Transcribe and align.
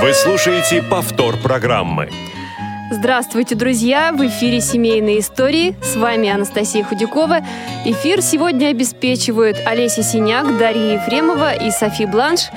Вы 0.00 0.12
слушаете 0.12 0.82
повтор 0.82 1.36
программы. 1.36 2.10
Здравствуйте, 2.90 3.54
друзья! 3.54 4.12
В 4.12 4.26
эфире 4.26 4.60
«Семейные 4.60 5.20
истории». 5.20 5.76
С 5.82 5.96
вами 5.96 6.28
Анастасия 6.28 6.84
Худякова. 6.84 7.40
Эфир 7.84 8.20
сегодня 8.20 8.68
обеспечивают 8.68 9.56
Олеся 9.64 10.02
Синяк, 10.02 10.58
Дарья 10.58 10.94
Ефремова 10.94 11.54
и 11.54 11.70
Софи 11.70 12.06
Бланш. 12.06 12.50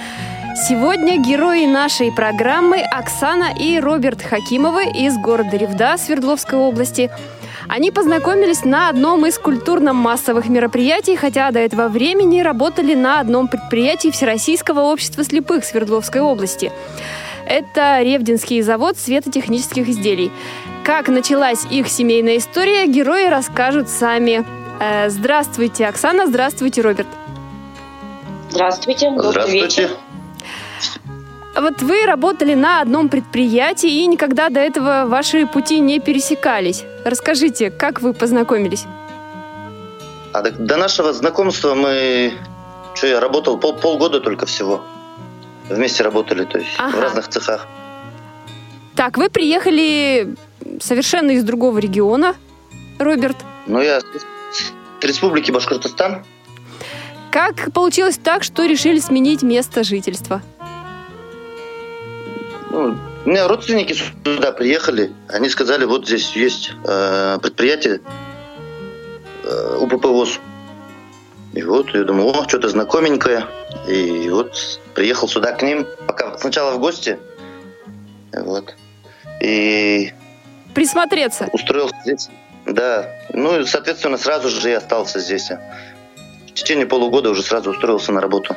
Сегодня 0.68 1.18
герои 1.18 1.66
нашей 1.66 2.12
программы 2.12 2.81
Оксана 2.81 3.54
и 3.58 3.80
Роберт 3.80 4.23
Хакимовы 4.23 4.86
из 4.86 5.17
города 5.17 5.56
Ревда 5.56 5.98
Свердловской 5.98 6.58
области. 6.58 7.12
Они 7.70 7.92
познакомились 7.92 8.64
на 8.64 8.90
одном 8.90 9.26
из 9.26 9.38
культурно-массовых 9.38 10.50
мероприятий, 10.50 11.16
хотя 11.16 11.52
до 11.52 11.59
этого 11.59 11.88
времени 11.88 12.42
работали 12.42 12.95
на 12.95 13.20
одном 13.20 13.48
предприятии 13.48 14.09
Всероссийского 14.09 14.81
общества 14.81 15.23
слепых 15.23 15.64
Свердловской 15.66 16.22
области– 16.22 16.72
это 17.48 18.02
Ревдинский 18.02 18.62
завод 18.62 18.98
светотехнических 18.98 19.88
изделий. 19.90 20.32
Как 20.84 21.08
началась 21.08 21.66
их 21.70 21.88
семейная 21.88 22.38
история, 22.38 22.88
герои 22.88 23.28
расскажут 23.28 23.90
сами. 23.90 24.45
Э, 24.80 25.09
здравствуйте, 25.09 25.88
Оксана, 25.88 26.28
здравствуйте, 26.28 26.81
Роберт. 26.81 27.08
Здравствуйте, 28.50 29.09
добрый 29.09 29.31
Здравствуйте. 29.31 29.64
вечер. 29.64 29.90
Вот 31.59 31.81
вы 31.81 32.06
работали 32.06 32.53
на 32.53 32.81
одном 32.81 33.09
предприятии, 33.09 33.90
и 33.90 34.06
никогда 34.06 34.50
до 34.50 34.59
этого 34.59 35.06
ваши 35.08 35.48
пути 35.48 35.80
не 35.80 36.00
пересекались. 36.00 36.84
Расскажите, 37.03 37.72
как 37.72 38.02
вы 38.02 38.14
познакомились? 38.14 38.86
А 40.34 40.42
до, 40.44 40.52
до 40.52 40.78
нашего 40.78 41.14
знакомства 41.14 41.73
мы... 41.73 42.34
Что, 42.94 43.08
я 43.08 43.20
работал 43.20 43.58
пол, 43.58 43.73
полгода 43.73 44.20
только 44.20 44.45
всего. 44.45 44.81
Вместе 45.70 46.04
работали, 46.04 46.46
то 46.46 46.58
есть 46.60 46.76
Ага. 46.78 46.98
в 46.98 47.00
разных 47.00 47.28
цехах. 47.28 47.68
Так, 48.96 49.18
вы 49.18 49.30
приехали 49.30 50.36
совершенно 50.80 51.32
из 51.32 51.44
другого 51.44 51.78
региона, 51.78 52.36
Роберт. 53.00 53.38
Но 53.68 53.82
я 53.82 54.00
с 54.00 54.74
республики 55.02 55.52
Башкортостан. 55.52 56.26
Как 57.32 57.72
получилось 57.74 58.18
так, 58.22 58.44
что 58.44 58.66
решили 58.66 59.00
сменить 59.00 59.44
место 59.44 59.84
жительства? 59.84 60.42
Ну, 62.72 62.96
у 63.26 63.30
меня 63.30 63.48
родственники 63.48 63.94
сюда 63.94 64.52
приехали. 64.52 65.12
Они 65.28 65.50
сказали, 65.50 65.86
вот 65.86 66.06
здесь 66.08 66.36
есть 66.36 66.72
э, 66.86 67.38
предприятие 67.42 68.00
э, 69.44 69.78
УПП 69.80 70.06
ВОЗ. 70.06 70.40
И 71.58 71.63
вот 71.63 71.89
я 71.95 72.03
думаю, 72.03 72.30
о, 72.30 72.47
что-то 72.47 72.69
знакоменькое. 72.69 73.47
И 73.88 74.30
вот 74.30 74.80
приехал 74.94 75.27
сюда 75.27 75.53
к 75.53 75.63
ним, 75.63 75.88
пока 76.05 76.38
сначала 76.38 76.75
в 76.75 76.80
гости. 76.80 77.17
Вот. 78.31 78.75
И 79.41 80.13
Присмотреться. 80.75 81.50
устроился 81.52 81.95
здесь. 82.03 82.30
Да. 82.67 83.09
Ну 83.33 83.59
и, 83.59 83.66
соответственно, 83.66 84.19
сразу 84.19 84.50
же 84.50 84.69
я 84.69 84.78
остался 84.78 85.19
здесь. 85.19 85.50
В 85.50 86.53
течение 86.53 86.85
полугода 86.85 87.31
уже 87.31 87.41
сразу 87.41 87.72
устроился 87.72 88.12
на 88.12 88.22
работу. 88.22 88.56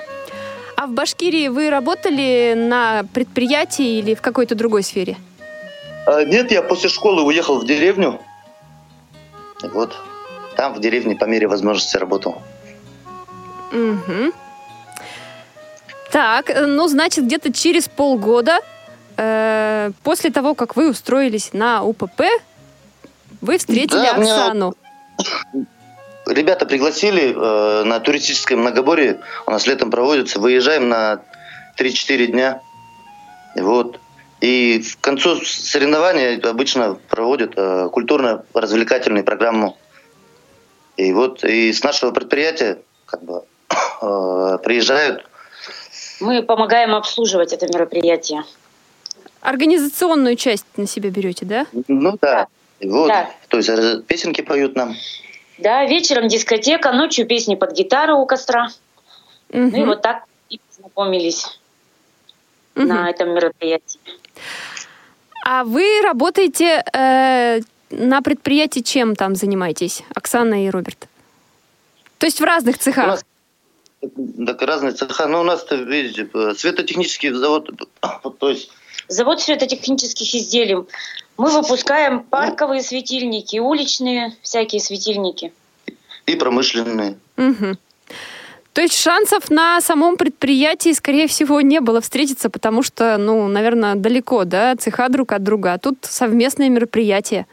А 0.76 0.86
в 0.86 0.90
Башкирии 0.90 1.48
вы 1.48 1.70
работали 1.70 2.52
на 2.54 3.04
предприятии 3.14 3.98
или 3.98 4.14
в 4.14 4.20
какой-то 4.20 4.54
другой 4.54 4.82
сфере? 4.82 5.16
А, 6.06 6.22
нет, 6.24 6.52
я 6.52 6.60
после 6.60 6.90
школы 6.90 7.22
уехал 7.22 7.60
в 7.60 7.64
деревню. 7.64 8.20
Вот. 9.62 9.96
Там 10.54 10.74
в 10.74 10.80
деревне 10.80 11.16
по 11.16 11.24
мере 11.24 11.48
возможности 11.48 11.96
работал. 11.96 12.42
Угу. 13.72 14.32
Так, 16.10 16.50
э, 16.50 16.66
ну, 16.66 16.88
значит, 16.88 17.24
где-то 17.24 17.52
через 17.52 17.88
полгода 17.88 18.58
э, 19.16 19.90
после 20.02 20.30
того, 20.30 20.54
как 20.54 20.76
вы 20.76 20.90
устроились 20.90 21.52
на 21.52 21.84
УПП, 21.84 22.22
вы 23.40 23.58
встретили 23.58 23.98
Да, 23.98 24.12
меня- 24.14 24.34
Оксану. 24.46 24.74
Ребята 26.26 26.66
пригласили 26.66 27.34
э, 27.34 27.84
на 27.84 28.00
туристическое 28.00 28.56
многоборье. 28.58 29.20
У 29.46 29.50
нас 29.50 29.66
летом 29.66 29.90
проводится. 29.90 30.38
Выезжаем 30.38 30.88
на 30.88 31.22
3-4 31.78 32.26
дня. 32.26 32.60
Вот. 33.56 33.98
И 34.40 34.80
в 34.80 34.98
концу 35.00 35.36
соревнования 35.44 36.40
обычно 36.48 36.94
проводят 37.08 37.54
э, 37.56 37.88
культурно-развлекательную 37.92 39.24
программу. 39.24 39.76
И 40.96 41.12
вот 41.12 41.44
и 41.44 41.72
с 41.72 41.82
нашего 41.82 42.10
предприятия 42.10 42.78
как 43.06 43.22
бы 43.22 43.42
приезжают. 44.00 45.24
Мы 46.20 46.42
помогаем 46.42 46.94
обслуживать 46.94 47.52
это 47.52 47.66
мероприятие. 47.66 48.44
Организационную 49.40 50.36
часть 50.36 50.66
на 50.76 50.86
себя 50.86 51.10
берете, 51.10 51.46
да? 51.46 51.66
Ну 51.88 52.18
да. 52.20 52.46
И 52.80 52.88
вот. 52.88 53.08
Да. 53.08 53.30
То 53.48 53.56
есть 53.56 53.68
э, 53.70 54.02
песенки 54.06 54.42
поют 54.42 54.74
нам. 54.76 54.94
Да, 55.58 55.84
вечером 55.86 56.28
дискотека, 56.28 56.92
ночью 56.92 57.26
песни 57.26 57.54
под 57.54 57.72
гитару 57.72 58.18
у 58.18 58.26
костра. 58.26 58.68
Ну 59.50 59.68
и 59.68 59.84
вот 59.84 60.02
так 60.02 60.24
и 60.48 60.60
познакомились 60.68 61.58
Мгм. 62.74 62.88
на 62.88 63.10
этом 63.10 63.30
мероприятии. 63.34 63.98
А 65.44 65.64
вы 65.64 66.02
работаете 66.02 66.84
э, 66.92 67.60
на 67.90 68.22
предприятии, 68.22 68.80
чем 68.80 69.16
там 69.16 69.34
занимаетесь, 69.34 70.02
Оксана 70.14 70.66
и 70.66 70.70
Роберт? 70.70 71.08
То 72.18 72.26
есть 72.26 72.40
в 72.40 72.44
разных 72.44 72.76
У 72.76 72.78
цехах? 72.78 73.06
нас 73.06 73.24
так, 74.46 74.62
разные 74.62 74.92
цеха. 74.92 75.26
Но 75.26 75.40
у 75.40 75.44
нас, 75.44 75.66
видите, 75.70 76.28
э, 76.32 76.54
светотехнический 76.56 77.30
завод, 77.30 77.70
то 78.38 78.48
есть 78.48 78.70
Завод 79.08 79.40
светотехнических 79.40 80.34
изделий. 80.36 80.76
Мы 81.36 81.50
выпускаем 81.50 82.22
парковые 82.22 82.80
светильники, 82.80 83.58
уличные 83.58 84.36
всякие 84.42 84.80
светильники. 84.80 85.52
и 86.26 86.36
промышленные. 86.36 87.18
Мгм. 87.36 87.76
То 88.72 88.82
есть 88.82 88.94
шансов 88.94 89.50
на 89.50 89.80
самом 89.80 90.16
предприятии, 90.16 90.92
скорее 90.92 91.26
всего, 91.26 91.60
не 91.60 91.80
было 91.80 92.00
встретиться, 92.00 92.50
потому 92.50 92.84
что, 92.84 93.16
ну, 93.18 93.48
наверное, 93.48 93.96
далеко, 93.96 94.44
да, 94.44 94.76
цеха 94.76 95.08
друг 95.08 95.32
от 95.32 95.42
друга, 95.42 95.72
а 95.72 95.78
тут 95.78 95.98
совместное 96.02 96.68
мероприятие. 96.68 97.46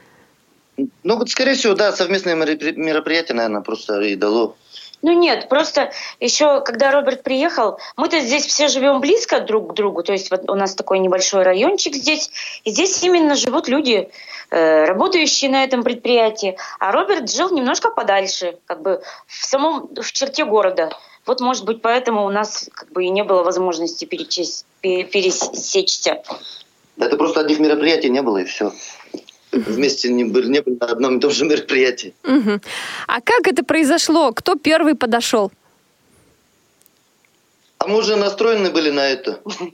Ну, 0.78 1.18
вот, 1.18 1.32
скорее 1.32 1.56
всего, 1.56 1.74
да, 1.74 1.92
совместное 1.92 2.36
меропри- 2.36 2.76
мероприятие, 2.76 3.36
наверное, 3.36 3.62
просто 3.62 4.00
и 4.02 4.16
дало. 4.16 4.56
Ну 5.04 5.12
нет, 5.12 5.48
просто 5.48 5.92
еще 6.20 6.62
когда 6.62 6.92
Роберт 6.92 7.22
приехал, 7.22 7.78
мы-то 7.98 8.20
здесь 8.20 8.46
все 8.46 8.68
живем 8.68 9.00
близко 9.00 9.40
друг 9.40 9.72
к 9.72 9.74
другу, 9.74 10.02
то 10.02 10.12
есть 10.12 10.32
вот 10.32 10.50
у 10.50 10.56
нас 10.56 10.74
такой 10.74 11.00
небольшой 11.00 11.44
райончик 11.44 11.94
здесь, 11.94 12.32
и 12.64 12.72
здесь 12.72 13.04
именно 13.04 13.36
живут 13.36 13.68
люди, 13.68 14.10
э, 14.50 14.86
работающие 14.86 15.52
на 15.52 15.64
этом 15.64 15.84
предприятии, 15.84 16.58
а 16.80 16.92
Роберт 16.92 17.30
жил 17.30 17.52
немножко 17.52 17.92
подальше, 17.92 18.58
как 18.66 18.82
бы 18.82 19.02
в 19.28 19.46
самом, 19.46 19.88
в 19.96 20.12
черте 20.12 20.46
города. 20.46 20.90
Вот, 21.28 21.42
может 21.42 21.66
быть, 21.66 21.82
поэтому 21.82 22.26
у 22.26 22.30
нас 22.30 22.68
как 22.74 22.92
бы 22.92 23.04
и 23.04 23.10
не 23.10 23.24
было 23.24 23.44
возможности 23.44 24.06
перечесть, 24.06 24.66
пе- 24.82 25.04
пересечься. 25.04 26.24
Это 26.98 27.18
просто 27.18 27.42
одних 27.42 27.60
мероприятий 27.60 28.10
не 28.10 28.22
было, 28.22 28.38
и 28.38 28.46
все. 28.46 28.72
Вместе 29.52 30.12
не 30.12 30.26
были, 30.26 30.50
не 30.50 30.62
были 30.62 30.78
на 30.80 30.88
одном 30.88 31.18
и 31.18 31.22
том 31.22 31.32
же 31.32 31.46
мероприятии. 31.46 32.14
Мгм. 32.24 32.62
А 33.08 33.22
как 33.22 33.48
это 33.48 33.64
произошло? 33.64 34.32
Кто 34.34 34.56
первый 34.56 34.96
подошел? 34.96 35.52
А 37.78 37.88
мы 37.88 37.98
уже 37.98 38.16
настроены 38.16 38.70
были 38.72 38.90
на 38.92 39.08
это. 39.08 39.40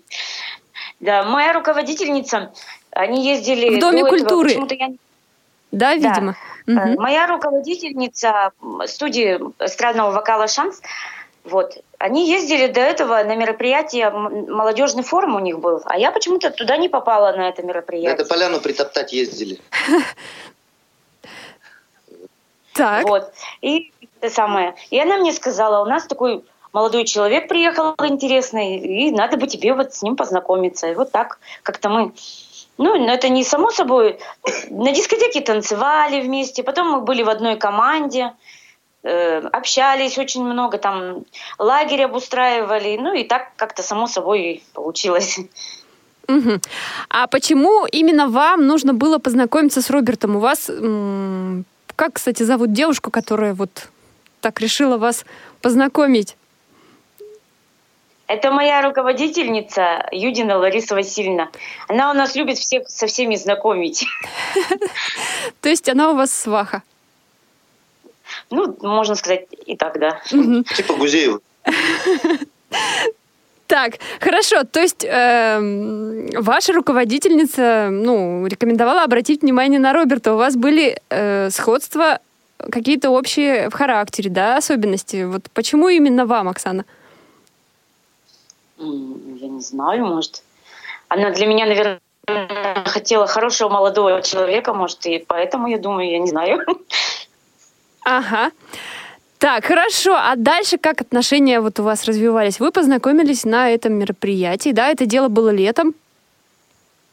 Да, 0.99 1.23
моя 1.23 1.51
руководительница, 1.51 2.53
они 2.91 3.27
ездили 3.27 3.75
В 3.75 3.79
Доме 3.79 4.05
культуры. 4.05 4.51
я 4.51 4.89
Да, 5.73 5.95
видимо. 5.95 6.37
Э, 6.65 6.71
Мгм. 6.71 7.01
Моя 7.01 7.27
руководительница 7.27 8.51
студии 8.87 9.37
эстрадного 9.59 10.11
вокала 10.11 10.47
«Шанс», 10.47 10.81
вот, 11.43 11.77
они 11.97 12.29
ездили 12.29 12.67
до 12.67 12.79
этого 12.79 13.23
на 13.23 13.35
мероприятие, 13.35 14.09
молодежный 14.09 15.03
форум 15.03 15.35
у 15.35 15.39
них 15.39 15.59
был, 15.59 15.81
а 15.85 15.97
я 15.97 16.11
почему-то 16.11 16.51
туда 16.51 16.77
не 16.77 16.89
попала 16.89 17.35
на 17.35 17.49
это 17.49 17.63
мероприятие. 17.63 18.13
Это 18.13 18.25
поляну 18.25 18.59
притоптать 18.59 19.13
ездили. 19.13 19.59
Так. 22.75 23.07
Вот. 23.07 23.31
И 23.61 23.93
это 24.19 24.33
самое. 24.33 24.73
И 24.89 24.99
она 24.99 25.17
мне 25.17 25.31
сказала, 25.31 25.83
у 25.83 25.85
нас 25.87 26.07
такой 26.07 26.43
молодой 26.71 27.05
человек 27.05 27.47
приехал 27.47 27.93
интересный, 27.99 28.77
и 28.77 29.11
надо 29.11 29.37
бы 29.37 29.45
тебе 29.45 29.75
вот 29.75 29.93
с 29.93 30.01
ним 30.01 30.15
познакомиться. 30.15 30.87
И 30.87 30.95
вот 30.95 31.11
так 31.11 31.37
как-то 31.61 31.89
мы 31.89 32.13
ну, 32.77 33.07
это 33.07 33.29
не 33.29 33.43
само 33.43 33.69
собой. 33.69 34.19
На 34.69 34.91
дискотеке 34.91 35.41
танцевали 35.41 36.21
вместе, 36.21 36.63
потом 36.63 36.89
мы 36.89 37.01
были 37.01 37.21
в 37.21 37.29
одной 37.29 37.55
команде, 37.55 38.33
э, 39.03 39.39
общались 39.39 40.17
очень 40.17 40.43
много, 40.43 40.77
там 40.77 41.25
лагерь 41.59 42.03
обустраивали, 42.03 42.97
ну 42.97 43.13
и 43.13 43.23
так 43.23 43.55
как-то 43.55 43.83
само 43.83 44.07
собой 44.07 44.63
получилось. 44.73 45.39
Угу. 46.27 46.59
А 47.09 47.27
почему 47.27 47.85
именно 47.85 48.27
вам 48.29 48.65
нужно 48.65 48.93
было 48.93 49.17
познакомиться 49.17 49.81
с 49.81 49.89
Робертом? 49.89 50.37
У 50.37 50.39
вас, 50.39 50.69
как, 51.95 52.13
кстати, 52.13 52.43
зовут 52.43 52.71
девушку, 52.71 53.11
которая 53.11 53.53
вот 53.53 53.89
так 54.39 54.59
решила 54.61 54.97
вас 54.97 55.25
познакомить? 55.61 56.37
Это 58.27 58.51
моя 58.51 58.81
руководительница 58.81 60.07
Юдина 60.11 60.57
Лариса 60.57 60.95
Васильевна. 60.95 61.49
Она 61.87 62.09
у 62.09 62.13
нас 62.13 62.35
любит 62.35 62.57
всех 62.57 62.89
со 62.89 63.05
всеми 63.05 63.35
знакомить. 63.35 64.05
То 65.61 65.69
есть 65.69 65.89
она 65.89 66.11
у 66.11 66.15
вас 66.15 66.33
сваха? 66.33 66.83
Ну, 68.49 68.75
можно 68.81 69.15
сказать 69.15 69.47
и 69.65 69.75
так, 69.75 69.99
да. 69.99 70.21
Типа 70.75 70.93
Гузеева. 70.95 71.39
Так, 73.67 73.93
хорошо. 74.19 74.65
То 74.65 74.81
есть 74.81 75.03
э, 75.03 76.29
ваша 76.37 76.73
руководительница, 76.73 77.89
ну, 77.91 78.45
рекомендовала 78.45 79.03
обратить 79.03 79.41
внимание 79.41 79.79
на 79.79 79.93
Роберта. 79.93 80.33
У 80.33 80.37
вас 80.37 80.55
были 80.55 81.01
э, 81.09 81.49
сходства 81.49 82.19
какие-то 82.71 83.09
общие 83.09 83.69
в 83.69 83.73
характере, 83.73 84.29
да, 84.29 84.57
особенности. 84.57 85.23
Вот 85.23 85.43
почему 85.53 85.89
именно 85.89 86.25
вам, 86.25 86.49
Оксана? 86.49 86.85
Я 88.77 89.47
не 89.47 89.61
знаю, 89.61 90.05
может. 90.05 90.43
Она 91.07 91.31
для 91.31 91.47
меня, 91.47 91.65
наверное, 91.65 91.99
хотела 92.85 93.27
хорошего 93.27 93.69
молодого 93.69 94.21
человека, 94.21 94.73
может, 94.73 95.05
и 95.05 95.23
поэтому, 95.27 95.67
я 95.67 95.77
думаю, 95.77 96.09
я 96.09 96.19
не 96.19 96.27
знаю. 96.27 96.65
Ага. 98.05 98.51
Так, 99.39 99.65
хорошо. 99.65 100.15
А 100.15 100.35
дальше 100.35 100.77
как 100.77 101.01
отношения 101.01 101.59
вот 101.59 101.79
у 101.79 101.83
вас 101.83 102.05
развивались? 102.05 102.59
Вы 102.59 102.71
познакомились 102.71 103.43
на 103.43 103.69
этом 103.69 103.93
мероприятии, 103.93 104.71
да? 104.71 104.89
Это 104.89 105.05
дело 105.05 105.27
было 105.27 105.49
летом? 105.49 105.95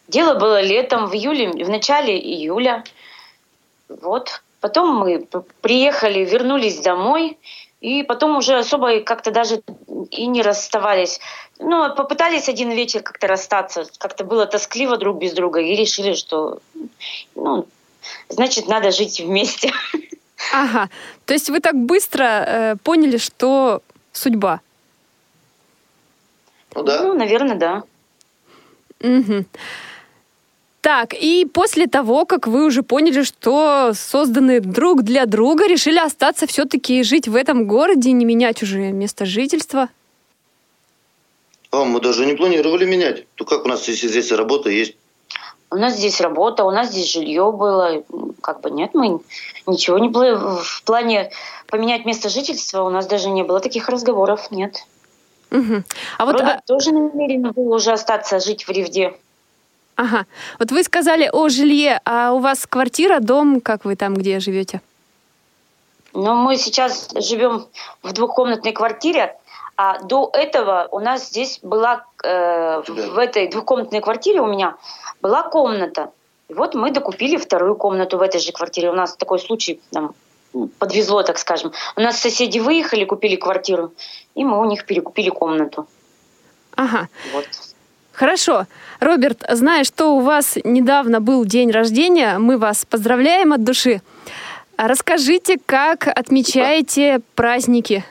Дело 0.08 0.38
было 0.38 0.60
летом, 0.60 1.06
в 1.06 1.14
июле, 1.14 1.50
в 1.64 1.68
начале 1.68 2.18
июля. 2.18 2.84
Вот. 3.88 4.42
Потом 4.60 4.94
мы 4.96 5.26
приехали, 5.60 6.24
вернулись 6.24 6.80
домой, 6.80 7.38
и 7.80 8.02
потом 8.02 8.36
уже 8.36 8.58
особо 8.58 9.00
как-то 9.00 9.30
даже 9.30 9.62
и 10.10 10.26
не 10.26 10.42
расставались. 10.42 11.20
Ну, 11.58 11.94
попытались 11.94 12.48
один 12.48 12.70
вечер 12.70 13.02
как-то 13.02 13.26
расстаться. 13.26 13.86
Как-то 13.98 14.24
было 14.24 14.46
тоскливо 14.46 14.98
друг 14.98 15.18
без 15.18 15.32
друга. 15.32 15.60
И 15.60 15.74
решили, 15.74 16.14
что, 16.14 16.60
ну, 17.34 17.66
значит, 18.28 18.68
надо 18.68 18.90
жить 18.90 19.20
вместе. 19.20 19.72
Ага. 20.52 20.88
То 21.26 21.34
есть 21.34 21.50
вы 21.50 21.60
так 21.60 21.76
быстро 21.76 22.24
э, 22.24 22.76
поняли, 22.82 23.18
что 23.18 23.82
судьба? 24.12 24.60
Ну 26.74 26.82
да. 26.82 27.02
Ну, 27.02 27.14
наверное, 27.14 27.56
да. 27.56 27.82
Угу. 29.00 29.44
Так, 30.80 31.12
и 31.12 31.44
после 31.44 31.86
того, 31.86 32.24
как 32.24 32.46
вы 32.46 32.64
уже 32.64 32.82
поняли, 32.82 33.22
что 33.22 33.92
созданы 33.94 34.60
друг 34.60 35.02
для 35.02 35.26
друга, 35.26 35.66
решили 35.66 35.98
остаться 35.98 36.46
все-таки 36.46 37.02
жить 37.02 37.28
в 37.28 37.36
этом 37.36 37.66
городе, 37.66 38.12
не 38.12 38.24
менять 38.24 38.62
уже 38.62 38.78
место 38.90 39.26
жительства? 39.26 39.90
А, 41.70 41.84
мы 41.84 42.00
даже 42.00 42.24
не 42.24 42.34
планировали 42.34 42.86
менять. 42.86 43.26
То 43.34 43.44
как 43.44 43.66
у 43.66 43.68
нас 43.68 43.86
если 43.88 44.08
здесь 44.08 44.32
работа 44.32 44.70
есть? 44.70 44.96
У 45.70 45.76
нас 45.76 45.94
здесь 45.94 46.20
работа, 46.20 46.64
у 46.64 46.70
нас 46.70 46.88
здесь 46.88 47.12
жилье 47.12 47.52
было. 47.52 48.02
Как 48.40 48.60
бы 48.60 48.70
нет, 48.70 48.94
мы 48.94 49.20
ничего 49.66 49.98
не 49.98 50.08
было. 50.08 50.58
В 50.62 50.82
плане 50.84 51.30
поменять 51.68 52.04
место 52.04 52.28
жительства 52.28 52.82
у 52.82 52.90
нас 52.90 53.06
даже 53.06 53.28
не 53.28 53.44
было 53.44 53.60
таких 53.60 53.88
разговоров, 53.88 54.50
нет. 54.50 54.84
Угу. 55.50 55.82
А 56.18 56.26
вот 56.26 56.32
Роберт 56.32 56.58
а... 56.58 56.62
тоже 56.66 56.92
намерен 56.92 57.52
был 57.52 57.72
уже 57.72 57.92
остаться 57.92 58.40
жить 58.40 58.66
в 58.66 58.70
Ревде. 58.70 59.14
Ага. 59.96 60.26
Вот 60.58 60.72
вы 60.72 60.82
сказали 60.82 61.28
о 61.32 61.48
жилье, 61.48 62.00
а 62.04 62.32
у 62.32 62.38
вас 62.38 62.66
квартира, 62.66 63.20
дом, 63.20 63.60
как 63.60 63.84
вы 63.84 63.96
там, 63.96 64.14
где 64.14 64.40
живете? 64.40 64.80
Ну, 66.12 66.34
мы 66.34 66.56
сейчас 66.56 67.10
живем 67.14 67.66
в 68.02 68.12
двухкомнатной 68.12 68.72
квартире, 68.72 69.36
а 69.82 69.98
до 70.02 70.28
этого 70.34 70.88
у 70.90 71.00
нас 71.00 71.28
здесь 71.28 71.58
была, 71.62 72.04
э, 72.22 72.82
в 72.86 73.16
этой 73.16 73.48
двухкомнатной 73.48 74.02
квартире 74.02 74.42
у 74.42 74.46
меня 74.46 74.76
была 75.22 75.42
комната. 75.42 76.12
И 76.50 76.52
вот 76.52 76.74
мы 76.74 76.90
докупили 76.90 77.38
вторую 77.38 77.76
комнату 77.76 78.18
в 78.18 78.20
этой 78.20 78.40
же 78.40 78.52
квартире. 78.52 78.90
У 78.90 78.92
нас 78.92 79.16
такой 79.16 79.38
случай 79.38 79.80
там, 79.90 80.12
подвезло, 80.78 81.22
так 81.22 81.38
скажем. 81.38 81.72
У 81.96 82.00
нас 82.02 82.18
соседи 82.18 82.58
выехали, 82.58 83.06
купили 83.06 83.36
квартиру, 83.36 83.94
и 84.34 84.44
мы 84.44 84.60
у 84.60 84.66
них 84.66 84.84
перекупили 84.84 85.30
комнату. 85.30 85.86
Ага. 86.76 87.08
Вот. 87.32 87.46
Хорошо. 88.12 88.66
Роберт, 89.00 89.46
зная, 89.48 89.84
что 89.84 90.14
у 90.14 90.20
вас 90.20 90.58
недавно 90.62 91.22
был 91.22 91.46
день 91.46 91.70
рождения, 91.70 92.36
мы 92.36 92.58
вас 92.58 92.84
поздравляем 92.84 93.54
от 93.54 93.64
души. 93.64 94.02
Расскажите, 94.76 95.56
как 95.64 96.06
отмечаете 96.06 97.22
праздники, 97.34 98.04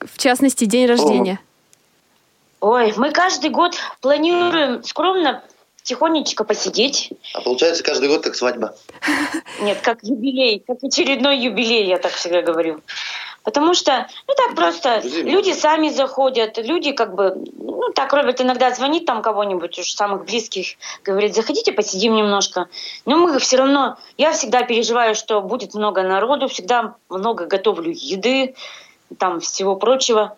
в 0.00 0.18
частности, 0.18 0.64
день 0.64 0.86
рождения? 0.86 1.40
Ой, 2.60 2.92
мы 2.96 3.10
каждый 3.10 3.50
год 3.50 3.74
планируем 4.00 4.82
скромно 4.84 5.42
тихонечко 5.82 6.44
посидеть. 6.44 7.10
А 7.34 7.40
получается 7.40 7.82
каждый 7.82 8.08
год 8.08 8.22
как 8.22 8.34
свадьба? 8.34 8.74
Нет, 9.62 9.78
как 9.82 10.02
юбилей, 10.02 10.62
как 10.66 10.82
очередной 10.82 11.38
юбилей, 11.38 11.86
я 11.86 11.98
так 11.98 12.12
всегда 12.12 12.42
говорю. 12.42 12.80
Потому 13.42 13.72
что, 13.72 14.06
ну 14.28 14.34
так 14.36 14.54
просто, 14.54 15.00
люди 15.02 15.52
сами 15.52 15.88
заходят, 15.88 16.58
люди 16.58 16.92
как 16.92 17.14
бы, 17.14 17.42
ну 17.56 17.90
так, 17.94 18.12
Роберт 18.12 18.42
иногда 18.42 18.70
звонит 18.70 19.06
там 19.06 19.22
кого-нибудь 19.22 19.78
уж 19.78 19.92
самых 19.92 20.26
близких, 20.26 20.76
говорит, 21.02 21.34
заходите, 21.34 21.72
посидим 21.72 22.14
немножко. 22.14 22.68
Но 23.06 23.16
мы 23.16 23.38
все 23.38 23.56
равно, 23.56 23.96
я 24.18 24.32
всегда 24.32 24.62
переживаю, 24.62 25.14
что 25.14 25.40
будет 25.40 25.72
много 25.72 26.02
народу, 26.02 26.48
всегда 26.48 26.96
много 27.08 27.46
готовлю 27.46 27.90
еды, 27.90 28.54
там 29.18 29.40
всего 29.40 29.76
прочего. 29.76 30.36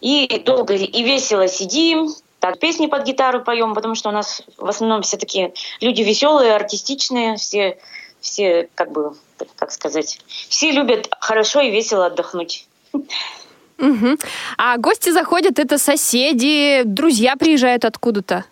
И 0.00 0.42
долго 0.44 0.74
и 0.74 1.02
весело 1.02 1.46
сидим, 1.46 2.08
так, 2.38 2.58
песни 2.58 2.86
под 2.86 3.04
гитару 3.04 3.42
поем, 3.42 3.74
потому 3.74 3.94
что 3.94 4.08
у 4.08 4.12
нас 4.12 4.42
в 4.56 4.66
основном 4.66 5.02
все 5.02 5.18
такие 5.18 5.52
люди 5.80 6.00
веселые, 6.02 6.54
артистичные, 6.54 7.36
все, 7.36 7.78
все 8.20 8.68
как 8.74 8.92
бы 8.92 9.14
как 9.56 9.72
сказать, 9.72 10.18
все 10.48 10.70
любят 10.70 11.08
хорошо 11.20 11.60
и 11.60 11.70
весело 11.70 12.06
отдохнуть. 12.06 12.66
Угу. 12.92 14.18
А 14.58 14.76
гости 14.76 15.10
заходят, 15.10 15.58
это 15.58 15.78
соседи, 15.78 16.82
друзья 16.84 17.36
приезжают 17.36 17.84
откуда-то? 17.84 18.44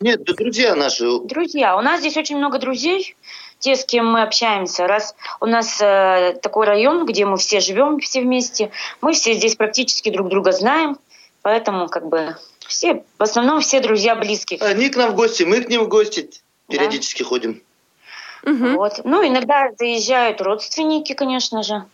Нет, 0.00 0.22
да 0.24 0.32
друзья 0.34 0.74
наши. 0.74 1.04
Друзья. 1.24 1.76
У 1.76 1.80
нас 1.80 2.00
здесь 2.00 2.16
очень 2.16 2.36
много 2.36 2.58
друзей, 2.58 3.16
те, 3.58 3.76
с 3.76 3.84
кем 3.84 4.10
мы 4.10 4.22
общаемся. 4.22 4.86
Раз 4.86 5.14
у 5.40 5.46
нас 5.46 5.80
э, 5.80 6.38
такой 6.42 6.66
район, 6.66 7.06
где 7.06 7.24
мы 7.24 7.36
все 7.36 7.60
живем, 7.60 7.98
все 8.00 8.20
вместе, 8.20 8.70
мы 9.00 9.12
все 9.12 9.34
здесь 9.34 9.56
практически 9.56 10.10
друг 10.10 10.28
друга 10.28 10.52
знаем, 10.52 10.98
поэтому 11.42 11.88
как 11.88 12.08
бы 12.08 12.36
все, 12.66 13.02
в 13.18 13.22
основном 13.22 13.60
все 13.60 13.80
друзья 13.80 14.14
близких. 14.14 14.62
Они 14.62 14.88
к 14.90 14.96
нам 14.96 15.12
в 15.12 15.14
гости, 15.14 15.42
мы 15.42 15.60
к 15.60 15.68
ним 15.68 15.84
в 15.84 15.88
гости 15.88 16.30
периодически 16.68 17.22
да. 17.22 17.28
ходим. 17.28 17.62
Угу. 18.44 18.76
Вот. 18.76 19.00
Ну, 19.04 19.26
иногда 19.26 19.70
заезжают 19.76 20.40
родственники, 20.40 21.12
конечно 21.12 21.62
же. 21.62 21.84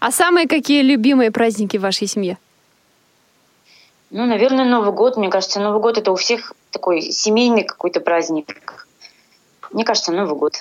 А 0.00 0.10
самые 0.10 0.48
какие 0.48 0.82
любимые 0.82 1.30
праздники 1.30 1.76
в 1.76 1.82
вашей 1.82 2.06
семье? 2.06 2.38
Ну, 4.10 4.24
наверное, 4.24 4.64
Новый 4.64 4.92
год. 4.92 5.16
Мне 5.16 5.28
кажется, 5.28 5.60
Новый 5.60 5.80
год 5.80 5.98
это 5.98 6.12
у 6.12 6.16
всех 6.16 6.52
такой 6.70 7.02
семейный 7.02 7.64
какой-то 7.64 8.00
праздник. 8.00 8.85
Мне 9.76 9.84
кажется, 9.84 10.10
Новый 10.10 10.38
год. 10.38 10.54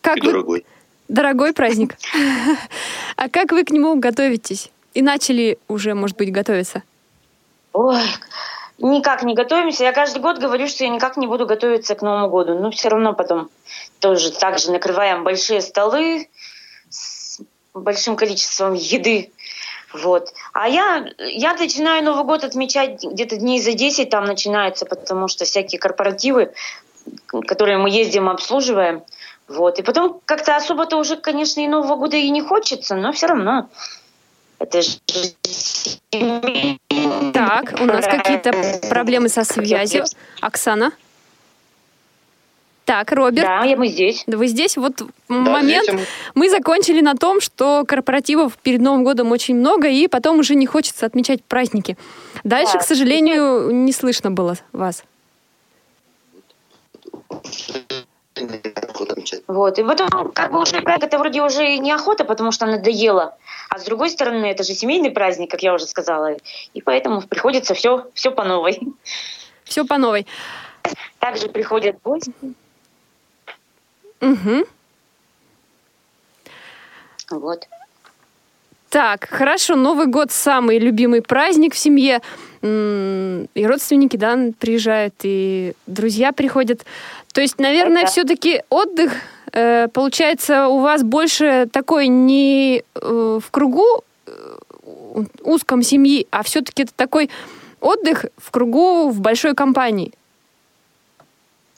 Как 0.00 0.16
И 0.16 0.20
вы... 0.22 0.26
дорогой. 0.28 0.66
Дорогой 1.08 1.52
праздник. 1.52 1.96
А 3.16 3.28
как 3.28 3.52
вы 3.52 3.64
к 3.64 3.70
нему 3.70 3.96
готовитесь? 3.96 4.70
И 4.94 5.02
начали 5.02 5.58
уже, 5.68 5.92
может 5.92 6.16
быть, 6.16 6.32
готовиться? 6.32 6.82
Ой, 7.74 8.00
никак 8.78 9.24
не 9.24 9.34
готовимся. 9.34 9.84
Я 9.84 9.92
каждый 9.92 10.22
год 10.22 10.38
говорю, 10.38 10.68
что 10.68 10.84
я 10.84 10.88
никак 10.88 11.18
не 11.18 11.26
буду 11.26 11.44
готовиться 11.44 11.94
к 11.94 12.00
Новому 12.00 12.30
году. 12.30 12.58
Но 12.58 12.70
все 12.70 12.88
равно 12.88 13.12
потом 13.12 13.50
тоже 13.98 14.32
также 14.32 14.70
накрываем 14.70 15.22
большие 15.22 15.60
столы 15.60 16.26
с 16.88 17.40
большим 17.74 18.16
количеством 18.16 18.72
еды. 18.72 19.32
Вот. 19.92 20.32
А 20.54 20.66
я, 20.66 21.04
я 21.18 21.52
начинаю 21.52 22.02
Новый 22.02 22.24
год 22.24 22.42
отмечать 22.42 23.04
где-то 23.04 23.36
дней 23.36 23.60
за 23.60 23.74
10 23.74 24.08
там 24.08 24.24
начинается, 24.24 24.86
потому 24.86 25.28
что 25.28 25.44
всякие 25.44 25.78
корпоративы, 25.78 26.54
которые 27.26 27.78
мы 27.78 27.90
ездим, 27.90 28.28
обслуживаем. 28.28 29.02
Вот. 29.48 29.78
И 29.78 29.82
потом 29.82 30.20
как-то 30.24 30.56
особо-то 30.56 30.96
уже, 30.96 31.16
конечно, 31.16 31.60
и 31.60 31.68
Нового 31.68 31.96
года 31.96 32.16
и 32.16 32.30
не 32.30 32.40
хочется, 32.40 32.94
но 32.94 33.12
все 33.12 33.26
равно 33.26 33.68
Это 34.58 34.82
же 34.82 34.98
Так, 37.32 37.74
у 37.80 37.84
нас 37.84 38.04
какие-то 38.06 38.52
проблемы 38.88 39.28
со 39.28 39.44
связью. 39.44 40.04
Оксана? 40.40 40.92
Так, 42.84 43.12
Роберт. 43.12 43.46
Да, 43.46 43.62
я 43.64 43.76
мы 43.76 43.86
здесь. 43.86 44.24
Да 44.26 44.36
вы 44.36 44.48
здесь 44.48 44.76
вот 44.76 45.02
момент. 45.28 45.88
здесь 45.88 46.08
Мы 46.34 46.50
закончили 46.50 47.00
на 47.00 47.14
том, 47.14 47.40
что 47.40 47.84
корпоративов 47.86 48.58
перед 48.58 48.80
Новым 48.80 49.04
годом 49.04 49.30
очень 49.30 49.54
много, 49.54 49.86
и 49.86 50.08
потом 50.08 50.40
уже 50.40 50.56
не 50.56 50.66
хочется 50.66 51.06
отмечать 51.06 51.44
праздники. 51.44 51.96
Дальше, 52.42 52.72
Да. 52.74 52.78
к 52.80 52.82
сожалению, 52.82 53.70
не 53.70 53.92
слышно 53.92 54.32
было 54.32 54.56
вас. 54.72 55.04
Вот. 59.46 59.78
И 59.78 59.84
потом, 59.84 60.32
как 60.32 60.52
бы 60.52 60.60
уже 60.60 60.80
праздник, 60.80 61.08
это 61.08 61.18
вроде 61.18 61.42
уже 61.42 61.74
и 61.74 61.78
неохота, 61.78 62.24
потому 62.24 62.52
что 62.52 62.66
надоело. 62.66 63.36
А 63.68 63.78
с 63.78 63.84
другой 63.84 64.10
стороны, 64.10 64.46
это 64.46 64.62
же 64.62 64.74
семейный 64.74 65.10
праздник, 65.10 65.50
как 65.50 65.62
я 65.62 65.74
уже 65.74 65.86
сказала. 65.86 66.36
И 66.74 66.80
поэтому 66.82 67.22
приходится 67.22 67.74
все, 67.74 68.06
все 68.14 68.30
по 68.30 68.44
новой. 68.44 68.80
Все 69.64 69.84
по 69.84 69.98
новой. 69.98 70.26
Также 71.18 71.48
приходят 71.48 71.96
гости. 72.02 72.32
Мгм. 74.20 74.64
Вот. 77.30 77.66
Так, 78.88 79.28
хорошо, 79.28 79.76
Новый 79.76 80.06
год 80.06 80.32
самый 80.32 80.78
любимый 80.78 81.22
праздник 81.22 81.74
в 81.74 81.78
семье. 81.78 82.22
И 82.62 83.66
родственники, 83.66 84.16
да, 84.16 84.38
приезжают, 84.58 85.14
и 85.22 85.72
друзья 85.86 86.32
приходят. 86.32 86.84
То 87.32 87.40
есть, 87.40 87.58
наверное, 87.58 88.02
Да. 88.02 88.08
все-таки 88.08 88.62
отдых 88.68 89.12
э, 89.52 89.88
получается 89.88 90.68
у 90.68 90.80
вас 90.80 91.02
больше 91.02 91.68
такой 91.72 92.08
не 92.08 92.82
э, 92.94 93.40
в 93.42 93.50
кругу 93.50 94.04
э, 94.26 94.32
узком 95.42 95.82
семьи, 95.82 96.26
а 96.30 96.42
все-таки 96.42 96.82
это 96.82 96.92
такой 96.94 97.30
отдых 97.80 98.26
в 98.36 98.50
кругу 98.50 99.08
в 99.08 99.20
большой 99.20 99.54
компании. 99.54 100.12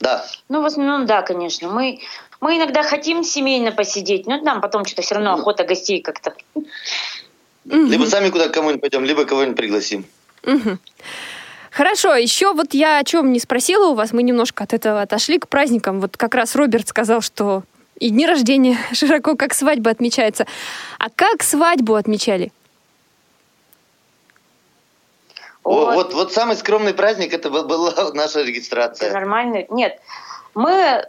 Да, 0.00 0.26
Ну, 0.48 0.62
в 0.62 0.64
основном, 0.64 1.06
да, 1.06 1.22
конечно. 1.22 1.68
Мы, 1.68 2.00
мы 2.40 2.56
иногда 2.56 2.82
хотим 2.82 3.22
семейно 3.22 3.70
посидеть, 3.70 4.26
но 4.26 4.40
нам 4.40 4.60
потом 4.60 4.84
что-то 4.84 5.02
все 5.02 5.14
равно 5.14 5.34
охота 5.34 5.62
гостей 5.62 6.02
как-то. 6.02 6.34
Либо 7.64 8.04
сами 8.06 8.30
куда 8.30 8.48
к 8.48 8.52
кому-нибудь 8.52 8.80
пойдем, 8.80 9.04
либо 9.04 9.24
кого-нибудь 9.24 9.56
пригласим. 9.56 10.04
Мгм. 10.44 10.78
Хорошо, 11.70 12.14
еще 12.14 12.52
вот 12.52 12.74
я 12.74 12.98
о 12.98 13.04
чем 13.04 13.32
не 13.32 13.38
спросила 13.40 13.88
у 13.88 13.94
вас, 13.94 14.12
мы 14.12 14.22
немножко 14.22 14.64
от 14.64 14.74
этого 14.74 15.00
отошли 15.00 15.38
к 15.38 15.48
праздникам. 15.48 16.00
Вот 16.00 16.16
как 16.16 16.34
раз 16.34 16.54
Роберт 16.54 16.88
сказал, 16.88 17.22
что 17.22 17.62
и 17.98 18.10
дни 18.10 18.26
рождения 18.26 18.76
широко 18.92 19.36
как 19.36 19.54
свадьба 19.54 19.90
отмечается. 19.90 20.46
А 20.98 21.08
как 21.08 21.42
свадьбу 21.42 21.94
отмечали? 21.94 22.52
О, 25.64 25.70
Вот. 25.86 25.94
вот, 25.94 26.14
вот 26.14 26.32
самый 26.32 26.56
скромный 26.56 26.92
праздник 26.92 27.32
это 27.32 27.48
был- 27.48 27.64
была 27.66 27.92
наша 28.14 28.40
Это 28.40 28.48
регистрация. 28.48 29.12
нормально. 29.12 29.64
Нет, 29.70 29.98
мы 30.54 31.06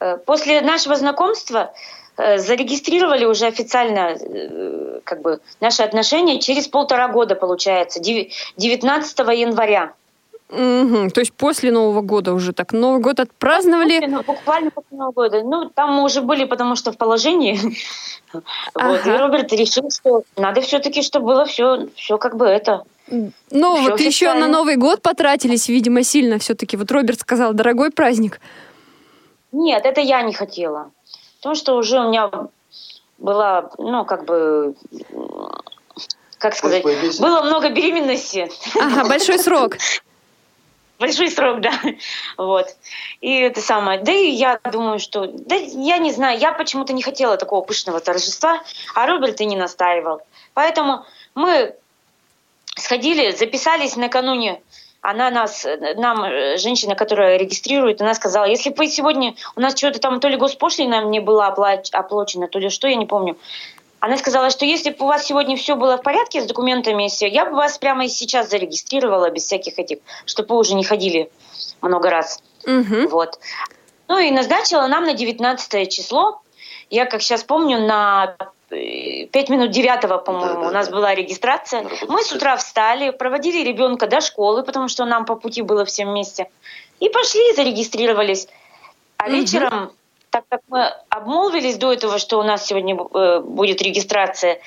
э, 0.00 0.16
после 0.26 0.60
нашего 0.60 0.94
знакомства 0.96 1.72
зарегистрировали 2.16 3.24
уже 3.24 3.46
официально 3.46 4.16
э, 4.18 5.00
как 5.04 5.22
бы 5.22 5.40
наши 5.60 5.82
отношения 5.82 6.40
через 6.40 6.66
полтора 6.68 7.08
года, 7.08 7.34
получается, 7.34 8.00
деви- 8.00 8.30
19 8.56 9.18
января. 9.38 9.92
Мгм, 10.48 11.10
То 11.10 11.20
есть 11.20 11.32
после 11.32 11.72
Нового 11.72 12.02
года 12.02 12.32
уже 12.32 12.52
так. 12.52 12.72
Новый 12.72 13.00
год 13.00 13.18
отпраздновали. 13.18 14.06
Ну, 14.06 14.22
буквально 14.22 14.70
после 14.70 14.96
Нового 14.96 15.12
года. 15.12 15.42
Ну, 15.42 15.70
там 15.74 15.94
мы 15.94 16.04
уже 16.04 16.20
были, 16.22 16.44
потому 16.44 16.76
что 16.76 16.92
в 16.92 16.96
положении. 16.96 17.58
Вот. 18.32 19.06
И 19.06 19.10
Ага. 19.10 19.18
Роберт 19.18 19.52
решил, 19.52 19.88
что 19.90 20.22
надо 20.36 20.60
все-таки, 20.60 21.02
чтобы 21.02 21.26
было 21.26 21.44
все, 21.46 21.86
все 21.94 22.18
как 22.18 22.36
бы 22.36 22.44
это. 22.44 22.82
Ну, 23.08 23.28
Всё 23.76 23.90
вот 23.90 24.00
еще 24.00 24.34
на 24.34 24.48
Новый 24.48 24.76
год 24.76 25.00
потратились, 25.00 25.68
видимо, 25.68 26.02
сильно 26.02 26.38
все-таки. 26.38 26.76
Вот 26.76 26.90
Роберт 26.90 27.20
сказал, 27.20 27.54
дорогой 27.54 27.90
праздник. 27.90 28.40
Нет, 29.52 29.86
это 29.86 30.00
я 30.00 30.22
не 30.22 30.32
хотела. 30.34 30.90
Потому 31.46 31.54
что 31.54 31.76
уже 31.76 32.00
у 32.00 32.08
меня 32.08 32.28
была, 33.18 33.70
ну, 33.78 34.04
как 34.04 34.24
бы, 34.24 34.74
как 36.38 36.56
сказать, 36.56 36.82
было 37.20 37.42
много 37.42 37.68
беременности. 37.68 38.50
Ага, 38.74 39.08
большой 39.08 39.38
срок. 39.38 39.76
Большой 40.98 41.30
срок, 41.30 41.60
да. 41.60 41.70
Вот. 42.36 42.66
И 43.20 43.32
это 43.38 43.60
самое. 43.60 44.00
Да 44.00 44.10
и 44.10 44.30
я 44.30 44.58
думаю, 44.72 44.98
что... 44.98 45.26
Да 45.26 45.54
я 45.54 45.98
не 45.98 46.10
знаю, 46.10 46.40
я 46.40 46.50
почему-то 46.50 46.92
не 46.92 47.02
хотела 47.02 47.36
такого 47.36 47.60
пышного 47.60 48.00
торжества, 48.00 48.60
а 48.96 49.06
Роберт 49.06 49.40
и 49.40 49.44
не 49.44 49.56
настаивал. 49.56 50.22
Поэтому 50.52 51.06
мы 51.36 51.76
сходили, 52.76 53.30
записались 53.30 53.94
накануне. 53.94 54.60
Она 55.08 55.30
нас, 55.30 55.64
нам, 55.96 56.24
э, 56.24 56.58
женщина, 56.58 56.96
которая 56.96 57.36
регистрирует, 57.36 58.02
она 58.02 58.12
сказала, 58.14 58.44
если 58.44 58.74
вы 58.76 58.88
сегодня, 58.88 59.36
у 59.54 59.60
нас 59.60 59.76
что-то 59.76 60.00
там, 60.00 60.18
то 60.18 60.26
ли 60.26 60.36
госпошлина 60.36 61.00
мне 61.02 61.20
была 61.20 61.46
оплач- 61.46 61.90
оплачена, 61.92 62.48
то 62.48 62.58
ли 62.58 62.70
что, 62.70 62.88
я 62.88 62.96
не 62.96 63.06
помню. 63.06 63.36
Она 64.00 64.16
сказала, 64.16 64.50
что 64.50 64.64
если 64.64 64.90
бы 64.90 65.04
у 65.04 65.06
вас 65.06 65.24
сегодня 65.24 65.56
все 65.56 65.76
было 65.76 65.96
в 65.96 66.02
порядке 66.02 66.42
с 66.42 66.46
документами, 66.46 67.06
и 67.06 67.08
всё, 67.08 67.28
я 67.28 67.44
бы 67.44 67.54
вас 67.54 67.78
прямо 67.78 68.04
и 68.04 68.08
сейчас 68.08 68.50
зарегистрировала 68.50 69.30
без 69.30 69.44
всяких 69.44 69.78
этих, 69.78 69.98
чтобы 70.24 70.54
вы 70.54 70.60
уже 70.60 70.74
не 70.74 70.82
ходили 70.82 71.30
много 71.82 72.10
раз. 72.10 72.42
Мгм. 72.66 73.06
Вот. 73.06 73.38
Ну 74.08 74.18
и 74.18 74.32
назначила 74.32 74.88
нам 74.88 75.04
на 75.04 75.14
19 75.14 75.88
число. 75.88 76.40
Я, 76.90 77.06
как 77.06 77.22
сейчас 77.22 77.44
помню, 77.44 77.78
на 77.78 78.36
5 78.68 79.48
минут 79.48 79.70
9, 79.70 80.24
по-моему, 80.24 80.46
Да-да-да. 80.46 80.68
у 80.68 80.70
нас 80.70 80.88
была 80.88 81.14
регистрация. 81.14 81.82
Работу 81.82 82.12
Мы 82.12 82.22
с 82.22 82.32
утра 82.32 82.56
встали, 82.56 83.10
проводили 83.10 83.62
ребенка 83.62 84.06
до 84.06 84.20
школы, 84.20 84.62
потому 84.64 84.88
что 84.88 85.04
нам 85.04 85.24
по 85.24 85.36
пути 85.36 85.62
было 85.62 85.84
всем 85.84 86.10
вместе. 86.10 86.50
И 86.98 87.08
пошли, 87.08 87.52
зарегистрировались. 87.54 88.48
А 89.18 89.28
Мгм. 89.28 89.34
вечером, 89.34 89.92
так 90.30 90.44
как 90.48 90.60
мы 90.68 90.92
обмолвились 91.08 91.76
до 91.76 91.92
этого, 91.92 92.18
что 92.18 92.38
у 92.38 92.42
нас 92.42 92.66
сегодня 92.66 92.96
э, 92.96 93.40
будет 93.40 93.80
регистрация, 93.82 94.58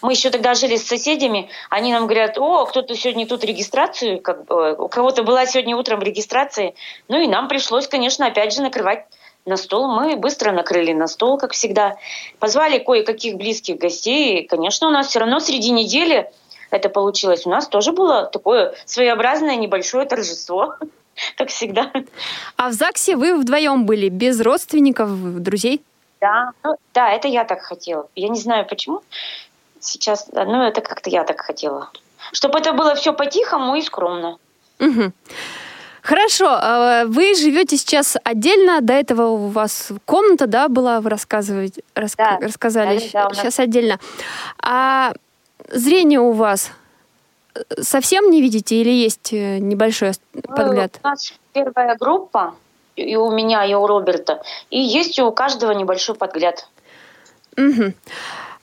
мы 0.00 0.12
еще 0.12 0.30
тогда 0.30 0.54
жили 0.54 0.76
с 0.76 0.86
соседями, 0.86 1.48
они 1.70 1.92
нам 1.92 2.06
говорят, 2.06 2.36
о, 2.38 2.66
кто-то 2.66 2.96
сегодня 2.96 3.26
тут 3.26 3.44
регистрацию, 3.44 4.20
как 4.20 4.50
э, 4.50 4.74
у 4.78 4.88
кого-то 4.88 5.22
была 5.22 5.46
сегодня 5.46 5.76
утром 5.76 6.02
регистрация. 6.02 6.74
Ну 7.08 7.20
и 7.20 7.28
нам 7.28 7.48
пришлось, 7.48 7.86
конечно, 7.86 8.26
опять 8.26 8.52
же 8.52 8.62
накрывать 8.62 9.06
на 9.46 9.56
стол. 9.56 9.88
Мы 9.88 10.16
быстро 10.16 10.52
накрыли 10.52 10.92
на 10.92 11.06
стол, 11.06 11.38
как 11.38 11.52
всегда. 11.52 11.96
Позвали 12.38 12.78
кое-каких 12.78 13.36
близких 13.36 13.78
гостей. 13.78 14.40
И, 14.40 14.46
конечно, 14.46 14.88
у 14.88 14.90
нас 14.90 15.08
все 15.08 15.20
равно 15.20 15.40
среди 15.40 15.70
недели 15.70 16.30
это 16.70 16.88
получилось. 16.88 17.46
У 17.46 17.50
нас 17.50 17.68
тоже 17.68 17.92
было 17.92 18.26
такое 18.26 18.74
своеобразное 18.86 19.56
небольшое 19.56 20.06
торжество, 20.06 20.74
как 21.36 21.48
всегда. 21.48 21.92
А 22.56 22.68
в 22.68 22.72
ЗАГСе 22.72 23.16
вы 23.16 23.36
вдвоем 23.36 23.84
были, 23.84 24.08
без 24.08 24.40
родственников, 24.40 25.10
друзей? 25.42 25.82
Да, 26.20 26.52
ну, 26.62 26.76
да, 26.94 27.10
это 27.10 27.26
я 27.28 27.44
так 27.44 27.62
хотела. 27.62 28.08
Я 28.14 28.28
не 28.28 28.38
знаю 28.38 28.64
почему. 28.66 29.02
Сейчас, 29.80 30.28
да, 30.28 30.44
ну 30.44 30.62
это 30.62 30.80
как-то 30.80 31.10
я 31.10 31.24
так 31.24 31.40
хотела. 31.40 31.90
Чтобы 32.32 32.60
это 32.60 32.72
было 32.72 32.94
все 32.94 33.12
по-тихому 33.12 33.74
и 33.74 33.82
скромно. 33.82 34.38
Мгм. 34.78 35.12
Хорошо, 36.02 36.48
а 36.50 37.04
вы 37.06 37.34
живете 37.36 37.76
сейчас 37.76 38.16
отдельно, 38.24 38.80
до 38.80 38.92
этого 38.92 39.28
у 39.28 39.46
вас 39.48 39.88
комната, 40.04 40.46
да, 40.48 40.68
была, 40.68 41.00
вы 41.00 41.10
рассказывать, 41.10 41.78
раска- 41.94 42.38
Да, 42.40 42.46
рассказали, 42.46 42.98
да, 42.98 43.22
да, 43.22 43.28
нас- 43.28 43.38
сейчас 43.38 43.60
отдельно. 43.60 43.98
А 44.60 45.12
зрение 45.68 46.18
у 46.18 46.32
вас 46.32 46.72
э, 47.54 47.60
совсем 47.82 48.30
не 48.30 48.42
видите 48.42 48.74
или 48.80 48.90
есть 48.90 49.32
э, 49.32 49.58
небольшой 49.58 50.10
ос- 50.10 50.20
подгляд? 50.56 50.98
У 51.04 51.06
нас 51.08 51.32
первая 51.52 51.96
группа, 51.96 52.54
и 52.96 53.14
у 53.16 53.30
меня, 53.30 53.64
и 53.64 53.72
у 53.74 53.86
Роберта. 53.86 54.42
И 54.70 54.80
есть 54.80 55.18
у 55.20 55.30
каждого 55.30 55.70
небольшой 55.70 56.16
подгляд. 56.16 56.66
Мгм. 57.56 57.94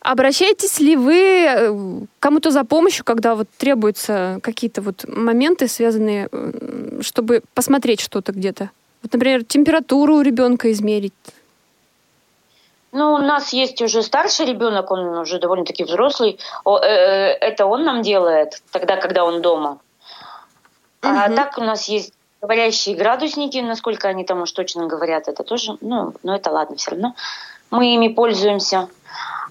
Обращаетесь 0.01 0.79
ли 0.79 0.96
вы 0.96 1.46
э, 1.48 2.06
кому-то 2.20 2.51
за 2.51 2.63
помощью, 2.63 3.03
когда 3.03 3.36
вот 3.36 3.48
требуются 3.58 4.39
какие-то 4.41 4.82
вот 4.82 5.06
моменты, 5.08 5.68
связанные, 5.68 6.29
чтобы 7.01 7.41
посмотреть 7.53 8.00
что-то 8.00 8.32
где-то? 8.32 8.70
Вот, 9.03 9.13
например, 9.13 9.44
температуру 9.44 10.15
у 10.15 10.22
ребенка 10.22 10.72
измерить. 10.72 11.13
Ну, 12.91 13.13
у 13.13 13.18
нас 13.18 13.53
есть 13.53 13.82
уже 13.82 14.01
старший 14.01 14.46
ребенок, 14.46 14.89
он 14.89 15.18
уже 15.18 15.39
довольно-таки 15.39 15.84
взрослый. 15.84 16.39
Э, 16.65 16.70
э, 16.82 17.34
это 17.41 17.65
он 17.65 17.84
нам 17.84 18.01
делает 18.01 18.62
тогда, 18.72 18.96
когда 18.96 19.25
он 19.25 19.41
дома. 19.41 19.79
А 21.01 21.27
Мгм. 21.27 21.36
так 21.36 21.58
у 21.58 21.62
нас 21.62 21.89
есть 21.89 22.13
говорящие 22.41 22.96
градусники, 22.96 23.58
насколько 23.58 24.08
они 24.08 24.24
там 24.24 24.41
уж 24.41 24.51
точно 24.51 24.88
говорят, 24.88 25.27
это 25.27 25.44
тоже, 25.44 25.77
ну, 25.82 26.13
ну 26.24 26.34
это 26.34 26.51
ладно, 26.51 26.77
все 26.77 26.91
равно. 26.91 27.15
Мы 27.70 27.94
ими 27.94 28.08
пользуемся. 28.08 28.88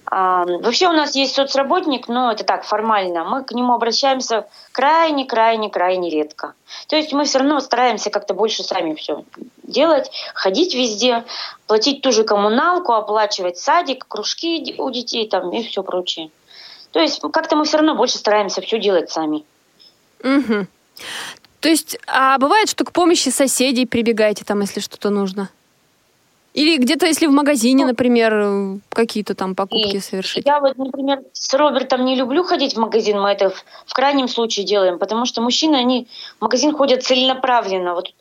Вообще 0.09 0.87
у 0.87 0.91
нас 0.91 1.13
есть 1.15 1.35
соцработник, 1.35 2.07
но 2.07 2.31
это 2.31 2.43
так, 2.43 2.63
формально. 2.63 3.23
Мы 3.23 3.43
к 3.43 3.51
нему 3.51 3.73
обращаемся 3.73 4.47
крайне-крайне-крайне 4.71 6.09
редко. 6.09 6.53
То 6.87 6.95
есть 6.95 7.13
мы 7.13 7.25
все 7.25 7.39
равно 7.39 7.59
стараемся 7.59 8.09
как-то 8.09 8.33
больше 8.33 8.63
сами 8.63 8.95
все 8.95 9.23
делать, 9.61 10.09
ходить 10.33 10.73
везде, 10.73 11.25
платить 11.67 12.01
ту 12.01 12.11
же 12.11 12.23
коммуналку, 12.23 12.93
оплачивать 12.93 13.59
садик, 13.59 14.07
кружки 14.07 14.73
у 14.79 14.89
детей 14.89 15.29
там 15.29 15.51
и 15.51 15.63
все 15.63 15.83
прочее. 15.83 16.31
То 16.91 16.99
есть 16.99 17.21
как-то 17.31 17.55
мы 17.55 17.65
все 17.65 17.77
равно 17.77 17.93
больше 17.93 18.17
стараемся 18.17 18.61
все 18.61 18.79
делать 18.79 19.11
сами. 19.11 19.45
Угу. 20.23 20.65
То 21.59 21.69
есть, 21.69 21.99
а 22.07 22.39
бывает, 22.39 22.69
что 22.69 22.83
к 22.83 22.91
помощи 22.91 23.29
соседей 23.29 23.85
прибегаете 23.85 24.43
там, 24.43 24.61
если 24.61 24.79
что-то 24.79 25.11
нужно? 25.11 25.49
Или 26.53 26.77
где-то, 26.77 27.05
если 27.05 27.27
в 27.27 27.31
магазине, 27.31 27.83
Ну, 27.83 27.89
например, 27.89 28.79
какие-то 28.89 29.35
там 29.35 29.55
покупки 29.55 29.97
И 29.97 29.99
совершить? 29.99 30.45
Я 30.45 30.59
вот, 30.59 30.77
например, 30.77 31.21
с 31.33 31.53
Робертом 31.53 32.05
не 32.05 32.15
люблю 32.15 32.43
ходить 32.43 32.73
в 32.73 32.79
магазин, 32.79 33.21
мы 33.21 33.29
это 33.29 33.49
в, 33.49 33.63
в 33.85 33.93
крайнем 33.93 34.27
случае 34.27 34.65
делаем, 34.65 34.97
потому 34.97 35.25
что 35.25 35.41
мужчины, 35.41 35.75
они 35.75 36.07
в 36.39 36.41
магазин 36.41 36.75
ходят 36.75 37.03
целенаправленно. 37.03 37.93
Вот 37.93 38.13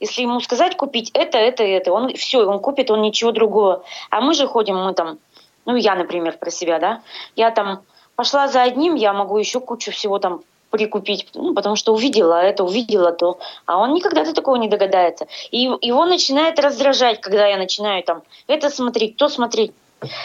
если 0.00 0.22
ему 0.22 0.40
сказать 0.40 0.76
купить 0.76 1.10
это, 1.14 1.38
это, 1.38 1.62
это, 1.62 1.92
он 1.92 2.14
все, 2.14 2.44
он 2.44 2.58
купит, 2.58 2.90
он 2.90 3.02
ничего 3.02 3.32
другого. 3.32 3.84
А 4.10 4.20
мы 4.20 4.34
же 4.34 4.46
ходим, 4.46 4.76
мы 4.76 4.92
там, 4.92 5.18
ну 5.64 5.76
я, 5.76 5.94
например, 5.94 6.38
про 6.38 6.50
себя, 6.50 6.78
да, 6.78 7.02
я 7.36 7.50
там 7.50 7.82
пошла 8.16 8.48
за 8.48 8.62
одним, 8.62 8.94
я 8.94 9.12
могу 9.12 9.38
еще 9.38 9.60
кучу 9.60 9.92
всего 9.92 10.18
там 10.18 10.42
прикупить, 10.76 11.28
ну, 11.34 11.54
потому 11.54 11.76
что 11.76 11.94
увидела 11.94 12.34
это, 12.34 12.64
увидела 12.64 13.12
то, 13.12 13.38
а 13.64 13.78
он 13.78 13.94
никогда 13.94 14.24
до 14.24 14.32
такого 14.32 14.56
не 14.56 14.68
догадается. 14.68 15.26
И 15.50 15.58
его 15.80 16.04
начинает 16.04 16.58
раздражать, 16.58 17.20
когда 17.20 17.46
я 17.46 17.56
начинаю 17.56 18.02
там 18.02 18.22
это 18.46 18.70
смотреть, 18.70 19.16
то 19.16 19.28
смотреть. 19.28 19.72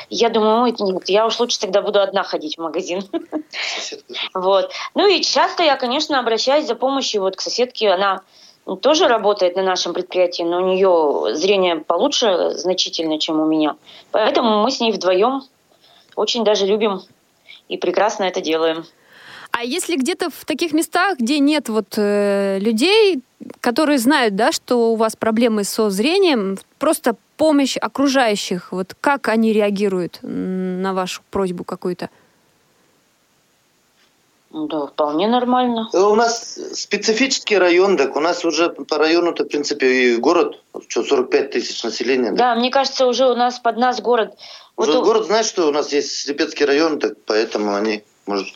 Я 0.09 0.29
думаю, 0.29 0.63
ой, 0.63 0.75
нет, 0.79 1.09
я 1.09 1.25
уж 1.25 1.39
лучше 1.39 1.59
тогда 1.59 1.81
буду 1.81 2.01
одна 2.01 2.23
ходить 2.23 2.57
в 2.57 2.61
магазин. 2.61 3.03
Вот. 4.33 4.71
Ну 4.95 5.07
и 5.07 5.21
часто 5.21 5.63
я, 5.63 5.75
конечно, 5.75 6.19
обращаюсь 6.19 6.65
за 6.65 6.75
помощью 6.75 7.21
вот 7.21 7.35
к 7.35 7.41
соседке. 7.41 7.89
Она 7.89 8.21
тоже 8.81 9.07
работает 9.07 9.55
на 9.55 9.63
нашем 9.63 9.93
предприятии, 9.93 10.43
но 10.43 10.57
у 10.57 10.65
нее 10.65 11.35
зрение 11.35 11.75
получше 11.77 12.51
значительно, 12.51 13.19
чем 13.19 13.39
у 13.39 13.45
меня. 13.45 13.75
Поэтому 14.11 14.63
мы 14.63 14.71
с 14.71 14.79
ней 14.79 14.91
вдвоем 14.91 15.43
очень 16.15 16.43
даже 16.43 16.65
любим 16.65 17.01
и 17.67 17.77
прекрасно 17.77 18.25
это 18.25 18.41
делаем. 18.41 18.85
А 19.61 19.63
если 19.63 19.95
где-то 19.95 20.31
в 20.31 20.43
таких 20.45 20.71
местах, 20.73 21.19
где 21.19 21.37
нет 21.37 21.69
вот 21.69 21.93
э, 21.95 22.57
людей, 22.59 23.21
которые 23.59 23.99
знают, 23.99 24.35
да, 24.35 24.51
что 24.51 24.91
у 24.91 24.95
вас 24.95 25.15
проблемы 25.15 25.65
со 25.65 25.91
зрением, 25.91 26.57
просто 26.79 27.15
помощь 27.37 27.77
окружающих, 27.77 28.71
вот 28.71 28.95
как 28.99 29.27
они 29.27 29.53
реагируют 29.53 30.17
на 30.23 30.95
вашу 30.95 31.21
просьбу 31.29 31.63
какую-то? 31.63 32.09
Да, 34.49 34.87
вполне 34.87 35.27
нормально. 35.27 35.89
Э, 35.93 35.99
У 35.99 36.15
нас 36.15 36.57
специфический 36.73 37.59
район, 37.59 37.97
так 37.97 38.15
у 38.15 38.19
нас 38.19 38.43
уже 38.43 38.69
по 38.71 38.97
району-то, 38.97 39.43
в 39.43 39.47
принципе, 39.47 39.85
и 40.13 40.15
город, 40.15 40.59
что, 40.87 41.03
45 41.03 41.51
тысяч 41.51 41.83
населения. 41.83 42.31
Да, 42.31 42.55
мне 42.55 42.71
кажется, 42.71 43.05
уже 43.05 43.27
у 43.29 43.35
нас 43.35 43.59
под 43.59 43.77
нас 43.77 44.01
город. 44.01 44.33
Уже 44.75 44.93
Вот 44.93 45.01
у- 45.01 45.05
город 45.05 45.25
знает, 45.27 45.45
что 45.45 45.67
у 45.67 45.71
нас 45.71 45.93
есть 45.93 46.11
Слепецкий 46.23 46.65
район, 46.65 46.97
так 46.97 47.13
поэтому 47.27 47.75
они, 47.75 48.03
может, 48.25 48.55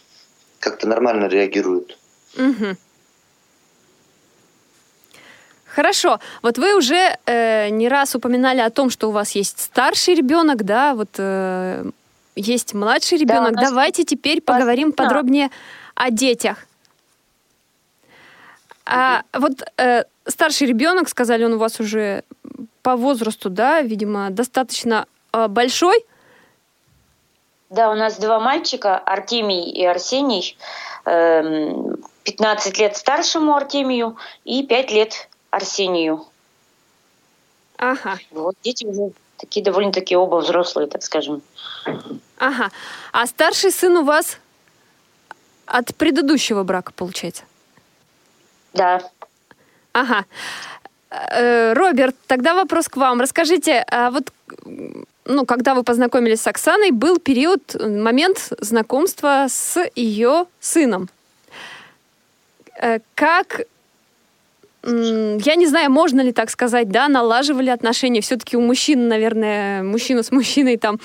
как-то 0.59 0.87
нормально 0.87 1.25
реагируют. 1.25 1.97
Мгм. 2.37 2.77
Хорошо. 5.75 6.19
Вот 6.41 6.57
вы 6.57 6.75
уже 6.77 7.17
э, 7.25 7.69
не 7.69 7.89
раз 7.89 8.15
упоминали 8.15 8.61
о 8.61 8.69
том, 8.69 8.89
что 8.89 9.09
у 9.09 9.11
вас 9.11 9.31
есть 9.31 9.59
старший 9.59 10.15
ребенок, 10.15 10.63
да, 10.63 10.95
вот 10.95 11.09
э, 11.17 11.83
есть 12.35 12.73
младший 12.73 13.17
ребенок. 13.17 13.51
у 13.51 13.55
нас 13.55 13.69
Давайте 13.69 14.05
теперь 14.05 14.41
поговорим 14.41 14.91
да. 14.91 15.03
подробнее 15.03 15.49
о 15.93 16.11
детях. 16.11 16.65
А 18.85 19.23
вот 19.33 19.63
э, 19.77 20.03
старший 20.25 20.67
ребенок, 20.67 21.09
сказали, 21.09 21.43
он 21.43 21.53
у 21.53 21.57
вас 21.57 21.79
уже 21.79 22.23
по 22.81 22.95
возрасту, 22.95 23.49
да, 23.49 23.81
видимо, 23.81 24.29
достаточно 24.29 25.07
э, 25.33 25.47
большой. 25.47 26.05
Да, 27.69 27.89
у 27.91 27.95
нас 27.95 28.17
два 28.17 28.39
мальчика, 28.39 28.97
Артемий 28.97 29.71
и 29.71 29.83
Арсений. 29.85 30.57
Эм, 31.05 31.97
15 32.23 32.77
лет 32.79 32.97
старшему 32.97 33.55
Артемию 33.55 34.17
и 34.43 34.63
5 34.63 34.91
лет 34.91 35.29
Арсению. 35.51 36.25
Ага, 37.77 38.17
Вот 38.31 38.55
дети 38.63 38.85
уже 38.85 39.11
такие 39.37 39.63
довольно-таки 39.63 40.15
оба 40.15 40.37
взрослые, 40.37 40.87
так 40.87 41.03
скажем. 41.03 41.41
ага. 42.37 42.71
А 43.11 43.25
старший 43.27 43.71
сын 43.71 43.97
у 43.97 44.03
вас 44.03 44.37
от 45.65 45.95
предыдущего 45.95 46.63
брака, 46.63 46.93
получается? 46.93 47.43
Да. 48.73 49.01
Ага. 49.93 50.25
Э, 51.09 51.73
Роберт, 51.73 52.15
тогда 52.27 52.53
вопрос 52.53 52.87
к 52.87 52.97
вам. 52.97 53.21
Расскажите, 53.21 53.85
а 53.89 54.09
вот 54.11 54.31
ну, 55.25 55.45
когда 55.45 55.73
вы 55.73 55.83
познакомились 55.83 56.41
с 56.41 56.47
Оксаной, 56.47 56.91
был 56.91 57.17
период, 57.17 57.75
момент 57.79 58.53
знакомства 58.59 59.47
с 59.49 59.83
ее 59.95 60.45
сыном. 60.59 61.09
Э, 62.79 62.99
Как, 63.15 63.61
я 64.83 65.55
не 65.55 65.65
знаю, 65.65 65.89
можно 65.89 66.21
ли 66.21 66.31
так 66.31 66.49
сказать, 66.49 66.89
да, 66.89 67.07
налаживали 67.07 67.69
отношения. 67.69 68.21
Все-таки 68.21 68.55
у 68.55 68.61
мужчин, 68.61 69.07
наверное, 69.07 69.81
мужчина 69.83 70.21
с 70.21 70.31
мужчиной 70.31 70.77
там 70.77 70.99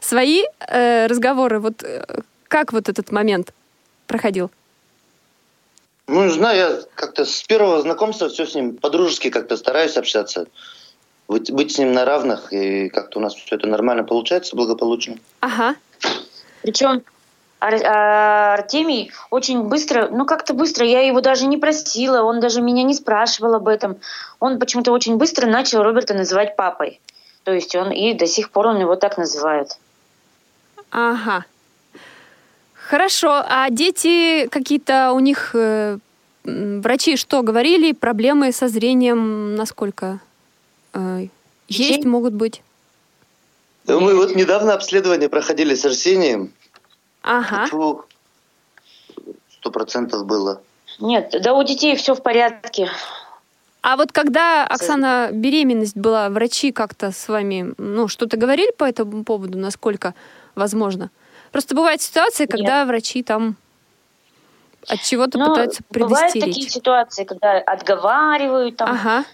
свои 0.00 0.44
э, 0.60 1.06
разговоры. 1.06 1.60
Вот 1.60 1.82
э, 1.82 2.04
как 2.48 2.72
вот 2.72 2.88
этот 2.88 3.12
момент 3.12 3.52
проходил? 4.06 4.50
Ну, 6.08 6.24
не 6.24 6.30
знаю, 6.30 6.56
я 6.56 6.80
как-то 6.94 7.24
с 7.24 7.42
первого 7.42 7.82
знакомства 7.82 8.28
все 8.28 8.46
с 8.46 8.54
ним 8.54 8.76
по-дружески 8.76 9.28
как-то 9.28 9.56
стараюсь 9.56 9.96
общаться. 9.96 10.46
Быть, 11.28 11.50
быть 11.50 11.72
с 11.72 11.78
ним 11.78 11.92
на 11.92 12.04
равных, 12.04 12.52
и 12.52 12.88
как-то 12.88 13.18
у 13.18 13.22
нас 13.22 13.34
все 13.34 13.56
это 13.56 13.66
нормально 13.66 14.04
получается, 14.04 14.54
благополучно. 14.54 15.16
Ага. 15.40 15.74
Причем 16.62 17.02
Ар- 17.58 17.84
а, 17.84 18.54
Артемий 18.54 19.10
очень 19.30 19.62
быстро, 19.62 20.08
ну 20.10 20.26
как-то 20.26 20.54
быстро, 20.54 20.86
я 20.86 21.02
его 21.02 21.20
даже 21.20 21.46
не 21.46 21.56
просила, 21.56 22.22
он 22.22 22.38
даже 22.38 22.60
меня 22.60 22.82
не 22.82 22.94
спрашивал 22.94 23.54
об 23.54 23.66
этом. 23.66 23.96
Он 24.40 24.58
почему-то 24.58 24.92
очень 24.92 25.16
быстро 25.16 25.46
начал 25.46 25.82
Роберта 25.82 26.14
называть 26.14 26.54
папой. 26.54 27.00
То 27.44 27.52
есть 27.52 27.74
он 27.74 27.90
и 27.92 28.12
до 28.12 28.26
сих 28.26 28.50
пор 28.50 28.66
он 28.66 28.80
его 28.80 28.96
так 28.96 29.16
называет. 29.16 29.78
Ага. 30.90 31.44
Хорошо. 32.74 33.42
А 33.48 33.70
дети 33.70 34.46
какие-то 34.48 35.12
у 35.12 35.18
них 35.18 35.50
э, 35.54 35.98
врачи 36.44 37.16
что 37.16 37.42
говорили? 37.42 37.92
Проблемы 37.92 38.52
со 38.52 38.68
зрением 38.68 39.54
насколько 39.56 40.20
есть, 41.68 41.68
Детей? 41.68 42.04
могут 42.06 42.34
быть? 42.34 42.62
Да 43.84 43.98
Мы 44.00 44.16
вот 44.16 44.34
недавно 44.34 44.74
обследование 44.74 45.28
проходили 45.28 45.74
с 45.74 45.84
Арсением. 45.84 46.52
Ага. 47.22 47.66
Сто 47.66 48.04
процентов 49.70 50.26
было. 50.26 50.60
Нет, 51.00 51.34
да 51.42 51.54
у 51.54 51.62
детей 51.62 51.96
все 51.96 52.14
в 52.14 52.22
порядке. 52.22 52.88
А 53.82 53.96
вот 53.96 54.10
когда, 54.12 54.66
Оксана, 54.66 55.30
беременность 55.32 55.96
была, 55.96 56.28
врачи 56.28 56.72
как-то 56.72 57.12
с 57.12 57.28
вами, 57.28 57.72
ну, 57.78 58.08
что-то 58.08 58.36
говорили 58.36 58.72
по 58.72 58.84
этому 58.84 59.22
поводу, 59.22 59.58
насколько 59.58 60.14
возможно? 60.56 61.10
Просто 61.52 61.76
бывают 61.76 62.02
ситуации, 62.02 62.46
когда 62.46 62.84
врачи 62.84 63.22
там 63.22 63.54
от 64.88 65.02
чего-то 65.02 65.38
Но 65.38 65.50
пытаются 65.50 65.82
Ну, 65.94 66.00
бывают 66.00 66.32
такие 66.32 66.42
предостеречь. 66.44 66.72
ситуации, 66.72 67.24
когда 67.24 67.58
отговаривают 67.58 68.76
там. 68.76 68.90
Ага. 68.90 69.24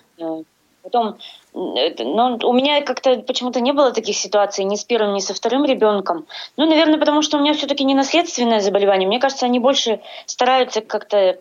Потом, 0.93 1.17
это, 1.55 2.05
ну, 2.05 2.39
у 2.43 2.53
меня 2.53 2.83
как-то 2.83 3.17
почему-то 3.17 3.61
не 3.61 3.73
было 3.73 3.93
таких 3.93 4.15
ситуаций 4.15 4.65
ни 4.65 4.77
с 4.77 4.85
первым, 4.85 5.15
ни 5.15 5.21
со 5.21 5.33
вторым 5.33 5.65
ребенком. 5.65 6.27
Ну, 6.59 6.67
наверное, 6.67 6.99
потому 6.99 7.23
что 7.23 7.39
у 7.39 7.41
меня 7.41 7.55
все-таки 7.55 7.83
не 7.85 7.95
наследственное 7.95 8.61
заболевание. 8.61 9.09
Мне 9.09 9.19
кажется, 9.19 9.47
они 9.47 9.59
больше 9.59 10.01
стараются 10.27 10.83
как-то 10.83 11.39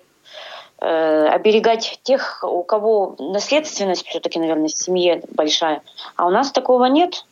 э, 0.79 1.27
оберегать 1.27 1.99
тех, 2.03 2.45
у 2.47 2.63
кого 2.63 3.17
наследственность 3.19 4.07
все-таки, 4.07 4.39
наверное, 4.39 4.69
в 4.69 4.71
семье 4.71 5.21
большая. 5.29 5.81
А 6.15 6.27
у 6.27 6.29
нас 6.29 6.53
такого 6.53 6.85
нет. 6.85 7.25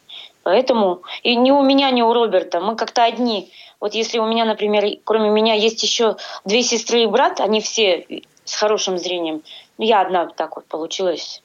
Поэтому 0.43 1.03
и 1.23 1.37
ни 1.37 1.51
у 1.51 1.61
меня, 1.61 1.89
ни 1.91 2.01
у 2.01 2.11
Роберта. 2.11 2.59
Мы 2.59 2.75
как-то 2.75 3.03
одни. 3.03 3.49
Вот 3.79 3.93
если 3.93 4.19
у 4.19 4.25
меня, 4.25 4.43
например, 4.43 4.85
кроме 5.05 5.29
меня 5.29 5.53
есть 5.53 5.81
еще 5.83 6.17
две 6.43 6.63
сестры 6.63 7.03
и 7.03 7.07
брат, 7.07 7.39
они 7.39 7.61
все 7.61 8.05
с 8.43 8.55
хорошим 8.55 8.97
зрением. 8.97 9.41
Ну, 9.77 9.85
я 9.85 10.01
одна 10.01 10.25
так 10.25 10.57
вот 10.57 10.65
получилась 10.65 11.41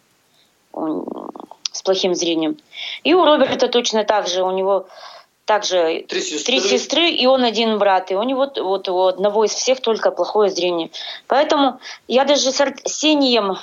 с 1.73 1.83
плохим 1.83 2.15
зрением. 2.15 2.57
И 3.03 3.15
у 3.15 3.25
Роберта 3.25 3.69
точно 3.69 4.05
так 4.05 4.29
же. 4.29 4.43
У 4.43 4.51
него 4.51 4.87
также 5.45 6.05
Три 6.09 6.21
сестры. 6.21 6.45
три 6.45 6.61
сестры 6.61 7.11
и 7.11 7.27
он 7.27 7.45
один 7.45 7.79
брат. 7.79 8.11
И 8.11 8.15
у 8.15 8.23
него 8.23 8.51
вот 8.57 8.89
у 8.89 9.03
одного 9.07 9.45
из 9.45 9.53
всех 9.53 9.81
только 9.81 10.11
плохое 10.11 10.51
зрение. 10.51 10.91
Поэтому 11.27 11.81
я 12.09 12.25
даже 12.25 12.51
с 12.51 12.61
Арсением 12.61 13.57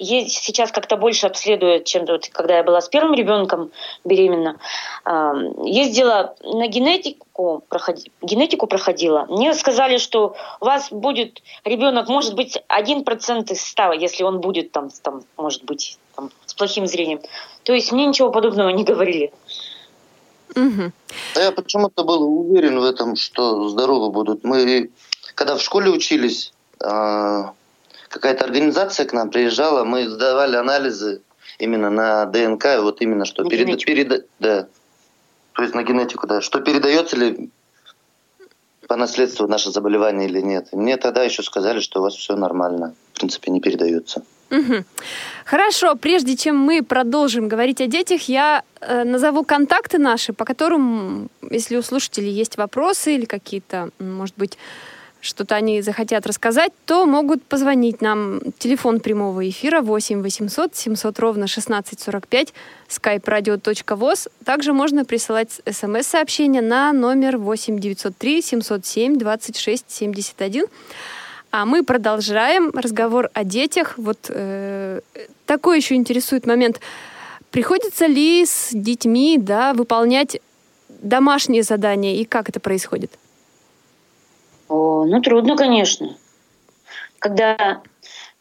сейчас 0.00 0.70
как-то 0.70 0.96
больше 0.96 1.26
обследую, 1.26 1.82
чем 1.82 2.06
вот, 2.06 2.28
когда 2.28 2.58
я 2.58 2.62
была 2.62 2.80
с 2.80 2.88
первым 2.88 3.14
ребенком 3.14 3.72
беременна. 4.04 4.56
Ам, 5.04 5.64
Ездила 5.64 6.36
на 6.44 6.68
генетику, 6.68 7.64
проходи- 7.68 8.12
генетику 8.22 8.68
проходила. 8.68 9.26
Мне 9.28 9.52
сказали, 9.54 9.98
что 9.98 10.36
у 10.60 10.64
вас 10.66 10.92
будет 10.92 11.42
ребенок, 11.64 12.08
может 12.08 12.34
быть, 12.36 12.62
один 12.68 13.02
процент 13.02 13.50
из 13.50 13.60
ста, 13.60 13.92
если 13.92 14.22
он 14.22 14.40
будет 14.40 14.70
там, 14.70 14.88
там 15.02 15.24
может 15.36 15.64
быть, 15.64 15.98
плохим 16.58 16.86
зрением. 16.86 17.20
То 17.62 17.72
есть 17.72 17.92
мне 17.92 18.06
ничего 18.06 18.30
подобного 18.30 18.68
не 18.70 18.84
говорили. 18.84 19.32
Мгм. 20.54 20.92
Да 21.34 21.42
я 21.44 21.52
почему-то 21.52 22.04
был 22.04 22.22
уверен 22.22 22.78
в 22.80 22.84
этом, 22.84 23.16
что 23.16 23.68
здоровы 23.68 24.10
будут. 24.10 24.44
Мы, 24.44 24.90
когда 25.34 25.56
в 25.56 25.62
школе 25.62 25.90
учились, 25.90 26.52
а, 26.80 27.52
какая-то 28.08 28.44
организация 28.44 29.06
к 29.06 29.12
нам 29.12 29.30
приезжала, 29.30 29.84
мы 29.84 30.08
сдавали 30.08 30.56
анализы 30.56 31.22
именно 31.58 31.90
на 31.90 32.24
ДНК, 32.26 32.64
и 32.76 32.78
вот 32.78 33.00
именно 33.00 33.24
что 33.24 33.44
На 33.44 33.48
переда- 33.48 33.76
переда- 33.84 34.24
да. 34.38 34.66
То 35.52 35.62
есть 35.62 35.74
на 35.74 35.82
генетику, 35.82 36.26
да. 36.26 36.40
Что 36.40 36.60
передается 36.60 37.16
ли 37.16 37.50
по 38.86 38.96
наследству 38.96 39.46
наше 39.46 39.70
заболевание 39.70 40.28
или 40.28 40.40
нет. 40.40 40.68
И 40.72 40.76
мне 40.76 40.96
тогда 40.96 41.22
еще 41.22 41.42
сказали, 41.42 41.80
что 41.80 42.00
у 42.00 42.02
вас 42.02 42.14
все 42.14 42.36
нормально. 42.36 42.94
В 43.12 43.18
принципе, 43.18 43.50
не 43.50 43.60
передается. 43.60 44.22
Мгм. 44.50 44.84
Хорошо, 45.44 45.94
прежде 45.96 46.36
чем 46.36 46.56
мы 46.56 46.82
продолжим 46.82 47.48
говорить 47.48 47.80
о 47.80 47.86
детях, 47.86 48.28
я 48.28 48.62
э, 48.80 49.04
назову 49.04 49.44
контакты 49.44 49.98
наши, 49.98 50.32
по 50.32 50.44
которым, 50.44 51.28
если 51.50 51.76
у 51.76 51.82
слушателей 51.82 52.30
есть 52.30 52.56
вопросы 52.56 53.14
или 53.14 53.24
какие-то, 53.24 53.90
может 53.98 54.34
быть, 54.36 54.58
что-то 55.20 55.56
они 55.56 55.82
захотят 55.82 56.26
рассказать, 56.26 56.72
то 56.86 57.04
могут 57.04 57.42
позвонить 57.42 58.00
нам. 58.00 58.40
Телефон 58.58 59.00
прямого 59.00 59.48
эфира 59.48 59.80
8 59.80 60.22
800 60.22 60.76
700 60.76 61.18
ровно 61.18 61.44
1645, 61.44 62.54
skype-radio.voz. 62.88 64.30
Также 64.44 64.72
можно 64.72 65.04
присылать 65.04 65.60
смс-сообщения 65.68 66.62
на 66.62 66.92
номер 66.92 67.36
8 67.36 67.78
903 67.78 68.42
707 68.42 69.18
26 69.18 69.84
71. 69.88 70.66
А 71.50 71.64
мы 71.64 71.82
продолжаем 71.82 72.70
разговор 72.74 73.30
о 73.32 73.42
детях. 73.42 73.94
Вот 73.96 74.18
э, 74.28 75.00
такой 75.46 75.78
еще 75.78 75.94
интересует 75.94 76.46
момент. 76.46 76.80
Приходится 77.50 78.06
ли 78.06 78.44
с 78.44 78.68
детьми 78.72 79.38
да, 79.38 79.72
выполнять 79.72 80.40
домашние 80.88 81.62
задания 81.62 82.16
и 82.16 82.24
как 82.24 82.50
это 82.50 82.60
происходит? 82.60 83.18
О, 84.68 85.06
ну, 85.06 85.22
трудно, 85.22 85.56
конечно. 85.56 86.18
Когда, 87.18 87.80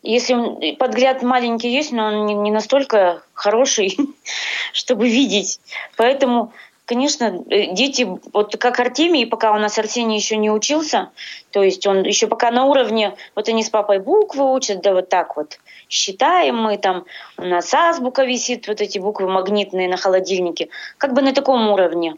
если 0.04 0.76
подгляд 0.76 1.24
маленький 1.24 1.72
есть, 1.72 1.93
но 1.93 2.08
он 2.08 2.26
не, 2.26 2.34
не 2.34 2.52
настолько 2.52 3.24
хороший, 3.34 3.98
чтобы 4.74 5.08
видеть. 5.08 5.62
Поэтому, 5.96 6.52
конечно, 6.88 7.43
э, 7.50 7.73
дети, 7.73 8.08
вот 8.34 8.56
как 8.58 8.80
Артемий, 8.80 9.28
пока 9.28 9.52
у 9.52 9.60
нас 9.60 9.78
Арсений 9.78 10.15
еще 10.15 10.38
не 10.38 10.50
учился, 10.50 11.12
то 11.52 11.62
есть 11.62 11.86
он 11.86 12.04
еще 12.04 12.28
пока 12.28 12.50
на 12.50 12.65
уровне, 12.65 13.15
вот 13.36 13.50
они 13.50 13.63
с 13.63 13.69
папой 13.69 14.00
буквы 14.00 14.52
учат, 14.52 14.82
да 14.82 14.93
вот 14.93 15.10
так 15.10 15.36
вот, 15.36 15.60
считаем 15.89 16.56
мы 16.56 16.78
там, 16.78 17.06
у 17.38 17.43
нас 17.43 17.71
азбука 17.73 18.23
висит, 18.23 18.67
вот 18.67 18.82
эти 18.82 18.97
буквы 19.00 19.28
магнитные 19.28 19.89
на 19.89 19.97
холодильнике, 19.97 20.69
как 20.97 21.13
бы 21.13 21.21
на 21.21 21.34
таком 21.34 21.69
уровне. 21.69 22.15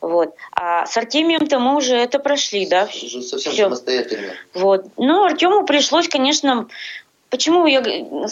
Вот. 0.00 0.34
А 0.52 0.86
с 0.86 0.96
Артемием-то 0.96 1.58
мы 1.58 1.76
уже 1.76 1.96
это 1.96 2.18
прошли, 2.18 2.66
да? 2.66 2.84
Уже 2.84 3.22
совсем 3.22 3.52
Всё. 3.52 3.64
самостоятельно. 3.64 4.32
Вот. 4.54 4.86
Ну, 4.96 5.24
Артему 5.24 5.64
пришлось, 5.64 6.08
конечно, 6.08 6.68
почему 7.30 7.66
я 7.66 7.82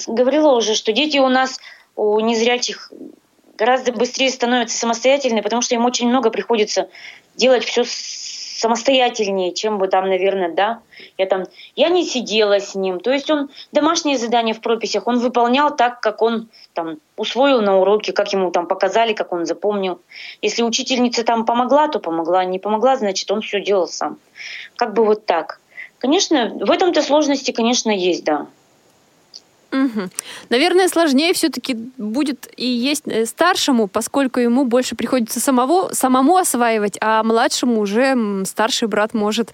говорила 0.07 0.53
уже, 0.53 0.75
что 0.75 0.93
дети 0.93 1.19
у 1.19 1.29
нас, 1.29 1.59
у 1.97 2.21
незрячих, 2.21 2.93
гораздо 3.57 3.93
быстрее 3.93 4.31
становятся 4.31 4.79
самостоятельными, 4.79 5.41
потому 5.41 5.63
что 5.63 5.75
им 5.75 5.85
очень 5.85 6.09
много 6.09 6.31
приходится 6.31 6.89
делать 7.37 7.65
все 7.65 7.85
самостоятельнее, 7.87 9.53
чем 9.53 9.79
бы 9.79 9.89
там, 9.89 10.09
наверное, 10.09 10.51
да. 10.51 10.81
Я 11.19 11.27
там, 11.27 11.45
я 11.75 11.89
не 11.89 12.05
сидела 12.05 12.59
с 12.59 12.75
ним. 12.75 13.01
То 13.01 13.13
есть 13.13 13.31
он 13.31 13.51
домашние 13.73 14.17
задания 14.17 14.55
в 14.55 14.61
прописях 14.61 15.07
он 15.07 15.19
выполнял 15.19 15.75
так, 15.75 16.01
как 16.01 16.23
он 16.23 16.49
там 16.73 16.97
усвоил 17.17 17.61
на 17.61 17.79
уроке, 17.79 18.13
как 18.13 18.33
ему 18.33 18.51
там 18.51 18.67
показали, 18.67 19.13
как 19.13 19.33
он 19.33 19.45
запомнил. 19.45 20.01
Если 20.41 20.63
учительница 20.63 21.23
там 21.23 21.45
помогла, 21.45 21.89
то 21.89 22.01
помогла. 22.01 22.45
Не 22.45 22.59
помогла, 22.59 22.97
значит, 22.97 23.31
он 23.31 23.43
все 23.43 23.61
делал 23.61 23.89
сам. 23.89 24.19
Как 24.77 24.95
бы 24.95 25.05
вот 25.05 25.27
так. 25.27 25.61
Конечно, 25.99 26.53
в 26.55 26.71
этом-то 26.71 27.03
сложности, 27.03 27.51
конечно, 27.51 27.91
есть, 27.91 28.25
да. 28.25 28.47
Мгм. 29.71 30.11
Наверное, 30.49 30.89
сложнее 30.89 31.33
все-таки 31.35 31.75
будет 31.99 32.49
и 32.57 32.67
есть 32.67 33.03
э, 33.07 33.27
старшему, 33.27 33.89
поскольку 33.89 34.41
ему 34.41 34.65
больше 34.65 34.95
приходится 34.95 35.41
самого, 35.41 35.93
самому 35.93 36.37
осваивать, 36.37 36.97
а 37.01 37.23
младшему 37.23 37.81
уже 37.81 38.45
старший 38.45 38.89
брат 38.89 39.13
может 39.13 39.53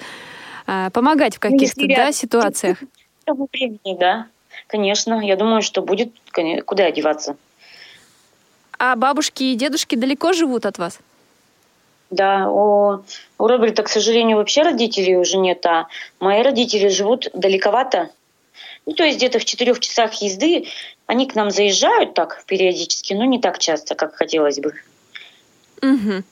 э, 0.67 0.91
помогать 0.93 1.37
в 1.37 1.39
каких-то 1.41 1.81
Если 1.81 1.95
да, 1.95 2.13
ситуациях. 2.13 2.79
Времени, 3.27 3.99
да. 3.99 4.27
Конечно, 4.67 5.25
я 5.25 5.37
думаю, 5.37 5.63
что 5.63 5.83
будет, 5.83 6.13
куда 6.65 6.85
одеваться. 6.85 7.37
А 8.79 8.97
бабушки 8.97 9.45
и 9.45 9.55
дедушки 9.55 9.95
далеко 9.95 10.33
живут 10.33 10.67
от 10.67 10.79
вас? 10.79 10.99
Да, 12.11 12.51
у, 12.51 13.03
у 13.39 13.47
Роберта, 13.47 13.83
к 13.83 13.89
сожалению, 13.89 14.37
вообще 14.37 14.63
родителей 14.63 15.17
уже 15.17 15.39
нет, 15.39 15.65
а 15.65 15.87
мои 16.21 16.43
родители 16.43 16.89
живут 16.89 17.29
далековато. 17.33 18.11
Ну, 18.87 18.95
то 18.95 19.05
есть 19.05 19.19
где-то 19.19 19.39
в 19.39 19.45
четырех 19.45 19.81
часах 19.81 20.15
езды. 20.23 20.67
Они 21.07 21.27
к 21.27 21.35
нам 21.35 21.51
заезжают 21.51 22.15
так 22.15 22.45
периодически, 22.47 23.13
но 23.15 23.25
не 23.25 23.41
так 23.41 23.59
часто, 23.59 23.95
как 23.95 24.15
хотелось 24.15 24.59
бы. 24.59 24.75
Мгм. 25.81 26.25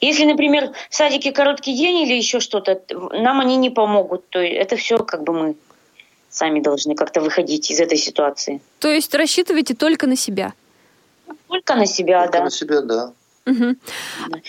Если, 0.00 0.24
например, 0.24 0.72
в 0.88 0.94
садике 0.94 1.32
короткий 1.32 1.74
день 1.76 2.02
или 2.02 2.14
еще 2.14 2.40
что-то, 2.40 2.80
нам 3.12 3.40
они 3.40 3.56
не 3.56 3.70
помогут. 3.70 4.28
То 4.28 4.40
есть 4.40 4.56
это 4.56 4.76
все 4.76 4.98
как 4.98 5.24
бы 5.24 5.32
мы 5.32 5.56
сами 6.28 6.60
должны 6.60 6.94
как-то 6.94 7.20
выходить 7.20 7.70
из 7.70 7.80
этой 7.80 7.98
ситуации. 7.98 8.60
То 8.78 8.88
есть 8.88 9.14
рассчитываете 9.14 9.74
только 9.74 10.06
на 10.06 10.16
себя? 10.16 10.52
Только 11.48 11.74
на 11.74 11.86
себя, 11.86 12.22
Только 12.22 12.38
да. 12.38 12.44
на 12.44 12.50
себя, 12.50 12.80
да. 12.82 13.12
Мгм. 13.46 13.78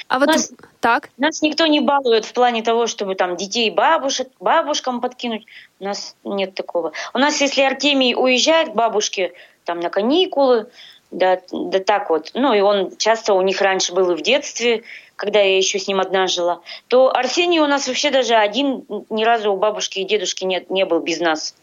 А 0.08 0.20
вот 0.20 0.28
Нас- 0.28 0.52
так? 0.82 1.10
Нас 1.18 1.42
никто 1.42 1.68
не 1.68 1.80
балует 1.80 2.26
в 2.26 2.34
плане 2.34 2.64
того, 2.64 2.88
чтобы 2.88 3.16
там 3.16 3.38
детей 3.38 3.70
бабушек, 3.70 4.28
бабушкам 4.40 5.00
подкинуть. 5.00 5.46
У 5.80 5.86
нас 5.86 6.16
нет 6.24 6.56
такого. 6.56 6.92
У 7.14 7.20
нас, 7.20 7.40
если 7.40 7.62
Артемий 7.62 8.16
уезжает 8.16 8.70
к 8.70 8.74
бабушке 8.74 9.34
там 9.64 9.80
на 9.80 9.90
каникулы, 9.90 10.70
да, 11.12 11.40
да 11.52 11.80
так 11.80 12.10
вот, 12.10 12.32
ну 12.34 12.54
и 12.54 12.62
он 12.62 12.96
часто 12.98 13.34
у 13.34 13.42
них 13.42 13.62
раньше 13.62 13.94
был 13.94 14.12
и 14.12 14.16
в 14.16 14.22
детстве, 14.22 14.84
когда 15.16 15.40
я 15.40 15.56
еще 15.56 15.78
с 15.78 15.88
ним 15.88 16.00
одна 16.00 16.26
жила, 16.26 16.62
то 16.88 17.16
Арсений 17.16 17.60
у 17.60 17.68
нас 17.68 17.88
вообще 17.88 18.10
даже 18.10 18.34
один 18.34 18.84
ни 19.10 19.24
разу 19.24 19.54
у 19.54 19.58
бабушки 19.58 20.00
и 20.00 20.04
дедушки 20.04 20.46
нет, 20.46 20.72
не 20.72 20.84
был 20.84 21.00
без 21.00 21.20
нас. 21.20 21.56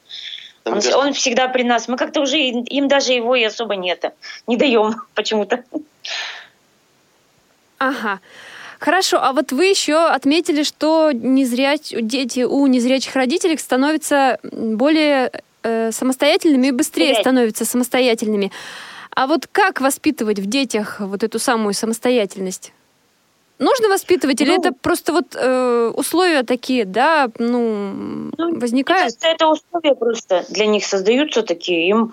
Он, 0.65 0.81
он 0.95 1.13
всегда 1.13 1.49
при 1.49 1.63
нас. 1.63 1.89
Мы 1.89 1.97
как-то 1.97 2.21
уже 2.21 2.39
им 2.39 2.89
даже 2.89 3.15
его 3.15 3.35
и 3.35 3.43
особо 3.43 3.75
нет. 3.75 4.15
Не 4.47 4.57
даем 4.57 4.95
почему-то. 5.15 5.65
Ага. 7.79 8.21
Хорошо, 8.79 9.19
а 9.21 9.33
вот 9.33 9.53
вы 9.53 9.67
еще 9.67 9.97
отметили, 10.09 10.63
что 10.63 11.11
незряч... 11.13 11.91
дети 11.91 12.41
у 12.41 12.67
незрячих 12.67 13.15
родителей 13.17 13.59
становятся 13.59 14.39
более 14.43 15.33
э, 15.63 15.91
самостоятельными 15.93 16.69
и 16.69 16.71
быстрее 16.71 17.15
Самостоятельными. 17.15 17.23
становятся 17.23 17.65
самостоятельными. 17.65 18.53
А 19.15 19.27
вот 19.27 19.49
как 19.51 19.81
воспитывать 19.81 20.39
в 20.39 20.47
детях 20.47 21.01
вот 21.01 21.25
эту 21.25 21.39
самую 21.39 21.75
самостоятельность? 21.75 22.73
Нужно 23.59 23.89
воспитывать 23.89 24.41
или 24.41 24.51
Ну, 24.51 24.61
это 24.61 24.73
просто 24.73 25.13
вот 25.13 25.35
э, 25.35 25.93
условия 25.95 26.43
такие, 26.45 26.85
да, 26.85 27.29
ну, 27.39 28.31
Ну, 28.37 28.49
Мне 28.51 28.59
возникают? 28.61 29.03
кажется, 29.03 29.27
это 29.29 29.47
условия 29.49 29.95
просто 29.95 30.45
для 30.49 30.67
них 30.67 30.85
создаются 30.85 31.43
такие, 31.43 31.89
им 31.89 32.13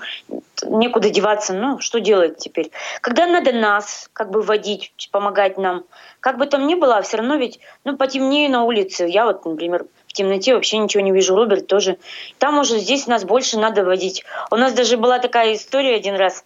некуда 0.64 1.10
деваться, 1.10 1.54
ну, 1.54 1.80
что 1.80 2.00
делать 2.00 2.38
теперь? 2.38 2.72
Когда 3.02 3.28
надо 3.28 3.52
нас 3.52 4.10
как 4.14 4.32
бы 4.32 4.42
водить, 4.42 4.92
помогать 5.12 5.58
нам, 5.58 5.84
как 6.20 6.38
бы 6.38 6.48
там 6.48 6.66
ни 6.66 6.76
было, 6.76 7.02
все 7.02 7.18
равно 7.18 7.36
ведь, 7.36 7.60
ну, 7.84 7.96
потемнее 7.96 8.50
на 8.50 8.64
улице, 8.64 9.06
я 9.06 9.26
вот, 9.26 9.46
например, 9.46 9.86
в 10.08 10.14
темноте 10.14 10.56
вообще 10.56 10.78
ничего 10.78 11.04
не 11.04 11.12
вижу, 11.12 11.36
Роберт 11.36 11.68
тоже. 11.68 11.98
Там 12.40 12.58
уже 12.58 12.80
здесь 12.80 13.06
нас 13.06 13.24
больше 13.26 13.60
надо 13.60 13.84
водить. 13.84 14.24
У 14.50 14.56
нас 14.56 14.74
даже 14.74 14.98
была 14.98 15.20
такая 15.20 15.54
история 15.54 15.96
один 15.96 16.16
раз, 16.16 16.44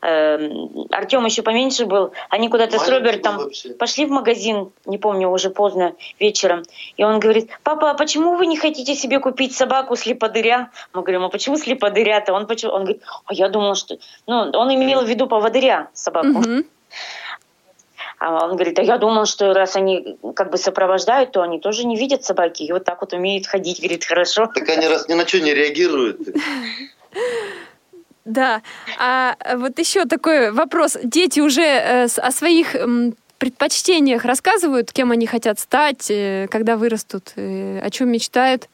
Артем 0.00 1.24
еще 1.24 1.42
поменьше 1.42 1.84
был, 1.84 2.12
они 2.30 2.48
куда-то 2.48 2.78
с 2.78 2.88
Робертом 2.88 3.38
вообще. 3.38 3.70
пошли 3.70 4.06
в 4.06 4.10
магазин, 4.10 4.70
не 4.86 4.96
помню, 4.96 5.28
уже 5.28 5.50
поздно 5.50 5.94
вечером, 6.20 6.62
и 6.96 7.02
он 7.02 7.18
говорит, 7.18 7.50
папа, 7.64 7.90
а 7.90 7.94
почему 7.94 8.36
вы 8.36 8.46
не 8.46 8.56
хотите 8.56 8.94
себе 8.94 9.18
купить 9.18 9.56
собаку 9.56 9.96
слеподыря? 9.96 10.70
Мы 10.92 11.02
говорим, 11.02 11.24
а 11.24 11.28
почему 11.30 11.56
слеподыря-то? 11.56 12.32
Он, 12.32 12.46
почему? 12.46 12.72
он 12.72 12.84
говорит, 12.84 13.02
а 13.26 13.34
я 13.34 13.48
думал, 13.48 13.74
что... 13.74 13.98
Ну, 14.26 14.50
он 14.52 14.74
имел 14.74 15.02
в 15.02 15.08
виду 15.08 15.26
поводыря 15.26 15.88
собаку. 15.94 16.28
Мгм. 16.28 16.64
А 18.20 18.44
он 18.44 18.54
говорит, 18.54 18.78
а 18.78 18.82
я 18.82 18.98
думал, 18.98 19.26
что 19.26 19.52
раз 19.52 19.76
они 19.76 20.18
как 20.34 20.50
бы 20.50 20.58
сопровождают, 20.58 21.32
то 21.32 21.42
они 21.42 21.60
тоже 21.60 21.86
не 21.86 21.96
видят 21.96 22.24
собаки. 22.24 22.64
И 22.64 22.72
вот 22.72 22.84
так 22.84 23.00
вот 23.00 23.12
умеют 23.12 23.46
ходить. 23.46 23.78
Говорит, 23.78 24.04
хорошо. 24.04 24.50
Так 24.52 24.68
они 24.68 24.88
раз 24.88 25.08
ни 25.08 25.14
на 25.14 25.26
что 25.26 25.40
не 25.40 25.54
реагируют. 25.54 26.20
Да. 28.28 28.60
А 28.98 29.36
вот 29.56 29.78
еще 29.78 30.04
такой 30.04 30.52
вопрос. 30.52 30.98
Дети 31.02 31.40
уже 31.40 31.62
э, 31.62 32.04
о 32.04 32.30
своих 32.30 32.76
предпочтениях 33.38 34.24
рассказывают, 34.24 34.92
кем 34.92 35.12
они 35.12 35.26
хотят 35.26 35.58
стать, 35.58 36.10
э, 36.10 36.46
когда 36.50 36.76
вырастут, 36.76 37.32
э, 37.36 37.80
о 37.80 37.88
чем 37.90 38.10
мечтают? 38.10 38.68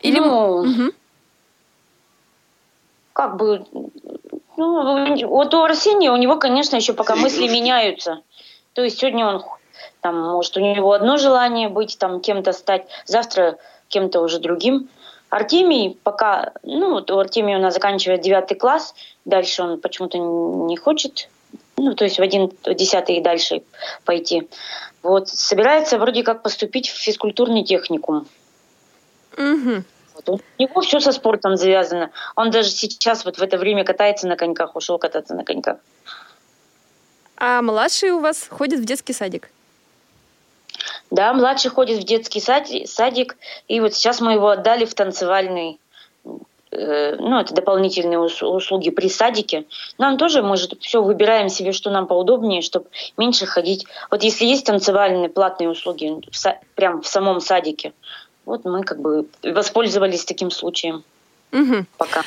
Или... 0.00 0.18
Ну, 0.18 0.64
Мгм. 0.64 0.92
как 3.12 3.36
бы... 3.36 3.64
Ну, 4.56 5.26
вот 5.28 5.54
у 5.54 5.62
Арсения, 5.62 6.12
у 6.12 6.16
него, 6.16 6.36
конечно, 6.36 6.76
еще 6.76 6.92
пока 6.92 7.16
мысли 7.16 7.48
меняются. 7.48 8.22
То 8.74 8.82
есть 8.82 8.98
сегодня 8.98 9.26
он, 9.26 9.44
там, 10.00 10.20
может, 10.20 10.56
у 10.56 10.60
него 10.60 10.92
одно 10.92 11.16
желание 11.16 11.68
быть 11.68 11.96
там 11.98 12.20
кем-то 12.20 12.52
стать, 12.52 12.86
завтра 13.06 13.58
кем-то 13.88 14.20
уже 14.20 14.40
другим. 14.40 14.88
Артемий 15.32 15.98
пока, 16.02 16.52
ну, 16.62 16.90
вот 16.90 17.10
у 17.10 17.18
Артемия 17.18 17.56
у 17.56 17.62
нас 17.62 17.72
заканчивает 17.72 18.20
девятый 18.20 18.54
класс, 18.54 18.94
дальше 19.24 19.62
он 19.62 19.80
почему-то 19.80 20.18
не 20.18 20.76
хочет, 20.76 21.30
ну, 21.78 21.94
то 21.94 22.04
есть 22.04 22.18
в 22.18 22.22
один, 22.22 22.52
десятый 22.66 23.16
и 23.16 23.22
дальше 23.22 23.62
пойти. 24.04 24.46
Вот, 25.02 25.30
собирается 25.30 25.98
вроде 25.98 26.22
как 26.22 26.42
поступить 26.42 26.90
в 26.90 26.98
физкультурный 26.98 27.64
техникум. 27.64 28.26
Угу. 29.38 29.84
Вот. 30.16 30.28
У 30.28 30.62
него 30.62 30.80
все 30.82 31.00
со 31.00 31.12
спортом 31.12 31.56
завязано. 31.56 32.10
Он 32.36 32.50
даже 32.50 32.68
сейчас 32.68 33.24
вот 33.24 33.38
в 33.38 33.42
это 33.42 33.56
время 33.56 33.84
катается 33.84 34.28
на 34.28 34.36
коньках, 34.36 34.76
ушел 34.76 34.98
кататься 34.98 35.34
на 35.34 35.44
коньках. 35.44 35.78
А 37.38 37.62
младший 37.62 38.10
у 38.10 38.20
вас 38.20 38.48
ходит 38.50 38.80
в 38.80 38.84
детский 38.84 39.14
садик? 39.14 39.48
Да, 41.10 41.32
младший 41.32 41.70
ходит 41.70 42.02
в 42.02 42.06
детский 42.06 42.40
садик, 42.40 43.36
и 43.68 43.80
вот 43.80 43.94
сейчас 43.94 44.20
мы 44.20 44.32
его 44.32 44.48
отдали 44.48 44.84
в 44.84 44.94
танцевальный, 44.94 45.78
э, 46.70 47.16
ну, 47.16 47.38
это 47.38 47.54
дополнительные 47.54 48.18
услуги 48.18 48.90
при 48.90 49.08
садике. 49.08 49.64
Нам 49.98 50.16
тоже, 50.16 50.42
мы 50.42 50.56
же 50.56 50.68
все 50.80 51.02
выбираем 51.02 51.48
себе, 51.48 51.72
что 51.72 51.90
нам 51.90 52.06
поудобнее, 52.06 52.62
чтобы 52.62 52.86
меньше 53.16 53.46
ходить. 53.46 53.86
Вот 54.10 54.22
если 54.22 54.46
есть 54.46 54.66
танцевальные 54.66 55.28
платные 55.28 55.68
услуги 55.68 56.20
в, 56.30 56.58
прям 56.74 57.02
в 57.02 57.06
самом 57.06 57.40
садике, 57.40 57.92
вот 58.44 58.64
мы 58.64 58.82
как 58.82 59.00
бы 59.00 59.26
воспользовались 59.42 60.24
таким 60.24 60.50
случаем. 60.50 61.04
Угу. 61.52 61.84
Пока. 61.98 62.22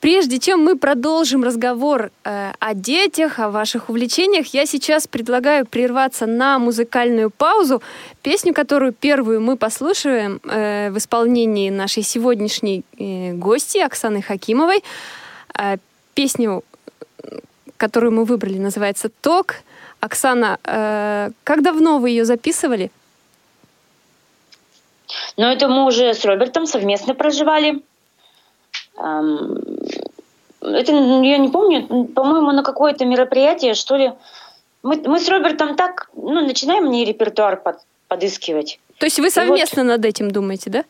Прежде 0.00 0.38
чем 0.38 0.64
мы 0.64 0.76
продолжим 0.76 1.44
разговор 1.44 2.10
э, 2.24 2.52
о 2.58 2.74
детях, 2.74 3.38
о 3.38 3.50
ваших 3.50 3.88
увлечениях, 3.88 4.46
я 4.54 4.66
сейчас 4.66 5.06
предлагаю 5.06 5.64
прерваться 5.64 6.26
на 6.26 6.58
музыкальную 6.58 7.30
паузу. 7.30 7.82
Песню, 8.22 8.52
которую 8.52 8.92
первую 8.92 9.40
мы 9.40 9.56
послушаем 9.56 10.40
э, 10.44 10.90
в 10.90 10.98
исполнении 10.98 11.70
нашей 11.70 12.02
сегодняшней 12.02 12.84
э, 12.98 13.32
гости 13.32 13.78
Оксаны 13.78 14.22
Хакимовой. 14.22 14.82
Э, 15.58 15.76
песню, 16.14 16.62
которую 17.76 18.12
мы 18.12 18.24
выбрали, 18.24 18.58
называется 18.58 19.08
«Ток». 19.20 19.56
Оксана, 20.00 20.58
э, 20.64 21.30
как 21.44 21.62
давно 21.62 21.98
вы 21.98 22.10
ее 22.10 22.24
записывали? 22.24 22.90
Ну, 25.36 25.46
это 25.46 25.68
мы 25.68 25.86
уже 25.86 26.12
с 26.12 26.24
Робертом 26.24 26.66
совместно 26.66 27.14
проживали. 27.14 27.82
Это, 28.98 30.92
я 30.92 31.38
не 31.38 31.48
помню, 31.48 32.06
по-моему, 32.06 32.52
на 32.52 32.62
какое-то 32.62 33.04
мероприятие, 33.04 33.74
что 33.74 33.96
ли. 33.96 34.12
Мы, 34.82 34.96
мы 35.04 35.20
с 35.20 35.28
Робертом 35.28 35.76
так, 35.76 36.10
ну, 36.14 36.46
начинаем 36.46 36.84
мне 36.86 37.04
репертуар 37.04 37.56
под, 37.60 37.76
подыскивать. 38.08 38.78
То 38.98 39.06
есть 39.06 39.18
вы 39.18 39.30
совместно 39.30 39.82
вот, 39.82 39.90
над 39.90 40.04
этим 40.04 40.30
думаете, 40.30 40.70
да? 40.70 40.84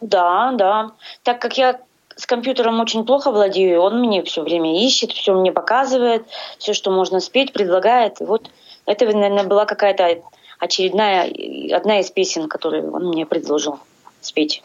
Да, 0.00 0.52
да. 0.52 0.92
Так 1.22 1.40
как 1.40 1.58
я 1.58 1.80
с 2.16 2.26
компьютером 2.26 2.80
очень 2.80 3.04
плохо 3.04 3.30
владею, 3.30 3.80
он 3.80 4.00
мне 4.00 4.22
все 4.22 4.42
время 4.42 4.84
ищет, 4.84 5.12
все 5.12 5.32
мне 5.34 5.52
показывает, 5.52 6.26
все, 6.58 6.74
что 6.74 6.90
можно 6.90 7.20
спеть, 7.20 7.52
предлагает. 7.52 8.20
И 8.20 8.24
вот 8.24 8.50
это, 8.86 9.06
наверное, 9.06 9.44
была 9.44 9.66
какая-то 9.66 10.22
очередная, 10.58 11.32
одна 11.74 12.00
из 12.00 12.10
песен, 12.10 12.48
которую 12.48 12.92
он 12.92 13.08
мне 13.08 13.26
предложил 13.26 13.78
спеть. 14.20 14.62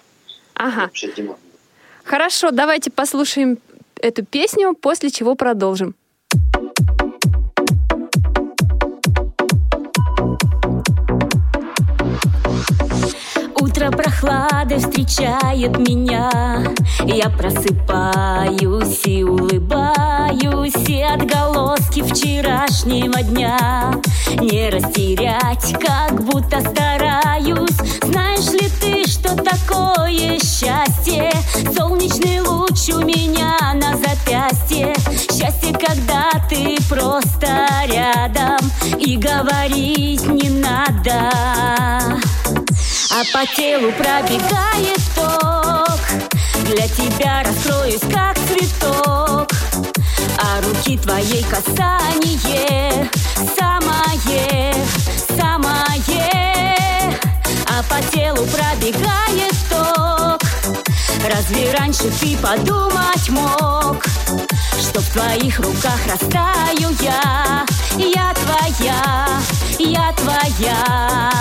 Ага. 0.56 0.90
Хорошо, 2.04 2.52
давайте 2.52 2.92
послушаем 2.92 3.58
эту 4.02 4.26
песню, 4.26 4.76
после 4.76 5.10
чего 5.10 5.36
продолжим. 5.36 5.96
Утро 13.84 13.98
прохлады 13.98 14.78
встречает 14.78 15.78
меня. 15.78 16.64
Я 17.06 17.30
просыпаюсь 17.30 19.02
и 19.06 19.24
улыбаюсь 19.24 20.88
И 20.88 21.02
отголоски 21.02 22.02
вчерашнего 22.02 23.22
дня. 23.22 23.92
Не 24.40 24.70
растерять, 24.70 25.76
как 25.82 26.24
будто 26.24 26.62
стараюсь. 26.62 27.76
Знаешь 28.04 28.54
ли 28.54 28.70
ты, 28.80 29.06
что 29.06 29.36
такое 29.36 30.40
счастье? 30.40 31.30
Солнечный 31.78 32.40
луч 32.40 32.88
у 32.88 33.02
меня 33.02 33.58
на 33.74 33.98
запястье. 33.98 34.94
Счастье, 35.30 35.74
когда 35.74 36.30
ты 36.48 36.78
просто 36.88 37.68
рядом 37.90 38.60
И 38.98 39.18
говорить 39.18 40.26
не 40.26 40.50
надо 40.50 42.14
а 43.16 43.24
по 43.32 43.46
телу 43.56 43.92
пробегает 43.92 45.00
ток. 45.16 46.00
Для 46.66 46.88
тебя 46.88 47.44
раскроюсь, 47.44 48.02
как 48.12 48.36
цветок. 48.48 49.52
А 50.40 50.62
руки 50.62 50.98
твоей 50.98 51.44
касание 51.44 53.10
Самое, 53.56 54.74
самое. 55.38 57.20
А 57.68 57.84
по 57.84 58.02
телу 58.12 58.48
пробегает 58.48 59.56
ток. 59.70 60.42
Разве 61.32 61.72
раньше 61.78 62.10
ты 62.20 62.36
подумать 62.38 63.30
мог 63.30 64.04
Что 64.78 65.00
в 65.00 65.10
твоих 65.12 65.60
руках 65.60 66.00
растаю 66.12 66.90
я? 67.00 67.66
Я 67.96 68.34
твоя, 68.34 69.28
я 69.78 70.12
твоя 70.14 71.34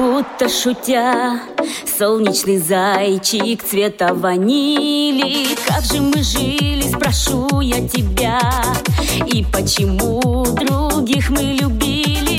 будто 0.00 0.48
шутя 0.48 1.40
Солнечный 1.98 2.58
зайчик 2.58 3.62
цвета 3.62 4.14
ванили. 4.14 5.48
Как 5.66 5.84
же 5.84 6.00
мы 6.00 6.22
жили, 6.22 6.82
спрошу 6.88 7.60
я 7.60 7.86
тебя. 7.86 8.40
И 9.26 9.44
почему 9.52 10.44
других 10.44 11.28
мы 11.30 11.42
любили 11.42 12.29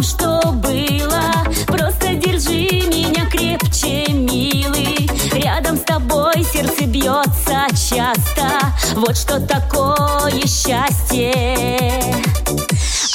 том, 0.00 0.02
что 0.02 0.52
было. 0.52 1.30
Просто 1.66 2.14
держи 2.14 2.86
меня 2.88 3.26
крепче, 3.26 4.12
милый. 4.12 5.08
Рядом 5.32 5.76
с 5.76 5.80
тобой 5.80 6.44
сердце 6.52 6.86
бьется 6.86 7.66
часто. 7.70 8.48
Вот 8.94 9.16
что 9.16 9.40
такое 9.40 10.40
счастье. 10.46 12.02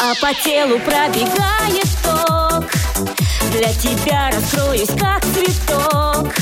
А 0.02 0.14
по 0.22 0.34
телу 0.44 0.80
пробегает 0.80 1.88
ток. 2.04 2.66
Для 3.52 3.74
тебя 3.74 4.32
раскроюсь, 4.32 4.90
как 5.00 5.24
цветок. 5.24 6.34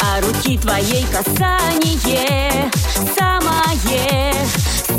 А 0.00 0.20
руки 0.20 0.58
твоей 0.58 1.04
касание 1.06 2.70
Самое, 3.18 4.34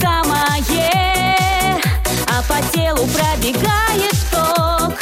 самое. 0.02 1.82
А 2.28 2.42
по 2.48 2.62
телу 2.74 3.08
пробегает 3.08 4.29
ток 4.40 4.94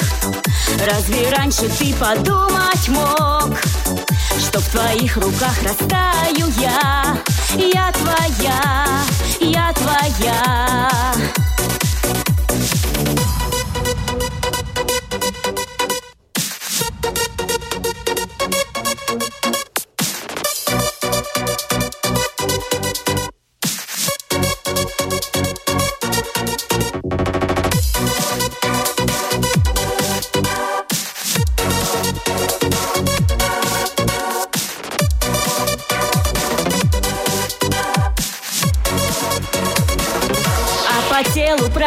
Разве 0.85 1.29
раньше 1.31 1.69
ты 1.69 1.93
подумать 1.95 2.87
мог 2.87 3.57
Что 4.39 4.59
в 4.59 4.69
твоих 4.69 5.17
руках 5.17 5.55
растаю 5.63 6.47
я? 6.59 7.17
Я 7.55 7.91
твоя, 7.91 9.01
я 9.39 9.73
твоя 9.73 10.87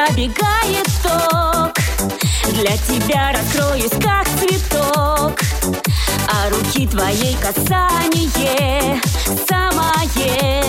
пробегает 0.06 0.86
ток. 1.02 1.74
Для 2.52 2.76
тебя 2.78 3.32
раскроюсь, 3.32 3.90
как 4.02 4.26
цветок. 4.38 5.38
А 6.32 6.48
руки 6.50 6.86
твоей 6.86 7.36
касание 7.36 9.00
Самое, 9.48 10.64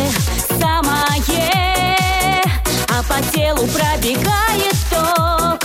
самое. 0.59 2.43
А 2.89 3.03
по 3.03 3.21
телу 3.31 3.67
пробегает 3.67 4.75
ток. 4.89 5.63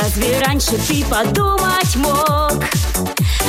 Разве 0.00 0.40
раньше 0.40 0.76
ты 0.86 1.04
подумать 1.04 1.96
мог 1.96 2.62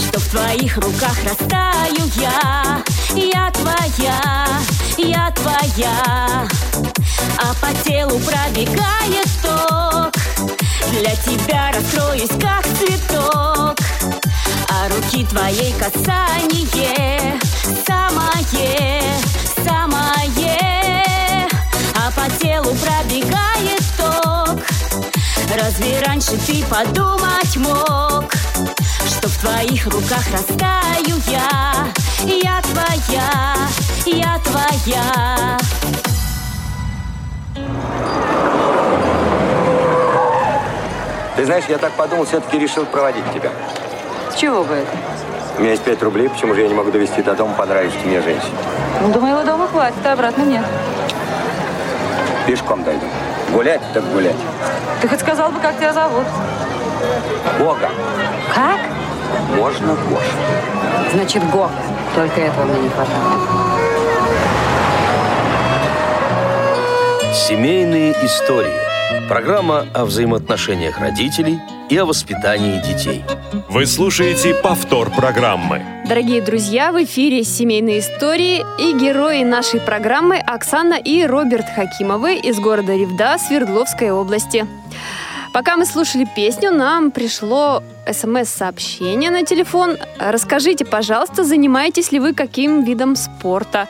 Что 0.07 0.19
в 0.19 0.27
твоих 0.29 0.77
руках 0.77 1.17
растаю 1.23 2.09
я? 2.15 2.81
Я 3.13 3.51
твоя, 3.51 4.47
я 4.97 5.31
твоя 5.31 6.47
А 7.37 7.53
по 7.55 7.73
телу 7.83 8.19
пробегает 8.19 9.29
ток 9.41 10.13
Для 10.91 11.15
тебя 11.15 11.71
раскроюсь 11.73 12.29
как 12.39 12.65
цветок 12.77 13.77
А 14.69 14.89
руки 14.89 15.25
твоей 15.25 15.73
касание 15.73 17.39
Самое, 17.87 19.01
самое 19.65 21.47
А 21.95 22.11
по 22.11 22.29
телу 22.39 22.75
пробегает 22.75 23.83
ток 23.97 24.59
Разве 25.57 26.01
раньше 26.05 26.37
ты 26.45 26.63
подумать 26.65 27.57
мог, 27.57 28.31
что 29.07 29.27
в 29.27 29.37
твоих 29.39 29.85
руках 29.87 30.23
растаю 30.31 31.19
я? 31.27 31.87
Я 32.25 32.61
твоя, 32.61 33.55
я 34.05 34.39
твоя. 34.39 35.57
Ты 41.35 41.45
знаешь, 41.45 41.63
я 41.69 41.77
так 41.77 41.93
подумал, 41.93 42.25
все-таки 42.25 42.59
решил 42.59 42.85
проводить 42.85 43.23
тебя. 43.33 43.51
С 44.29 44.35
чего 44.35 44.63
бы 44.63 44.73
это? 44.73 44.91
У 45.57 45.61
меня 45.61 45.71
есть 45.71 45.83
пять 45.83 46.01
рублей, 46.03 46.29
почему 46.29 46.53
же 46.53 46.61
я 46.61 46.67
не 46.67 46.73
могу 46.73 46.91
довести 46.91 47.21
до 47.21 47.33
дома 47.33 47.53
понравившейся 47.53 48.05
мне 48.05 48.21
женщине? 48.21 48.57
Ну, 49.01 49.09
до 49.11 49.19
моего 49.19 49.43
дома 49.43 49.67
хватит, 49.67 50.05
а 50.05 50.13
обратно 50.13 50.41
нет. 50.43 50.65
Пешком 52.45 52.83
дойду. 52.83 53.05
Гулять 53.53 53.81
так 53.93 54.03
гулять. 54.11 54.35
Ты 55.01 55.07
хоть 55.07 55.19
сказал 55.19 55.49
бы, 55.51 55.59
как 55.59 55.77
тебя 55.77 55.93
зовут? 55.93 56.25
Бога. 57.57 57.89
Как? 58.53 58.79
Можно 59.55 59.95
Гоша. 60.09 61.13
Значит, 61.13 61.49
Го. 61.49 61.69
Только 62.15 62.41
этого 62.41 62.65
мне 62.65 62.81
не 62.81 62.89
хватает. 62.89 63.48
Семейные 67.31 68.13
истории. 68.25 69.27
Программа 69.27 69.85
о 69.93 70.05
взаимоотношениях 70.05 70.99
родителей 70.99 71.59
и 71.87 71.95
о 71.95 72.05
воспитании 72.05 72.81
детей. 72.81 73.23
Вы 73.69 73.85
слушаете 73.85 74.55
повтор 74.55 75.11
программы. 75.11 75.83
Дорогие 76.07 76.41
друзья, 76.41 76.91
в 76.91 77.03
эфире 77.03 77.43
«Семейные 77.43 77.99
истории» 77.99 78.65
и 78.79 78.97
герои 78.97 79.43
нашей 79.43 79.79
программы 79.79 80.37
Оксана 80.37 80.95
и 80.95 81.23
Роберт 81.23 81.67
Хакимовы 81.75 82.35
из 82.37 82.59
города 82.59 82.95
Ревда 82.95 83.37
Свердловской 83.37 84.09
области. 84.09 84.65
Пока 85.53 85.77
мы 85.77 85.85
слушали 85.85 86.27
песню, 86.35 86.71
нам 86.71 87.11
пришло 87.11 87.83
смс-сообщение 88.11 89.29
на 89.29 89.43
телефон. 89.43 89.97
Расскажите, 90.17 90.83
пожалуйста, 90.83 91.43
занимаетесь 91.43 92.11
ли 92.11 92.19
вы 92.19 92.33
каким 92.33 92.83
видом 92.83 93.15
спорта? 93.15 93.87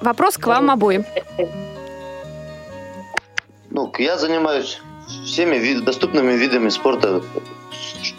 Вопрос 0.00 0.38
к 0.38 0.46
вам 0.46 0.70
обоим. 0.70 1.04
Ну, 3.70 3.92
я 3.98 4.16
занимаюсь 4.18 4.80
всеми 5.24 5.56
вид- 5.56 5.84
доступными 5.84 6.32
видами 6.32 6.68
спорта. 6.70 7.22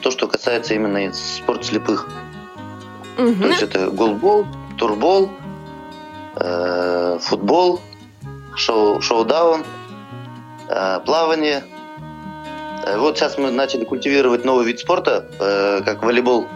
То, 0.01 0.11
что 0.11 0.27
касается 0.27 0.73
именно 0.73 1.13
спорта 1.13 1.63
слепых. 1.63 2.07
То 3.17 3.23
Мгм. 3.23 3.47
есть 3.49 3.61
это 3.63 3.89
голбол, 3.91 4.45
турбол, 4.77 5.29
э, 6.35 7.19
футбол, 7.21 7.81
шоу, 8.55 9.01
шоу-даун, 9.01 9.63
э, 10.69 10.99
плавание. 11.05 11.63
Э, 12.85 12.97
Вот 12.97 13.17
сейчас 13.17 13.37
мы 13.37 13.51
начали 13.51 13.83
культивировать 13.85 14.45
новый 14.45 14.65
вид 14.65 14.79
спорта, 14.79 15.25
э, 15.39 15.81
как 15.85 16.03
волейбол 16.03 16.47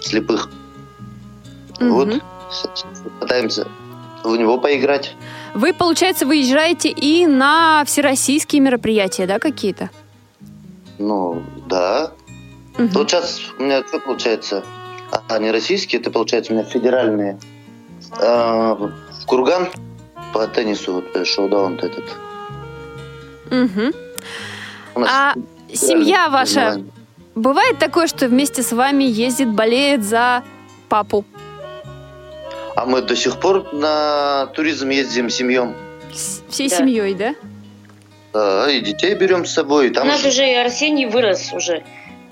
слепых. 0.00 0.48
Мгм. 1.80 1.90
Вот 1.92 2.22
пытаемся 3.20 3.66
в 4.24 4.36
него 4.36 4.58
поиграть. 4.58 5.14
Вы, 5.54 5.72
получается, 5.72 6.26
выезжаете 6.26 6.90
и 6.90 7.26
на 7.26 7.84
всероссийские 7.84 8.60
мероприятия, 8.60 9.26
да, 9.26 9.38
какие-то? 9.38 9.90
Ну, 10.98 11.42
да. 11.66 12.12
Мгм. 12.78 12.88
Вот 12.88 13.10
сейчас 13.10 13.40
у 13.58 13.62
меня 13.62 13.82
что 13.86 13.98
получается? 13.98 14.64
А, 15.28 15.38
не 15.38 15.50
российские, 15.50 16.00
это 16.00 16.10
получается 16.10 16.52
у 16.52 16.56
меня 16.56 16.64
федеральные. 16.64 17.38
А, 18.20 18.74
в 18.74 19.26
Курган 19.26 19.68
по 20.32 20.46
теннису, 20.46 20.94
вот, 20.94 21.16
э, 21.16 21.24
шоу-даун 21.24 21.74
этот. 21.76 22.04
Мгм. 23.50 23.92
У 24.94 25.00
нас 25.00 25.10
А 25.12 25.34
семья 25.72 26.28
ваша, 26.28 26.82
бывает 27.34 27.78
такое, 27.78 28.06
что 28.06 28.28
вместе 28.28 28.62
с 28.62 28.72
вами 28.72 29.04
ездит, 29.04 29.50
болеет 29.50 30.04
за 30.04 30.42
папу? 30.88 31.24
А 32.76 32.86
мы 32.86 33.02
до 33.02 33.16
сих 33.16 33.38
пор 33.40 33.72
на 33.72 34.46
туризм 34.54 34.88
ездим 34.90 35.28
с 35.30 35.34
семьем. 35.34 35.74
С- 36.14 36.42
Всей 36.48 36.68
Да. 36.68 36.76
семьей, 36.78 37.14
да? 37.14 37.34
Да, 38.32 38.70
и 38.70 38.80
детей 38.80 39.14
берем 39.14 39.44
с 39.44 39.52
собой. 39.52 39.88
и 39.88 39.90
У 39.90 39.94
Там 39.94 40.06
нас 40.08 40.22
же- 40.22 40.28
уже 40.28 40.48
и 40.48 40.54
Арсений 40.54 41.06
вырос 41.06 41.52
уже. 41.52 41.82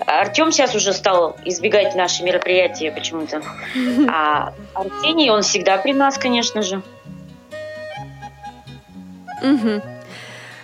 Артем 0.05 0.51
сейчас 0.51 0.75
уже 0.75 0.93
стал 0.93 1.35
избегать 1.43 1.93
наши 1.95 2.23
мероприятия 2.23 2.91
почему-то. 2.91 3.41
А 4.09 4.53
Арсений, 4.73 5.29
он 5.29 5.41
всегда 5.41 5.77
при 5.77 5.93
нас, 5.93 6.17
конечно 6.17 6.61
же. 6.61 6.81
Мгм. 9.43 9.81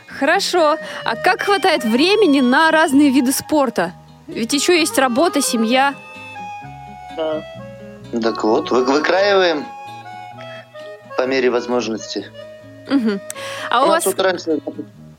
Хорошо. 0.07 0.77
А 1.03 1.15
как 1.17 1.41
хватает 1.43 1.83
времени 1.83 2.39
на 2.41 2.71
разные 2.71 3.09
виды 3.09 3.31
спорта? 3.33 3.91
Ведь 4.27 4.53
еще 4.53 4.79
есть 4.79 4.97
работа, 4.97 5.41
семья. 5.41 5.93
Да. 7.17 7.43
Так 8.21 8.43
вот, 8.43 8.71
вы- 8.71 8.84
выкраиваем 8.86 9.65
по 11.17 11.23
мере 11.25 11.49
возможности. 11.49 12.32
Мгм. 12.88 13.19
А 13.69 13.82
у 13.82 13.86
у 13.86 13.88
вас 13.88 14.06
нас 14.06 14.13
тут 14.13 14.23
раньше 14.23 14.60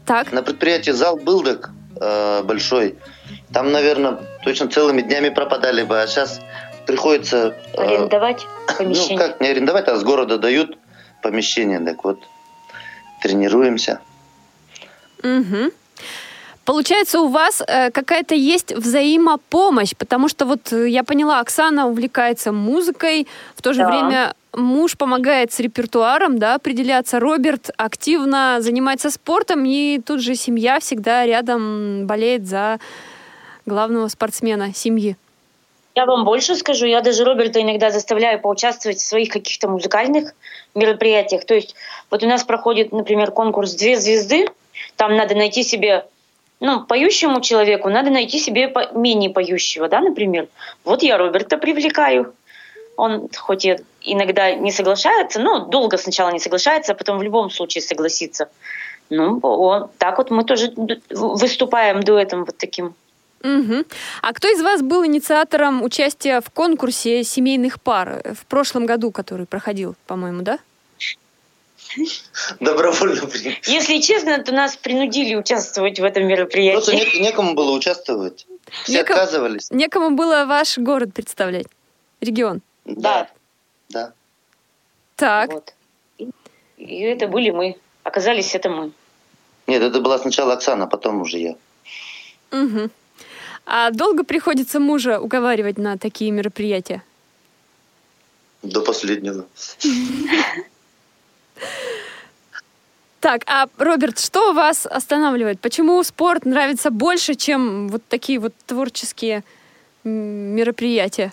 так? 0.04 0.32
на 0.32 0.42
предприятии 0.42 0.92
зал 0.92 1.16
был 1.16 1.42
так 1.42 1.70
э, 2.00 2.42
большой. 2.42 2.96
Там, 3.52 3.72
наверное, 3.72 4.18
точно 4.44 4.68
целыми 4.68 5.02
днями 5.02 5.30
пропадали 5.30 5.82
бы, 5.82 6.00
а 6.00 6.06
сейчас 6.06 6.40
приходится... 6.86 7.56
э, 7.74 7.82
Арендовать 7.82 8.46
ну, 8.68 8.74
помещение. 8.76 9.18
как 9.18 9.40
не 9.40 9.48
арендовать, 9.48 9.88
а 9.88 9.96
с 9.96 10.04
города 10.04 10.38
дают 10.38 10.78
помещение. 11.22 11.80
Так 11.80 12.04
вот, 12.04 12.20
тренируемся. 13.22 14.00
Мгм. 15.22 15.72
Получается, 16.66 17.20
у 17.20 17.28
вас 17.28 17.62
э, 17.66 17.92
какая-то 17.92 18.34
есть 18.34 18.74
взаимопомощь, 18.74 19.94
потому 19.96 20.28
что 20.28 20.46
вот 20.46 20.72
э, 20.72 20.88
я 20.88 21.04
поняла, 21.04 21.38
Оксана 21.38 21.86
увлекается 21.86 22.50
музыкой, 22.50 23.28
в 23.54 23.62
то 23.62 23.72
же 23.72 23.82
Да. 23.82 23.88
время 23.88 24.34
муж 24.52 24.96
помогает 24.96 25.52
с 25.52 25.60
репертуаром, 25.60 26.38
да, 26.38 26.56
определяться. 26.56 27.20
Роберт 27.20 27.70
активно 27.76 28.56
занимается 28.60 29.10
спортом, 29.10 29.64
и 29.64 30.00
тут 30.04 30.20
же 30.20 30.34
семья 30.34 30.80
всегда 30.80 31.24
рядом 31.24 32.06
болеет 32.08 32.48
за 32.48 32.80
главного 33.64 34.08
спортсмена 34.08 34.74
семьи. 34.74 35.16
Я 35.94 36.04
вам 36.04 36.24
больше 36.24 36.56
скажу, 36.56 36.84
я 36.86 37.00
даже 37.00 37.24
Роберта 37.24 37.62
иногда 37.62 37.90
заставляю 37.90 38.40
поучаствовать 38.40 38.98
в 38.98 39.06
своих 39.06 39.30
каких-то 39.30 39.68
музыкальных 39.68 40.34
мероприятиях. 40.74 41.44
То 41.44 41.54
есть 41.54 41.76
вот 42.10 42.24
у 42.24 42.26
нас 42.26 42.42
проходит, 42.42 42.92
например, 42.92 43.30
конкурс 43.30 43.74
«Две 43.74 43.96
звезды», 43.98 44.46
там 44.96 45.16
надо 45.16 45.34
найти 45.34 45.62
себе, 45.62 46.04
ну, 46.60 46.84
поющему 46.84 47.40
человеку 47.40 47.90
надо 47.90 48.10
найти 48.10 48.38
себе 48.38 48.72
менее 48.94 49.30
поющего, 49.30 49.88
да, 49.88 50.00
например. 50.00 50.48
Вот 50.84 51.02
я 51.02 51.18
Роберта 51.18 51.58
привлекаю. 51.58 52.34
Он 52.96 53.28
хоть 53.36 53.66
и 53.66 53.76
иногда 54.02 54.54
не 54.54 54.72
соглашается, 54.72 55.38
но 55.38 55.66
долго 55.66 55.98
сначала 55.98 56.30
не 56.30 56.38
соглашается, 56.38 56.92
а 56.92 56.94
потом 56.94 57.18
в 57.18 57.22
любом 57.22 57.50
случае 57.50 57.82
согласится. 57.82 58.48
Ну, 59.10 59.38
он, 59.42 59.88
так 59.98 60.18
вот 60.18 60.30
мы 60.30 60.44
тоже 60.44 60.72
выступаем 61.10 62.02
дуэтом 62.02 62.44
вот 62.44 62.56
таким. 62.56 62.94
Мгм. 63.42 63.84
А 64.22 64.32
кто 64.32 64.48
из 64.48 64.62
вас 64.62 64.82
был 64.82 65.04
инициатором 65.04 65.82
участия 65.82 66.40
в 66.40 66.50
конкурсе 66.50 67.22
семейных 67.22 67.80
пар 67.80 68.20
э, 68.24 68.34
в 68.34 68.46
прошлом 68.46 68.86
году, 68.86 69.12
который 69.12 69.46
проходил, 69.46 69.94
по-моему, 70.06 70.42
да? 70.42 70.58
Добровольно. 72.60 73.26
блин. 73.26 73.54
Если 73.64 74.00
честно, 74.00 74.38
то 74.42 74.52
нас 74.52 74.76
принудили 74.76 75.34
участвовать 75.34 75.98
в 75.98 76.04
этом 76.04 76.22
Просто 76.28 76.42
мероприятии. 76.42 77.16
не- 77.18 77.20
некому 77.24 77.54
было 77.54 77.72
участвовать. 77.72 78.46
Все 78.84 78.92
Некому- 78.98 79.20
отказывались. 79.20 79.70
Некому 79.70 80.10
было 80.16 80.44
ваш 80.46 80.78
город 80.78 81.14
представлять, 81.14 81.66
регион. 82.20 82.60
Да. 82.84 83.28
Да. 83.88 84.12
Так, 85.16 85.52
Вот. 85.52 85.74
И, 86.78 87.00
это 87.00 87.26
были 87.28 87.50
мы. 87.50 87.76
Оказались 88.02 88.54
это 88.54 88.68
мы. 88.68 88.92
Нет, 89.66 89.82
это 89.82 90.00
была 90.00 90.18
сначала 90.18 90.52
Оксана, 90.54 90.86
потом 90.86 91.22
уже 91.22 91.38
я. 91.38 91.54
мгм. 92.50 92.90
А 93.64 93.90
долго 93.90 94.22
приходится 94.24 94.78
мужа 94.78 95.18
уговаривать 95.18 95.78
на 95.78 95.96
такие 95.98 96.30
мероприятия? 96.30 97.02
До 98.62 98.80
последнего. 98.80 99.46
Так, 103.20 103.42
а, 103.46 103.66
Роберт, 103.78 104.20
что 104.20 104.52
вас 104.52 104.86
останавливает? 104.86 105.58
Почему 105.60 106.02
спорт 106.04 106.44
нравится 106.44 106.90
больше, 106.90 107.34
чем 107.34 107.88
вот 107.88 108.02
такие 108.08 108.38
вот 108.38 108.52
творческие 108.66 109.42
мероприятия? 110.04 111.32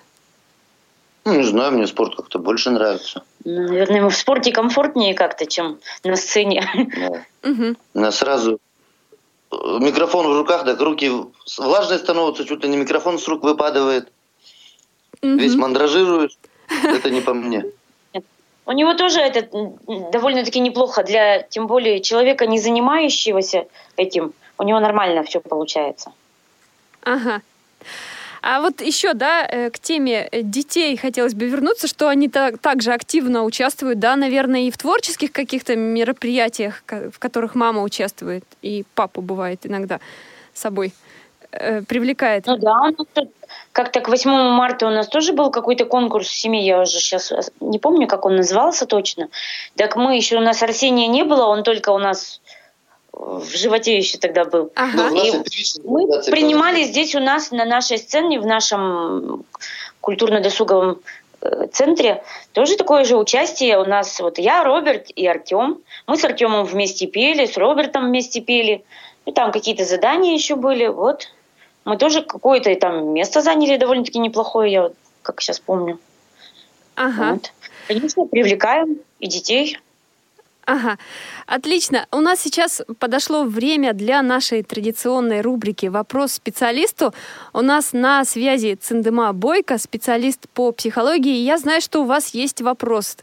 Ну, 1.25 1.35
не 1.35 1.43
знаю, 1.43 1.71
мне 1.71 1.87
спорт 1.87 2.15
как-то 2.15 2.39
больше 2.39 2.69
нравится. 2.69 3.23
Ну, 3.45 3.67
Наверное, 3.67 3.97
ему 3.97 4.09
в 4.09 4.15
спорте 4.15 4.51
комфортнее 4.51 5.13
как-то, 5.13 5.45
чем 5.45 5.79
на 6.03 6.15
сцене. 6.15 6.67
Да. 7.43 7.75
Нас 7.93 8.17
сразу 8.17 8.59
э, 9.51 9.55
микрофон 9.79 10.27
в 10.27 10.37
руках, 10.37 10.65
так 10.65 10.81
руки 10.81 11.11
влажные 11.57 11.99
становятся, 11.99 12.45
чуть 12.45 12.63
ли 12.63 12.69
не 12.69 12.77
микрофон 12.77 13.19
с 13.19 13.27
рук 13.27 13.43
выпадывает. 13.43 14.11
Весь 15.21 15.55
мандражируешь. 15.55 16.37
Это 16.83 17.09
не 17.09 17.21
по 17.21 17.33
мне. 17.33 17.65
У 18.65 18.71
него 18.71 18.93
тоже 18.93 19.19
это 19.19 19.47
довольно-таки 20.11 20.59
неплохо 20.59 21.03
для, 21.03 21.41
тем 21.43 21.67
более, 21.67 21.99
человека, 21.99 22.45
не 22.45 22.59
занимающегося 22.59 23.65
этим. 23.97 24.33
У 24.57 24.63
него 24.63 24.79
нормально 24.79 25.23
все 25.23 25.41
получается. 25.41 26.13
Ага. 27.01 27.41
А 28.41 28.59
вот 28.59 28.81
еще, 28.81 29.13
да, 29.13 29.47
э, 29.49 29.69
к 29.69 29.79
теме 29.79 30.27
э, 30.29 30.41
детей 30.41 30.97
хотелось 30.97 31.33
бы 31.33 31.45
вернуться, 31.45 31.87
что 31.87 32.09
они 32.09 32.27
так, 32.27 32.57
также 32.57 32.91
активно 32.91 33.45
участвуют, 33.45 33.99
да, 33.99 34.17
наверное, 34.17 34.61
и 34.61 34.71
в 34.71 34.77
творческих 34.77 35.31
каких-то 35.31 35.77
мероприятиях, 35.77 36.83
в 36.87 37.19
которых 37.19 37.55
мама 37.55 37.81
участвует, 37.81 38.43
и 38.61 38.83
папа 38.95 39.21
бывает 39.21 39.65
иногда 39.65 40.01
с 40.53 40.59
собой 40.59 40.93
э, 41.53 41.81
привлекает. 41.81 42.45
Ну 42.47 42.57
да, 42.57 42.73
у 42.73 42.83
нас 42.85 42.93
тут 42.95 43.29
как-то 43.71 44.01
к 44.01 44.09
8 44.09 44.29
марта 44.29 44.87
у 44.87 44.91
нас 44.91 45.07
тоже 45.07 45.33
был 45.33 45.49
какой-то 45.49 45.85
конкурс 45.85 46.27
в 46.27 46.37
семье, 46.37 46.65
я 46.65 46.81
уже 46.81 46.99
сейчас 46.99 47.33
не 47.59 47.79
помню, 47.79 48.07
как 48.07 48.25
он 48.25 48.35
назывался 48.35 48.85
точно. 48.85 49.29
Так 49.75 49.95
мы 49.95 50.15
еще, 50.15 50.37
у 50.37 50.41
нас 50.41 50.61
Арсения 50.61 51.07
не 51.07 51.23
было, 51.23 51.45
он 51.45 51.63
только 51.63 51.89
у 51.89 51.97
нас 51.97 52.41
в 53.13 53.55
животе 53.55 53.95
еще 53.95 54.17
тогда 54.17 54.43
был. 54.43 54.71
Ну, 54.75 54.83
Ага. 54.83 55.09
нашей 55.11 55.41
И 55.41 55.81
Мы 55.83 56.07
принимали 56.31 56.83
здесь 56.83 57.15
у 57.15 57.19
нас 57.19 57.51
на 57.51 57.63
нашей 57.63 57.99
сцене, 57.99 58.39
в 58.39 58.45
нашем 58.45 59.45
культурно-досуговом 60.01 60.99
э, 61.41 61.67
центре, 61.71 62.23
тоже 62.53 62.75
такое 62.75 63.03
же 63.05 63.15
участие. 63.15 63.79
У 63.79 63.85
нас 63.85 64.19
вот 64.19 64.39
я, 64.39 64.63
Роберт 64.63 65.11
и 65.15 65.27
Артем. 65.27 65.79
Мы 66.07 66.17
с 66.17 66.25
Артемом 66.25 66.65
вместе 66.65 67.05
пели, 67.05 67.45
с 67.45 67.55
Робертом 67.55 68.07
вместе 68.07 68.41
пели. 68.41 68.83
И 69.25 69.31
там 69.31 69.51
какие-то 69.51 69.85
задания 69.85 70.33
еще 70.33 70.55
были. 70.55 70.87
Вот. 70.87 71.29
Мы 71.85 71.97
тоже 71.97 72.21
какое-то 72.21 72.73
там 72.75 73.13
место 73.13 73.41
заняли 73.41 73.77
довольно-таки 73.77 74.19
неплохое, 74.19 74.71
я 74.71 74.81
вот 74.83 74.95
как 75.21 75.41
сейчас 75.41 75.59
помню. 75.59 75.99
Ага. 76.95 77.33
Вот. 77.33 77.51
Конечно, 77.87 78.25
привлекаем 78.25 78.99
и 79.19 79.27
детей. 79.27 79.77
Ага, 80.65 80.97
отлично. 81.45 82.07
У 82.11 82.17
нас 82.17 82.39
сейчас 82.39 82.81
подошло 82.97 83.43
время 83.43 83.93
для 83.93 84.21
нашей 84.21 84.63
традиционной 84.63 85.41
рубрики 85.41 85.87
«Вопрос 85.87 86.33
специалисту». 86.33 87.13
У 87.51 87.59
нас 87.59 87.91
на 87.91 88.23
связи 88.23 88.75
Циндема 88.75 89.33
Бойко, 89.33 89.77
специалист 89.77 90.47
по 90.49 90.71
психологии. 90.71 91.35
И 91.35 91.43
Я 91.43 91.57
знаю, 91.57 91.81
что 91.81 92.01
у 92.01 92.05
вас 92.05 92.33
есть 92.33 92.61
вопрос 92.61 93.17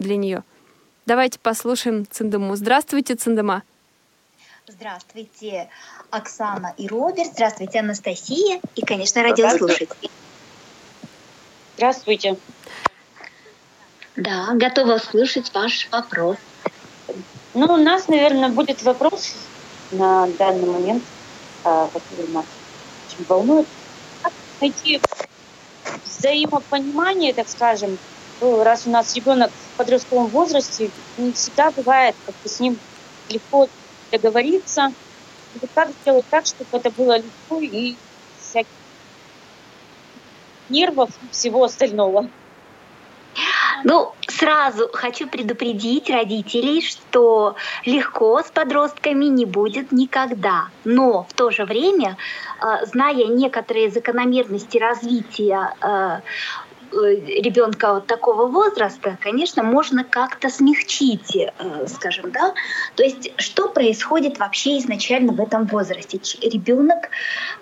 для 0.00 0.16
нее. 0.16 0.42
Давайте 1.06 1.38
послушаем 1.38 2.06
Циндему. 2.10 2.56
Здравствуйте, 2.56 3.14
Циндема. 3.14 3.62
Здравствуйте, 4.66 5.68
Оксана 6.10 6.74
и 6.76 6.86
Роберт. 6.88 7.32
Здравствуйте, 7.32 7.80
Анастасия. 7.80 8.60
И, 8.74 8.82
конечно, 8.82 9.22
радиослушатели. 9.22 10.10
Здравствуйте. 11.76 12.36
Да, 14.16 14.48
готова 14.54 14.94
услышать 14.94 15.52
ваш 15.54 15.88
вопрос. 15.90 16.36
Ну, 17.54 17.66
у 17.66 17.76
нас, 17.76 18.08
наверное, 18.08 18.48
будет 18.48 18.82
вопрос 18.82 19.34
на 19.90 20.26
данный 20.38 20.66
момент, 20.66 21.02
а, 21.64 21.88
который 21.88 22.28
нас 22.28 22.46
очень 23.06 23.24
волнует. 23.28 23.66
Как 24.22 24.32
найти 24.60 25.00
взаимопонимание, 26.04 27.34
так 27.34 27.48
скажем, 27.48 27.98
ну, 28.40 28.62
раз 28.62 28.86
у 28.86 28.90
нас 28.90 29.14
ребенок 29.14 29.50
в 29.50 29.76
подростковом 29.76 30.28
возрасте, 30.28 30.90
не 31.16 31.32
всегда 31.32 31.70
бывает 31.70 32.14
как-то 32.24 32.48
с 32.48 32.58
ним 32.60 32.78
легко 33.28 33.68
договориться. 34.10 34.92
Вот 35.60 35.70
как 35.74 35.90
сделать 36.02 36.24
так, 36.30 36.46
чтобы 36.46 36.68
это 36.72 36.90
было 36.90 37.18
легко 37.18 37.60
и 37.60 37.96
всяких 38.38 38.68
нервов 40.68 41.10
и 41.22 41.32
всего 41.32 41.64
остального. 41.64 42.28
Ну, 43.84 44.14
сразу 44.26 44.88
хочу 44.92 45.28
предупредить 45.28 46.08
родителей, 46.08 46.80
что 46.80 47.56
легко 47.84 48.40
с 48.42 48.50
подростками 48.50 49.26
не 49.26 49.44
будет 49.44 49.92
никогда. 49.92 50.68
Но 50.84 51.24
в 51.24 51.32
то 51.34 51.50
же 51.50 51.64
время, 51.64 52.16
э, 52.60 52.86
зная 52.86 53.26
некоторые 53.26 53.90
закономерности 53.90 54.78
развития 54.78 55.74
э, 55.80 56.20
ребенка 57.04 57.94
вот 57.94 58.06
такого 58.06 58.46
возраста, 58.46 59.18
конечно, 59.20 59.62
можно 59.62 60.04
как-то 60.04 60.48
смягчить, 60.48 61.36
э, 61.36 61.86
скажем, 61.86 62.30
да. 62.30 62.54
То 62.94 63.02
есть, 63.02 63.32
что 63.36 63.68
происходит 63.68 64.38
вообще 64.38 64.78
изначально 64.78 65.32
в 65.32 65.40
этом 65.40 65.66
возрасте? 65.66 66.18
Ребенок 66.42 67.08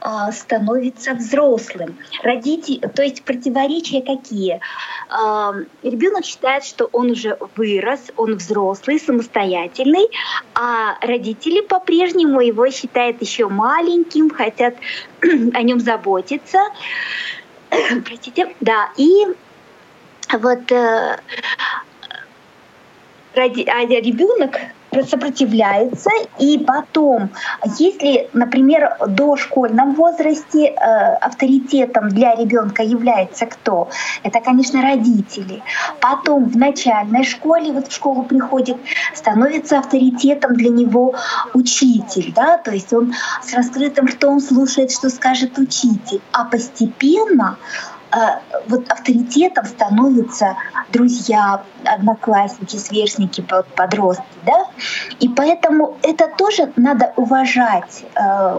э, 0.00 0.32
становится 0.32 1.14
взрослым. 1.14 1.98
Родители, 2.22 2.80
то 2.80 3.02
есть 3.02 3.24
противоречия 3.24 4.02
какие? 4.02 4.60
Э, 5.10 5.52
ребенок 5.82 6.24
считает, 6.24 6.64
что 6.64 6.88
он 6.92 7.10
уже 7.10 7.38
вырос, 7.56 8.00
он 8.16 8.36
взрослый, 8.36 8.98
самостоятельный, 9.00 10.08
а 10.54 10.96
родители 11.00 11.60
по-прежнему 11.60 12.40
его 12.40 12.68
считают 12.70 13.20
еще 13.20 13.48
маленьким, 13.48 14.30
хотят 14.30 14.74
о 15.22 15.62
нем 15.62 15.80
заботиться. 15.80 16.58
Простите, 18.04 18.54
да, 18.60 18.90
и 18.96 19.26
вот 20.32 20.72
э, 20.72 21.18
ради, 23.34 23.62
а 23.62 23.84
ребенок 23.84 24.56
сопротивляется, 25.02 26.10
и 26.38 26.58
потом, 26.58 27.30
если, 27.78 28.28
например, 28.32 28.96
в 29.00 29.08
дошкольном 29.08 29.94
возрасте 29.94 30.68
э, 30.68 31.14
авторитетом 31.20 32.08
для 32.08 32.34
ребенка 32.34 32.82
является 32.82 33.46
кто? 33.46 33.88
Это, 34.22 34.40
конечно, 34.40 34.82
родители. 34.82 35.62
Потом 36.00 36.44
в 36.44 36.56
начальной 36.56 37.24
школе, 37.24 37.72
вот 37.72 37.88
в 37.88 37.94
школу 37.94 38.22
приходит, 38.22 38.76
становится 39.14 39.78
авторитетом 39.78 40.54
для 40.54 40.70
него 40.70 41.14
учитель, 41.54 42.32
да, 42.34 42.58
то 42.58 42.70
есть 42.70 42.92
он 42.92 43.14
с 43.42 43.52
раскрытым 43.54 44.06
ртом 44.06 44.40
слушает, 44.40 44.90
что 44.92 45.10
скажет 45.10 45.58
учитель, 45.58 46.20
а 46.32 46.44
постепенно 46.44 47.56
вот 48.68 48.90
авторитетом 48.90 49.66
становятся 49.66 50.56
друзья, 50.92 51.62
одноклассники, 51.84 52.76
сверстники, 52.76 53.44
подростки, 53.76 54.24
да, 54.46 54.66
и 55.20 55.28
поэтому 55.28 55.96
это 56.02 56.28
тоже 56.28 56.72
надо 56.76 57.12
уважать 57.16 58.04
э, 58.14 58.58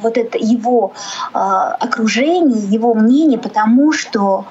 вот 0.00 0.16
это 0.16 0.38
его 0.38 0.92
э, 1.32 1.38
окружение, 1.38 2.64
его 2.66 2.94
мнение, 2.94 3.38
потому 3.38 3.92
что 3.92 4.46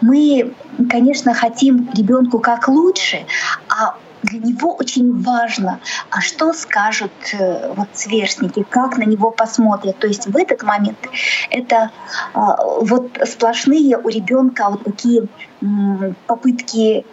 мы, 0.00 0.54
конечно, 0.90 1.34
хотим 1.34 1.90
ребенку 1.94 2.38
как 2.38 2.68
лучше, 2.68 3.24
а 3.68 3.94
для 4.28 4.40
него 4.40 4.74
очень 4.74 5.22
важно, 5.22 5.80
а 6.10 6.20
что 6.20 6.52
скажут 6.52 7.12
э, 7.32 7.72
вот 7.74 7.88
сверстники, 7.94 8.62
как 8.62 8.98
на 8.98 9.04
него 9.04 9.30
посмотрят. 9.30 9.98
То 9.98 10.06
есть 10.06 10.26
в 10.26 10.36
этот 10.36 10.62
момент 10.62 10.98
это 11.50 11.90
э, 12.34 12.40
вот 12.80 13.18
сплошные 13.26 13.98
у 13.98 14.08
ребенка 14.08 14.68
вот 14.70 14.84
такие 14.84 15.28
э, 15.60 15.66
попытки 16.26 17.04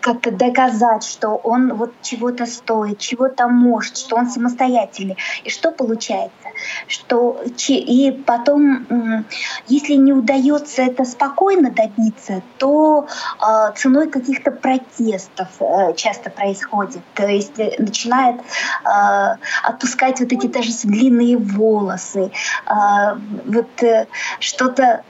как-то 0.00 0.30
доказать, 0.30 1.02
что 1.02 1.30
он 1.30 1.74
вот 1.74 1.92
чего-то 2.02 2.46
стоит, 2.46 2.98
чего-то 2.98 3.48
может, 3.48 3.96
что 3.96 4.16
он 4.16 4.28
самостоятельный. 4.28 5.16
И 5.42 5.50
что 5.50 5.72
получается? 5.72 6.41
Что 6.86 7.40
и 7.68 8.10
потом, 8.26 9.24
если 9.68 9.94
не 9.94 10.12
удается 10.12 10.82
это 10.82 11.04
спокойно 11.04 11.70
добиться, 11.70 12.42
то 12.58 13.06
э, 13.40 13.72
ценой 13.76 14.08
каких-то 14.08 14.50
протестов 14.50 15.48
э, 15.60 15.94
часто 15.94 16.30
происходит. 16.30 17.02
То 17.14 17.26
есть 17.26 17.58
начинает 17.78 18.40
э, 18.40 19.36
отпускать 19.62 20.20
вот 20.20 20.32
эти 20.32 20.46
даже 20.46 20.72
длинные 20.84 21.36
волосы, 21.36 22.30
э, 22.66 22.72
вот 23.46 23.82
э, 23.82 24.06
что-то 24.40 25.02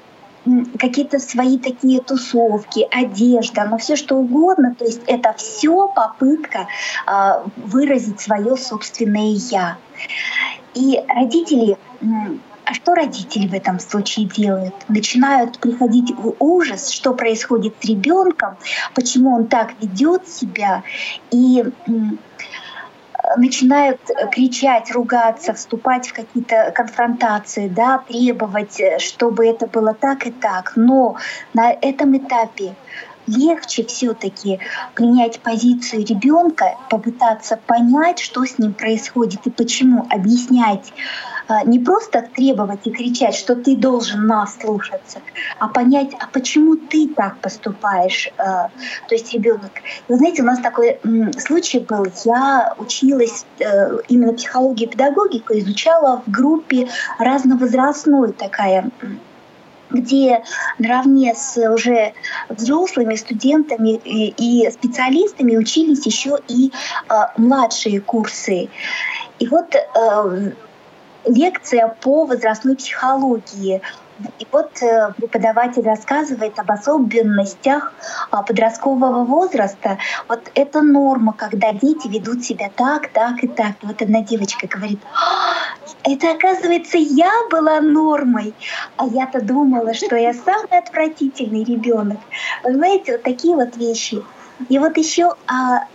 какие-то 0.79 1.19
свои 1.19 1.59
такие 1.59 2.01
тусовки, 2.01 2.87
одежда, 2.91 3.65
но 3.65 3.79
все 3.79 3.97
что 3.97 4.17
угодно. 4.17 4.75
То 4.77 4.85
есть 4.85 5.03
это 5.07 5.35
все 5.35 5.89
попытка 5.89 6.67
э, 7.07 7.43
выразить 7.57 8.21
свое 8.21 8.57
собственное 8.57 9.37
я. 9.51 9.77
И 10.75 11.01
родители 11.09 11.77
а 12.65 12.75
что 12.75 12.95
родители 12.95 13.49
в 13.49 13.55
этом 13.55 13.81
случае 13.81 14.27
делают? 14.27 14.75
Начинают 14.89 15.59
приходить 15.59 16.13
в 16.13 16.37
ужас, 16.39 16.91
что 16.91 17.13
происходит 17.13 17.75
с 17.81 17.85
ребенком, 17.85 18.57
почему 18.95 19.35
он 19.35 19.47
так 19.49 19.73
ведет 19.81 20.29
себя, 20.29 20.85
и 21.31 21.65
начинают 23.37 24.01
кричать, 24.31 24.91
ругаться, 24.93 25.55
вступать 25.55 26.09
в 26.09 26.13
какие-то 26.13 26.73
конфронтации, 26.75 27.69
да, 27.69 27.99
требовать, 27.99 28.81
чтобы 28.99 29.47
это 29.47 29.67
было 29.67 29.95
так 29.95 30.27
и 30.27 30.31
так. 30.31 30.73
Но 30.77 31.17
на 31.55 31.73
этом 31.73 32.17
этапе 32.17 32.75
легче 33.27 33.85
все-таки 33.85 34.61
принять 34.95 35.41
позицию 35.41 36.05
ребенка, 36.05 36.77
попытаться 36.91 37.57
понять, 37.67 38.19
что 38.19 38.45
с 38.45 38.59
ним 38.59 38.75
происходит 38.75 39.47
и 39.47 39.51
почему, 39.51 40.07
объяснять, 40.11 40.93
а, 41.49 41.65
не 41.65 41.79
просто 41.79 42.23
требовать 42.35 42.87
и 42.87 42.91
кричать, 42.91 43.35
что 43.35 43.55
ты 43.55 43.77
должен 43.77 44.27
нас 44.27 44.57
слушаться, 44.61 45.21
а 45.59 45.69
понять, 45.69 46.11
а 46.19 46.27
почему 46.33 46.77
ты 46.77 47.09
так 47.09 47.39
поступаешь, 47.39 48.31
а, 48.39 48.71
то 49.09 49.15
есть 49.15 49.33
ребенок. 49.33 49.73
Вы 50.09 50.17
знаете, 50.17 50.43
у 50.43 50.47
нас 50.47 50.61
такой 50.61 50.99
случай 51.39 51.81
был, 51.81 52.07
я 52.25 52.75
училась 52.79 53.45
э, 53.59 53.99
именно 54.09 54.33
психологию 54.33 54.89
и 54.89 54.93
педагогику, 54.93 55.55
изучала 55.59 56.23
в 56.27 56.31
группе 56.31 56.89
разновозрастной 57.19 58.33
такая 58.33 58.91
где 59.93 60.43
наравне 60.79 61.35
с 61.35 61.57
уже 61.71 62.13
взрослыми 62.49 63.15
студентами 63.17 64.01
и, 64.05 64.71
специалистами 64.71 65.57
учились 65.57 66.07
еще 66.07 66.39
и 66.49 66.71
э, 67.09 67.15
младшие 67.37 68.01
курсы. 68.01 68.69
И 69.39 69.49
вот 69.49 69.75
э, 69.75 70.53
лекция 71.27 71.97
по 72.01 72.25
возрастной 72.25 72.77
психологии. 72.77 73.83
И 74.39 74.47
вот 74.51 74.83
э, 74.83 75.13
преподаватель 75.17 75.83
рассказывает 75.83 76.59
об 76.59 76.71
особенностях 76.71 77.93
а, 78.31 78.43
подросткового 78.43 79.25
возраста. 79.25 79.99
Вот 80.29 80.51
это 80.55 80.83
норма, 80.83 81.33
когда 81.33 81.73
дети 81.73 82.09
ведут 82.09 82.45
себя 82.45 82.71
так, 82.75 83.09
так 83.13 83.43
и 83.43 83.49
так. 83.49 83.75
Вот 83.83 84.01
одна 84.03 84.23
девочка 84.23 84.67
говорит, 84.67 85.01
«А, 85.15 86.11
это 86.11 86.33
оказывается 86.33 86.99
я 86.99 87.33
была 87.51 87.81
нормой, 87.81 88.55
а 88.97 89.07
я-то 89.07 89.41
думала, 89.41 89.95
что 89.95 90.17
я 90.17 90.35
самый 90.35 90.79
отвратительный 90.79 91.65
ребенок. 91.65 92.19
Знаете, 92.65 93.13
вот 93.13 93.23
такие 93.23 93.55
вот 93.55 93.77
вещи. 93.77 94.23
И 94.69 94.79
вот 94.79 94.97
еще 94.97 95.35
а, 95.47 95.87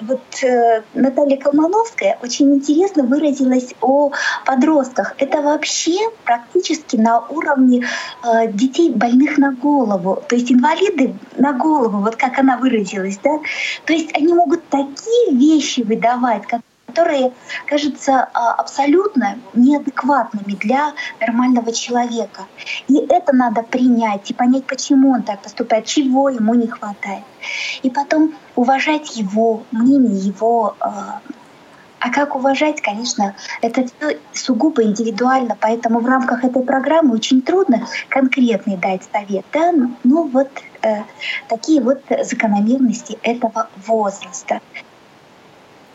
вот 0.00 0.22
э, 0.42 0.82
Наталья 0.94 1.36
Колмановская 1.36 2.18
очень 2.22 2.54
интересно 2.54 3.04
выразилась 3.04 3.74
о 3.80 4.10
подростках. 4.44 5.14
Это 5.18 5.40
вообще 5.40 5.98
практически 6.24 6.96
на 6.96 7.20
уровне 7.20 7.86
э, 8.22 8.52
детей 8.52 8.90
больных 8.90 9.38
на 9.38 9.52
голову, 9.52 10.22
то 10.28 10.36
есть 10.36 10.52
инвалиды 10.52 11.14
на 11.36 11.52
голову, 11.52 11.98
вот 11.98 12.16
как 12.16 12.38
она 12.38 12.56
выразилась, 12.56 13.18
да. 13.22 13.38
То 13.84 13.92
есть 13.92 14.14
они 14.14 14.32
могут 14.32 14.68
такие 14.68 15.32
вещи 15.32 15.80
выдавать, 15.80 16.46
как 16.46 16.60
которые 16.96 17.32
кажутся 17.66 18.28
а, 18.32 18.54
абсолютно 18.54 19.38
неадекватными 19.52 20.54
для 20.54 20.94
нормального 21.20 21.72
человека. 21.72 22.46
И 22.88 22.96
это 22.96 23.34
надо 23.34 23.62
принять 23.62 24.30
и 24.30 24.34
понять, 24.34 24.64
почему 24.64 25.12
он 25.12 25.22
так 25.22 25.42
поступает, 25.42 25.84
чего 25.84 26.30
ему 26.30 26.54
не 26.54 26.66
хватает. 26.66 27.24
И 27.82 27.90
потом 27.90 28.34
уважать 28.54 29.16
его 29.16 29.62
мнение, 29.72 30.18
его 30.18 30.74
а, 30.80 31.20
а 31.98 32.10
как 32.10 32.36
уважать, 32.36 32.80
конечно, 32.82 33.34
это 33.62 33.84
все 33.84 34.18
сугубо 34.32 34.82
индивидуально, 34.82 35.56
поэтому 35.60 36.00
в 36.00 36.06
рамках 36.06 36.44
этой 36.44 36.62
программы 36.62 37.14
очень 37.14 37.42
трудно 37.42 37.86
конкретный 38.08 38.76
дать 38.76 39.02
совет. 39.12 39.44
Да? 39.52 39.72
Ну 40.04 40.28
вот 40.28 40.50
э, 40.82 41.02
такие 41.48 41.82
вот 41.82 42.02
закономерности 42.22 43.18
этого 43.22 43.68
возраста. 43.86 44.60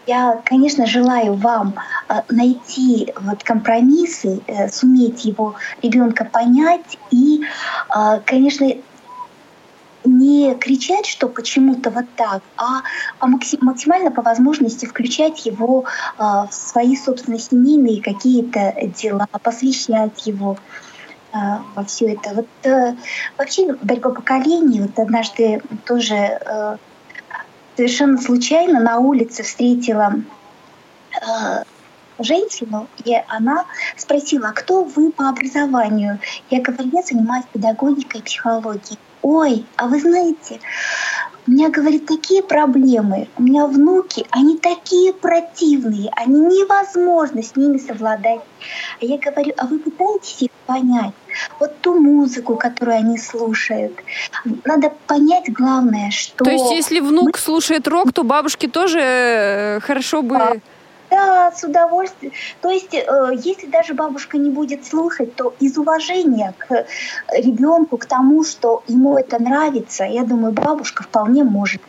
Я, 0.08 0.41
конечно, 0.45 0.88
желаю 0.88 1.36
вам 1.36 1.76
э, 2.10 2.22
найти 2.30 3.14
вот 3.20 3.43
компромиссы, 3.43 4.41
э, 4.47 4.68
суметь 4.70 5.26
его 5.26 5.56
ребенка 5.84 6.26
понять 6.26 6.97
и, 7.12 7.43
э, 7.95 8.20
конечно, 8.26 8.68
не 10.04 10.56
кричать, 10.56 11.06
что 11.06 11.30
почему-то 11.30 11.91
вот 11.91 12.06
так, 12.16 12.41
а 12.58 12.82
максимально 13.28 14.10
по 14.10 14.24
возможности 14.24 14.88
включать 14.88 15.45
его 15.45 15.86
в 16.18 16.49
свои 16.49 16.95
собственные 16.95 17.38
семейные 17.38 18.02
какие-то 18.02 18.74
дела, 18.99 19.28
посвящать 19.43 20.26
его 20.26 20.58
во 21.32 21.84
все 21.86 22.14
это. 22.14 22.34
Вот 22.34 22.47
вообще 23.38 23.74
борьба 23.74 24.10
поколений, 24.10 24.82
вот 24.82 24.97
однажды 24.97 25.62
тоже 25.86 26.80
совершенно 27.82 28.21
случайно 28.21 28.79
на 28.79 28.99
улице 28.99 29.41
встретила 29.41 30.13
э, 31.19 31.63
женщину, 32.19 32.88
и 33.03 33.15
она 33.27 33.65
спросила, 33.97 34.49
а 34.49 34.53
кто 34.53 34.84
вы 34.84 35.11
по 35.11 35.29
образованию? 35.29 36.19
Я 36.51 36.61
говорю, 36.61 36.91
я 36.93 37.01
занимаюсь 37.01 37.45
педагогикой 37.51 38.21
и 38.21 38.23
психологией. 38.23 38.99
Ой, 39.22 39.65
а 39.76 39.88
вы 39.88 39.99
знаете, 39.99 40.59
у 41.47 41.51
меня, 41.51 41.69
говорит, 41.69 42.05
такие 42.05 42.43
проблемы. 42.43 43.28
У 43.38 43.43
меня 43.43 43.65
внуки, 43.65 44.26
они 44.30 44.57
такие 44.57 45.13
противные, 45.13 46.11
они 46.15 46.39
невозможно 46.39 47.41
с 47.41 47.55
ними 47.55 47.78
совладать. 47.78 48.41
А 49.01 49.05
я 49.05 49.17
говорю, 49.17 49.53
а 49.57 49.65
вы 49.65 49.80
пытаетесь 49.80 50.43
их 50.43 50.51
понять? 50.65 51.13
Вот 51.59 51.80
ту 51.82 51.99
музыку, 51.99 52.55
которую 52.55 52.97
они 52.97 53.17
слушают. 53.17 53.93
Надо 54.65 54.93
понять 55.07 55.51
главное, 55.51 56.11
что... 56.11 56.43
То 56.43 56.51
есть, 56.51 56.72
если 56.72 56.99
внук 56.99 57.32
мы... 57.34 57.39
слушает 57.39 57.88
рок, 57.88 58.13
то 58.13 58.24
бабушке 58.24 58.67
тоже 58.67 58.99
э, 59.01 59.80
хорошо 59.82 60.22
бы... 60.22 60.61
Да, 61.12 61.51
с 61.51 61.62
удовольствием. 61.64 62.32
То 62.62 62.70
есть, 62.70 62.93
э, 62.93 63.32
если 63.43 63.68
даже 63.68 63.93
бабушка 63.93 64.38
не 64.38 64.49
будет 64.49 64.86
слушать, 64.86 65.36
то 65.36 65.53
из 65.59 65.78
уважения 65.78 66.53
к 66.57 66.86
ребенку, 67.34 67.97
к 67.97 68.05
тому, 68.05 68.45
что 68.45 68.82
ему 68.88 69.18
это 69.18 69.41
нравится, 69.41 70.05
я 70.05 70.24
думаю, 70.24 70.53
бабушка 70.53 71.03
вполне 71.03 71.43
может. 71.43 71.82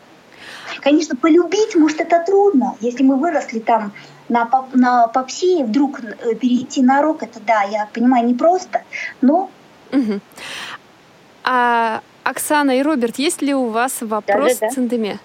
Конечно, 0.80 1.14
полюбить, 1.14 1.76
может, 1.76 2.00
это 2.00 2.24
трудно. 2.26 2.74
Если 2.80 3.04
мы 3.04 3.14
выросли 3.14 3.60
там 3.60 3.92
на, 4.28 4.44
поп, 4.44 4.74
на 4.74 5.06
попсе, 5.06 5.64
вдруг 5.64 6.00
э, 6.00 6.34
перейти 6.34 6.82
на 6.82 7.00
рок, 7.00 7.22
это 7.22 7.38
да, 7.46 7.62
я 7.62 7.88
понимаю, 7.92 8.26
непросто, 8.26 8.82
но... 9.20 9.50
Угу. 9.92 10.20
А, 11.44 12.00
Оксана 12.24 12.76
и 12.76 12.82
Роберт, 12.82 13.20
есть 13.20 13.40
ли 13.40 13.54
у 13.54 13.66
вас 13.66 13.98
вопрос 14.00 14.54
да, 14.54 14.60
да, 14.60 14.66
да. 14.66 14.74
Цендеме? 14.74 15.18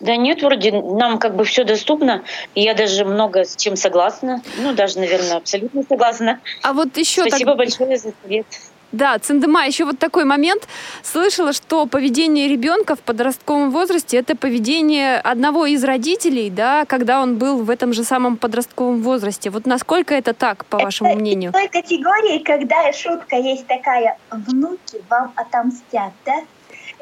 Да 0.00 0.16
нет, 0.16 0.42
вроде 0.42 0.72
нам 0.72 1.18
как 1.18 1.36
бы 1.36 1.44
все 1.44 1.64
доступно. 1.64 2.24
И 2.54 2.62
я 2.62 2.74
даже 2.74 3.04
много 3.04 3.44
с 3.44 3.56
чем 3.56 3.76
согласна. 3.76 4.42
Ну, 4.58 4.74
даже, 4.74 4.98
наверное, 4.98 5.36
абсолютно 5.36 5.82
согласна. 5.88 6.40
А 6.62 6.72
вот 6.72 6.96
еще 6.96 7.22
Спасибо 7.26 7.52
так... 7.52 7.58
большое 7.58 7.96
за 7.96 8.12
совет. 8.22 8.46
Да, 8.94 9.18
Циндема, 9.18 9.66
еще 9.66 9.84
вот 9.84 9.98
такой 9.98 10.24
момент. 10.24 10.68
Слышала, 11.02 11.52
что 11.52 11.86
поведение 11.86 12.46
ребенка 12.46 12.94
в 12.94 13.00
подростковом 13.00 13.72
возрасте 13.72 14.16
это 14.18 14.36
поведение 14.36 15.16
одного 15.16 15.66
из 15.66 15.82
родителей, 15.82 16.48
да, 16.48 16.84
когда 16.84 17.20
он 17.20 17.36
был 17.36 17.64
в 17.64 17.70
этом 17.70 17.92
же 17.92 18.04
самом 18.04 18.36
подростковом 18.36 19.02
возрасте. 19.02 19.50
Вот 19.50 19.66
насколько 19.66 20.14
это 20.14 20.32
так, 20.32 20.64
по 20.66 20.76
это 20.76 20.84
вашему 20.84 21.16
мнению? 21.16 21.50
В 21.50 21.54
той 21.54 21.66
категории, 21.66 22.38
когда 22.38 22.92
шутка 22.92 23.34
есть 23.34 23.66
такая, 23.66 24.16
внуки 24.30 25.02
вам 25.10 25.32
отомстят, 25.34 26.12
да? 26.24 26.44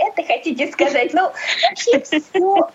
Это 0.09 0.23
хотите 0.23 0.71
сказать? 0.73 1.13
Ну, 1.15 1.31
вообще 1.69 2.01
все 2.21 2.69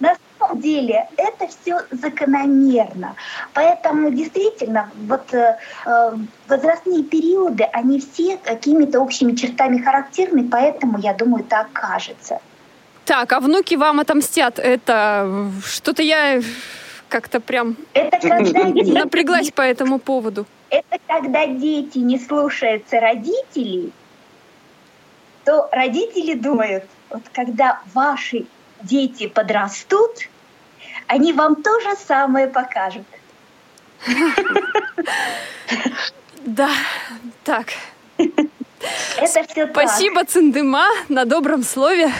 на 0.00 0.16
самом 0.38 0.60
деле 0.60 1.08
это 1.16 1.48
все 1.48 1.80
закономерно. 1.90 3.14
Поэтому 3.52 4.10
действительно 4.10 4.90
вот 5.06 5.32
э, 5.32 5.58
э, 5.86 6.12
возрастные 6.48 7.02
периоды, 7.02 7.64
они 7.64 8.00
все 8.00 8.36
какими-то 8.36 9.00
общими 9.00 9.34
чертами 9.34 9.78
характерны, 9.78 10.48
поэтому, 10.48 10.98
я 10.98 11.14
думаю, 11.14 11.44
так 11.44 11.72
кажется. 11.72 12.40
Так, 13.04 13.32
а 13.32 13.40
внуки 13.40 13.74
вам 13.74 14.00
отомстят. 14.00 14.58
Это 14.58 15.50
что-то 15.64 16.02
я 16.02 16.40
как-то 17.08 17.38
прям 17.40 17.76
это 17.92 18.18
когда 18.18 18.64
напряглась 18.64 19.50
по 19.50 19.62
этому 19.62 19.98
поводу. 19.98 20.46
Это 20.70 20.98
когда 21.06 21.46
дети 21.46 21.98
не 21.98 22.18
слушаются 22.18 22.98
родителей, 22.98 23.92
то 25.44 25.68
родители 25.72 26.34
думают, 26.34 26.84
вот 27.10 27.22
когда 27.32 27.80
ваши 27.92 28.46
дети 28.82 29.26
подрастут, 29.28 30.28
они 31.06 31.32
вам 31.32 31.62
то 31.62 31.80
же 31.80 31.94
самое 31.96 32.46
покажут. 32.46 33.06
Да, 36.46 36.70
так. 37.42 37.68
Это 38.18 39.44
все 39.48 39.66
Спасибо, 39.66 40.20
так. 40.20 40.28
Циндыма, 40.28 40.86
на 41.08 41.24
добром 41.24 41.62
слове. 41.62 42.12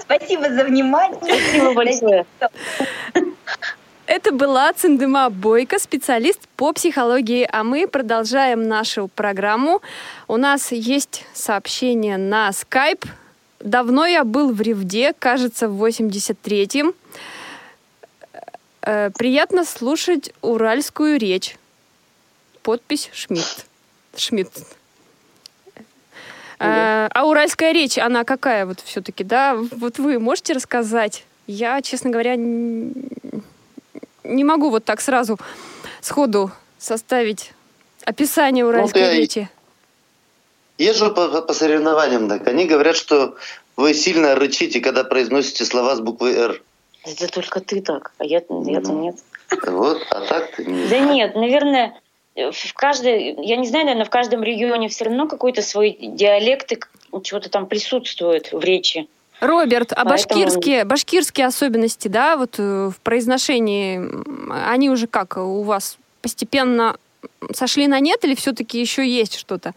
Спасибо 0.00 0.50
за 0.50 0.64
внимание. 0.64 1.18
Спасибо 1.22 1.72
большое. 1.72 2.26
Это 4.06 4.30
была 4.30 4.72
Циндыма 4.72 5.30
Бойко, 5.30 5.80
специалист 5.80 6.38
по 6.56 6.72
психологии, 6.72 7.48
а 7.50 7.64
мы 7.64 7.88
продолжаем 7.88 8.68
нашу 8.68 9.08
программу. 9.08 9.82
У 10.28 10.36
нас 10.36 10.70
есть 10.70 11.24
сообщение 11.34 12.16
на 12.16 12.50
Skype. 12.50 13.04
Давно 13.58 14.06
я 14.06 14.22
был 14.22 14.52
в 14.52 14.60
Ревде, 14.60 15.12
кажется, 15.12 15.68
в 15.68 15.84
83-м. 15.84 16.94
Э, 18.82 19.10
приятно 19.10 19.64
слушать 19.64 20.32
уральскую 20.40 21.18
речь. 21.18 21.56
Подпись 22.62 23.10
Шмидт. 23.12 23.66
Шмидт. 24.16 24.52
Э, 26.60 27.08
а 27.12 27.26
уральская 27.26 27.72
речь, 27.72 27.98
она 27.98 28.22
какая 28.22 28.66
вот 28.66 28.78
все-таки, 28.80 29.24
да? 29.24 29.56
Вот 29.56 29.98
вы 29.98 30.20
можете 30.20 30.52
рассказать? 30.52 31.24
Я, 31.48 31.82
честно 31.82 32.10
говоря, 32.10 32.36
не 34.26 34.44
могу 34.44 34.70
вот 34.70 34.84
так 34.84 35.00
сразу 35.00 35.38
сходу 36.00 36.50
составить 36.78 37.52
описание 38.04 38.64
уральской 38.66 39.00
я 39.02 39.12
и- 39.12 39.18
речи. 39.18 39.48
Езжу 40.78 41.10
по, 41.14 41.28
по- 41.28 41.42
по 41.42 41.54
соревнованиям, 41.54 42.28
так 42.28 42.46
они 42.46 42.66
говорят, 42.66 42.96
что 42.96 43.36
вы 43.76 43.94
сильно 43.94 44.34
рычите, 44.34 44.80
когда 44.80 45.04
произносите 45.04 45.64
слова 45.64 45.96
с 45.96 46.00
буквы 46.00 46.34
«Р». 46.34 46.62
Это 47.04 47.28
только 47.28 47.60
ты 47.60 47.80
так, 47.80 48.12
а 48.18 48.24
я, 48.24 48.42
я-то 48.48 48.92
нет. 48.92 49.16
Вот, 49.66 50.02
а 50.10 50.20
так 50.22 50.58
не 50.58 50.86
Да 50.88 50.98
нет, 50.98 51.34
наверное, 51.34 51.98
в 52.34 52.74
каждой, 52.74 53.36
я 53.46 53.56
не 53.56 53.68
знаю, 53.68 53.86
наверное, 53.86 54.04
в 54.04 54.10
каждом 54.10 54.42
регионе 54.42 54.88
все 54.88 55.04
равно 55.04 55.28
какой-то 55.28 55.62
свой 55.62 55.96
диалект 56.00 56.72
и 56.72 56.78
чего-то 57.22 57.48
там 57.48 57.66
присутствует 57.66 58.52
в 58.52 58.60
речи. 58.60 59.08
Роберт, 59.40 59.92
а 59.92 60.04
Поэтому- 60.04 60.44
башкирские, 60.44 60.84
башкирские 60.84 61.46
особенности, 61.46 62.08
да, 62.08 62.36
вот 62.36 62.56
э, 62.58 62.90
в 62.94 63.00
произношении, 63.02 64.00
они 64.68 64.88
уже 64.90 65.06
как 65.06 65.36
у 65.36 65.62
вас 65.62 65.98
постепенно 66.22 66.96
сошли 67.52 67.86
на 67.86 68.00
нет 68.00 68.24
или 68.24 68.34
все-таки 68.34 68.80
еще 68.80 69.06
есть 69.06 69.38
что-то? 69.38 69.74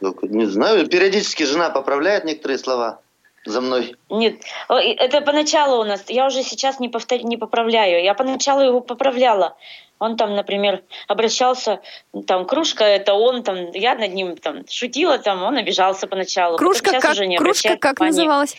Только 0.00 0.26
Не 0.26 0.46
знаю, 0.46 0.86
периодически 0.88 1.44
жена 1.44 1.70
поправляет 1.70 2.24
некоторые 2.24 2.58
слова 2.58 3.00
за 3.44 3.60
мной. 3.60 3.94
Нет, 4.10 4.40
это 4.68 5.20
поначалу 5.20 5.80
у 5.80 5.84
нас. 5.84 6.02
Я 6.08 6.26
уже 6.26 6.42
сейчас 6.42 6.80
не, 6.80 6.88
повтор- 6.88 7.22
не 7.22 7.36
поправляю. 7.36 8.02
Я 8.02 8.14
поначалу 8.14 8.62
его 8.62 8.80
поправляла. 8.80 9.56
Он 9.98 10.16
там, 10.16 10.34
например, 10.34 10.82
обращался, 11.08 11.80
там, 12.26 12.44
кружка, 12.44 12.84
это 12.84 13.14
он, 13.14 13.42
там, 13.42 13.70
я 13.72 13.94
над 13.94 14.12
ним 14.12 14.36
там 14.36 14.64
шутила, 14.68 15.18
там, 15.18 15.42
он 15.42 15.56
обижался 15.56 16.06
поначалу. 16.06 16.58
Кружка 16.58 16.90
сейчас 16.90 17.02
как, 17.02 17.12
уже 17.12 17.26
не 17.26 17.38
кружка 17.38 17.76
как 17.76 17.98
внимания. 17.98 18.16
называлась? 18.16 18.56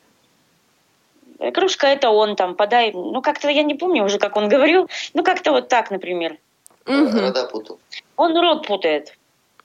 Э, 1.39 1.51
Кружка 1.51 1.87
это 1.87 2.09
он, 2.09 2.35
там, 2.35 2.55
подай. 2.55 2.91
Ну, 2.91 3.21
как-то 3.21 3.49
я 3.49 3.63
не 3.63 3.75
помню 3.75 4.03
уже, 4.03 4.17
как 4.17 4.35
он 4.35 4.49
говорил. 4.49 4.89
Ну, 5.13 5.23
как-то 5.23 5.51
вот 5.51 5.67
так, 5.67 5.91
например. 5.91 6.37
Мгм. 6.85 7.19
Рода 7.19 7.45
путал. 7.47 7.79
Он 8.15 8.35
рот 8.35 8.65
путает. 8.65 9.15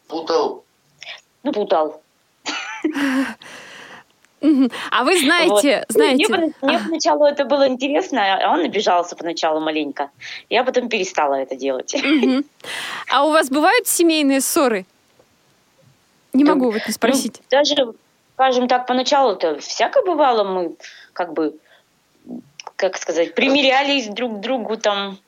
Путал. 0.09 0.65
Ну, 1.43 1.53
путал. 1.53 2.03
А 4.91 5.05
вы 5.05 5.19
знаете, 5.19 5.85
Вот. 5.89 5.97
знаете, 5.97 6.27
Мне, 6.29 6.53
мне 6.63 6.79
поначалу 6.79 7.25
это 7.27 7.45
было 7.45 7.69
интересно, 7.69 8.21
а 8.35 8.53
он 8.53 8.61
обижался 8.61 9.15
поначалу 9.15 9.61
маленько. 9.61 10.11
Я 10.51 10.65
потом 10.65 10.89
перестала 10.89 11.35
это 11.35 11.55
делать. 11.55 11.95
А 13.09 13.25
у 13.25 13.31
вас 13.31 13.49
бывают 13.51 13.87
семейные 13.87 14.41
ссоры? 14.41 14.85
Не 16.33 16.45
могу 16.45 16.71
вот 16.71 16.83
не 16.87 16.93
спросить. 16.93 17.39
Ну, 17.39 17.45
даже, 17.51 17.95
скажем 18.35 18.69
так, 18.69 18.87
поначалу-то 18.87 19.59
всяко 19.61 20.03
бывало, 20.03 20.45
мы 20.45 20.75
как 21.13 21.35
бы, 21.35 21.55
как 22.77 22.97
сказать, 22.97 23.35
примирялись 23.35 24.09
друг 24.09 24.39
к 24.39 24.41
другу 24.41 24.77
там. 24.77 25.19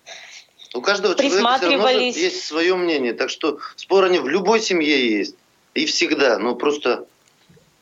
У 0.75 0.81
каждого 0.81 1.15
человека 1.15 1.59
все 1.59 1.71
равно 1.71 1.89
есть 1.91 2.45
свое 2.45 2.75
мнение, 2.75 3.13
так 3.13 3.31
что 3.31 3.59
спор 3.77 4.05
они 4.05 4.19
в 4.19 4.29
любой 4.29 4.61
семье 4.61 5.19
есть. 5.19 5.37
И 5.75 5.87
всегда. 5.87 6.39
Ну, 6.39 6.55
просто 6.57 7.07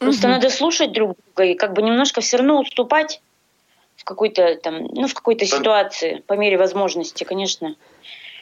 Просто 0.02 0.26
Мгм. 0.26 0.36
надо 0.36 0.50
слушать 0.50 0.92
друг 0.92 1.16
друга 1.16 1.44
и 1.44 1.54
как 1.54 1.74
бы 1.74 1.82
немножко 1.82 2.20
все 2.20 2.38
равно 2.38 2.60
уступать 2.60 3.20
в 3.96 4.04
какой-то 4.04 4.56
там, 4.56 4.86
ну, 4.86 5.06
в 5.06 5.14
какой-то 5.14 5.46
ситуации, 5.46 6.22
по 6.26 6.34
мере 6.34 6.58
возможности, 6.58 7.22
конечно. 7.24 7.76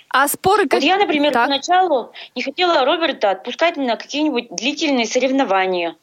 А 0.09 0.27
споры 0.27 0.63
Вот 0.63 0.71
как... 0.71 0.83
я, 0.83 0.97
например, 0.97 1.33
Так. 1.33 1.47
поначалу 1.47 2.13
не 2.35 2.43
хотела 2.43 2.85
Роберта 2.85 3.31
отпускать 3.31 3.77
на 3.77 3.97
какие-нибудь 3.97 4.49
длительные 4.51 5.07
соревнования. 5.07 5.97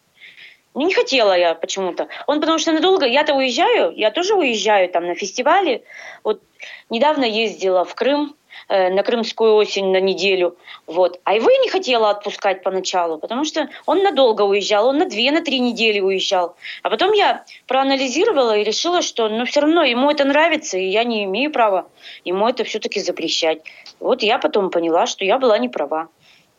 Ну, 0.77 0.85
не 0.85 0.93
хотела 0.93 1.35
я 1.35 1.55
почему-то. 1.55 2.07
Он 2.27 2.39
потому 2.39 2.59
что 2.59 2.71
надолго, 2.71 3.07
я-то 3.07 3.33
уезжаю, 3.33 3.91
я 3.95 4.11
тоже 4.11 4.35
уезжаю 4.35 4.87
там 4.89 5.07
на 5.07 5.15
фестивали. 5.15 5.83
Вот 6.23 6.43
недавно 6.91 7.25
ездила 7.25 7.83
в 7.83 7.95
Крым, 7.95 8.35
э, 8.69 8.91
на 8.91 9.01
Крымскую 9.01 9.55
осень 9.55 9.87
на 9.91 9.99
неделю. 9.99 10.55
Вот. 10.85 11.19
А 11.23 11.33
его 11.33 11.49
я 11.49 11.57
не 11.57 11.69
хотела 11.69 12.11
отпускать 12.11 12.61
поначалу, 12.61 13.17
потому 13.17 13.43
что 13.43 13.67
он 13.87 14.03
надолго 14.03 14.43
уезжал, 14.43 14.89
он 14.89 14.99
на 14.99 15.05
две, 15.05 15.31
на 15.31 15.41
три 15.41 15.57
недели 15.57 15.99
уезжал. 15.99 16.55
А 16.83 16.91
потом 16.91 17.11
я 17.13 17.43
проанализировала 17.65 18.55
и 18.55 18.63
решила, 18.63 19.01
что 19.01 19.29
ну, 19.29 19.45
все 19.45 19.61
равно 19.61 19.83
ему 19.83 20.11
это 20.11 20.25
нравится, 20.25 20.77
и 20.77 20.85
я 20.85 21.03
не 21.03 21.23
имею 21.23 21.51
права 21.51 21.87
ему 22.23 22.47
это 22.47 22.63
все-таки 22.63 22.99
запрещать. 22.99 23.63
Вот 23.99 24.21
я 24.21 24.37
потом 24.37 24.69
поняла, 24.69 25.07
что 25.07 25.25
я 25.25 25.39
была 25.39 25.57
не 25.57 25.69
права. 25.69 26.09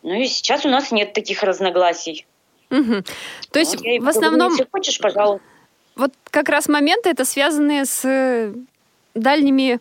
Ну 0.02 0.14
и 0.14 0.26
сейчас 0.26 0.66
у 0.66 0.68
нас 0.68 0.90
нет 0.90 1.12
таких 1.12 1.44
разногласий. 1.44 2.26
Мгм. 2.70 3.04
То 3.50 3.58
есть 3.58 3.82
и 3.82 3.98
в 3.98 4.08
основном 4.08 4.50
Если 4.50 4.66
хочешь, 4.70 4.98
пожалуйста. 4.98 5.46
вот 5.96 6.12
как 6.30 6.48
раз 6.48 6.68
моменты 6.68 7.10
это 7.10 7.24
связанные 7.24 7.84
с 7.84 8.04
э, 8.04 8.52
дальними, 9.14 9.80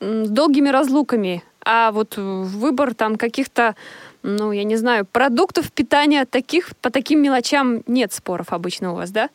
долгими 0.00 0.68
разлуками. 0.68 1.42
А 1.64 1.92
вот 1.92 2.16
выбор 2.16 2.94
там 2.94 3.16
каких-то, 3.16 3.74
ну, 4.22 4.52
я 4.52 4.64
не 4.64 4.76
знаю, 4.76 5.04
продуктов 5.04 5.70
питания, 5.72 6.24
таких, 6.24 6.74
по 6.76 6.90
таким 6.90 7.22
мелочам 7.22 7.82
нет 7.86 8.12
споров 8.12 8.52
обычно 8.52 8.92
у 8.92 8.96
вас, 8.96 9.10
да? 9.10 9.28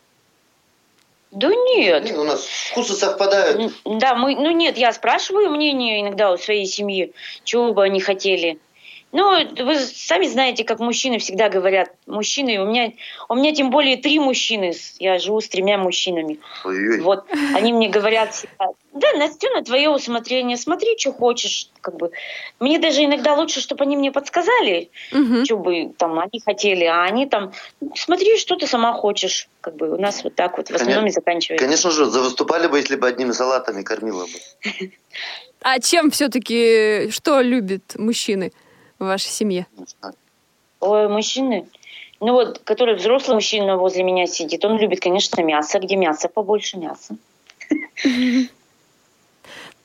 Да 1.32 1.50
нет. 1.50 2.04
блин, 2.04 2.20
у 2.20 2.24
нас 2.24 2.46
вкусы 2.46 2.94
совпадают. 2.94 3.74
Да, 3.84 4.16
мы, 4.16 4.36
ну 4.36 4.52
нет, 4.52 4.78
я 4.78 4.94
спрашиваю 4.94 5.50
мнение 5.50 6.02
иногда 6.02 6.32
у 6.32 6.38
своей 6.38 6.66
семьи, 6.66 7.12
чего 7.44 7.74
бы 7.74 7.84
они 7.84 8.00
хотели. 8.00 8.58
Ну, 9.12 9.64
вы 9.64 9.80
сами 9.80 10.28
знаете, 10.28 10.66
как 10.66 10.80
мужчины 10.80 11.20
всегда 11.20 11.48
говорят. 11.48 11.90
Мужчины, 12.06 12.60
у 12.60 12.66
меня, 12.66 12.92
у 13.30 13.36
меня 13.36 13.56
тем 13.56 13.70
более 13.70 13.96
три 13.96 14.20
мужчины, 14.20 14.74
я 15.00 15.20
живу 15.20 15.40
с 15.40 15.48
тремя 15.48 15.78
мужчинами. 15.78 16.40
Ой-ой. 16.66 17.00
Вот, 17.00 17.26
они 17.54 17.72
мне 17.72 17.88
говорят 17.88 18.34
всегда, 18.34 18.68
да, 18.92 19.08
Настя, 19.18 19.50
на 19.50 19.62
твое 19.64 19.90
усмотрение, 19.90 20.58
смотри, 20.58 20.98
что 20.98 21.12
хочешь. 21.14 21.70
Как 21.82 21.98
бы. 21.98 22.12
Мне 22.60 22.80
даже 22.80 23.04
иногда 23.04 23.36
лучше, 23.36 23.62
чтобы 23.62 23.84
они 23.84 23.96
мне 23.96 24.12
подсказали, 24.12 24.90
Мгм. 25.12 25.46
что 25.46 25.58
бы 25.58 25.94
там 25.98 26.20
они 26.20 26.42
хотели, 26.44 26.86
а 26.86 27.04
они 27.04 27.26
там, 27.26 27.54
смотри, 27.96 28.38
что 28.38 28.56
ты 28.56 28.68
сама 28.68 28.94
хочешь. 28.94 29.48
Как 29.62 29.76
бы 29.76 29.92
у 29.92 29.98
нас 29.98 30.24
вот 30.24 30.36
так 30.36 30.58
вот 30.58 30.70
в 30.70 30.76
основном 30.76 31.06
и 31.06 31.12
заканчивается. 31.12 31.64
Конечно 31.64 31.92
же, 31.92 32.06
завыступали 32.06 32.68
бы, 32.68 32.78
если 32.80 32.96
бы 32.96 33.08
одними 33.08 33.32
салатами 33.32 33.82
кормила 33.84 34.26
бы. 34.26 34.92
А 35.62 35.80
чем 35.80 36.12
все-таки, 36.12 37.10
что 37.10 37.42
любят 37.42 37.96
мужчины 37.96 38.52
в 39.00 39.06
вашей 39.06 39.30
семье? 39.30 39.68
Ой, 40.80 41.08
мужчины. 41.08 41.68
Ну 42.20 42.34
вот, 42.34 42.60
который 42.60 42.96
взрослый 42.96 43.36
мужчина 43.36 43.78
возле 43.78 44.04
меня 44.04 44.26
сидит, 44.28 44.64
он 44.66 44.78
любит, 44.78 45.00
конечно, 45.00 45.42
мясо. 45.42 45.80
Где 45.80 45.96
мясо? 45.96 46.30
Побольше 46.30 46.78
мяса. 46.78 47.18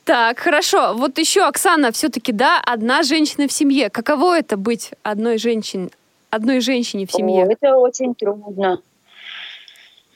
Так, 0.03 0.39
хорошо. 0.39 0.95
Вот 0.95 1.19
еще, 1.19 1.43
Оксана, 1.43 1.91
все-таки, 1.91 2.31
да, 2.31 2.59
одна 2.65 3.03
женщина 3.03 3.47
в 3.47 3.51
семье. 3.51 3.91
Каково 3.91 4.39
это 4.39 4.57
быть 4.57 4.91
одной 5.03 5.37
женщиной, 5.37 5.91
одной 6.31 6.59
женщине 6.59 7.05
в 7.05 7.11
семье? 7.11 7.43
О, 7.45 7.51
это 7.51 7.77
очень 7.77 8.15
трудно. 8.15 8.81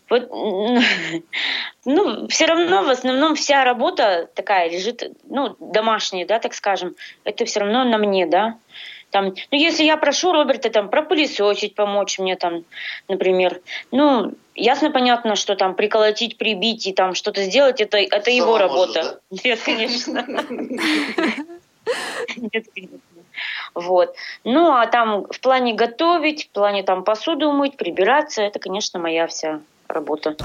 Вот, 0.09 0.29
ну, 1.85 2.27
все 2.27 2.45
равно 2.45 2.83
в 2.83 2.89
основном 2.89 3.35
вся 3.35 3.63
работа 3.63 4.29
такая 4.35 4.69
лежит, 4.69 5.03
ну, 5.23 5.55
домашняя, 5.59 6.25
да, 6.25 6.39
так 6.39 6.53
скажем, 6.53 6.95
это 7.23 7.45
все 7.45 7.61
равно 7.61 7.83
на 7.83 7.97
мне, 7.97 8.25
да. 8.25 8.57
Там, 9.11 9.33
ну, 9.51 9.57
если 9.57 9.83
я 9.83 9.97
прошу 9.97 10.33
Роберта 10.33 10.69
там 10.69 10.89
пропылесосить, 10.89 11.73
помочь 11.73 12.19
мне 12.19 12.35
там, 12.35 12.65
например, 13.07 13.61
ну, 13.91 14.33
ясно, 14.55 14.91
понятно, 14.91 15.35
что 15.35 15.55
там 15.55 15.73
приколотить, 15.75 16.37
прибить 16.37 16.85
и 16.85 16.93
там 16.93 17.15
что-то 17.15 17.43
сделать, 17.43 17.79
это, 17.79 17.97
это 17.97 18.29
его 18.29 18.57
Сама 18.57 18.73
можешь, 18.73 18.95
работа. 18.95 19.21
Нет, 19.43 19.59
конечно. 19.63 20.25
Нет, 22.35 22.65
конечно. 22.75 22.99
Вот. 23.73 24.15
Ну, 24.43 24.71
а 24.73 24.85
там 24.87 25.27
в 25.29 25.39
плане 25.39 25.73
готовить, 25.73 26.45
в 26.45 26.49
плане 26.49 26.83
там 26.83 27.03
посуду 27.03 27.51
мыть, 27.53 27.77
прибираться, 27.77 28.41
это, 28.41 28.59
конечно, 28.59 28.99
моя 28.99 29.27
вся 29.27 29.61
работа. 29.87 30.35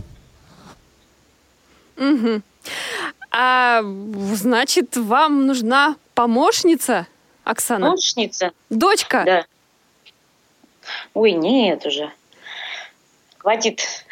Мгм. 1.97 2.43
А 3.31 3.83
значит, 4.33 4.97
вам 4.97 5.47
нужна 5.47 5.97
помощница, 6.15 7.07
Оксана? 7.45 7.87
Помощница? 7.87 8.53
Дочка? 8.71 9.23
Да. 9.25 9.47
Ой, 11.15 11.33
нет 11.33 11.85
уже. 11.87 12.11
Хватит. 13.39 14.05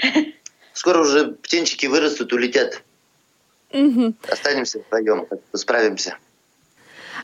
Скоро 0.72 1.00
уже 1.00 1.32
птенчики 1.32 1.86
вырастут, 1.86 2.32
улетят. 2.32 2.82
Мгм. 3.72 4.14
Останемся 4.30 4.78
вдвоем, 4.80 5.26
справимся. 5.54 6.16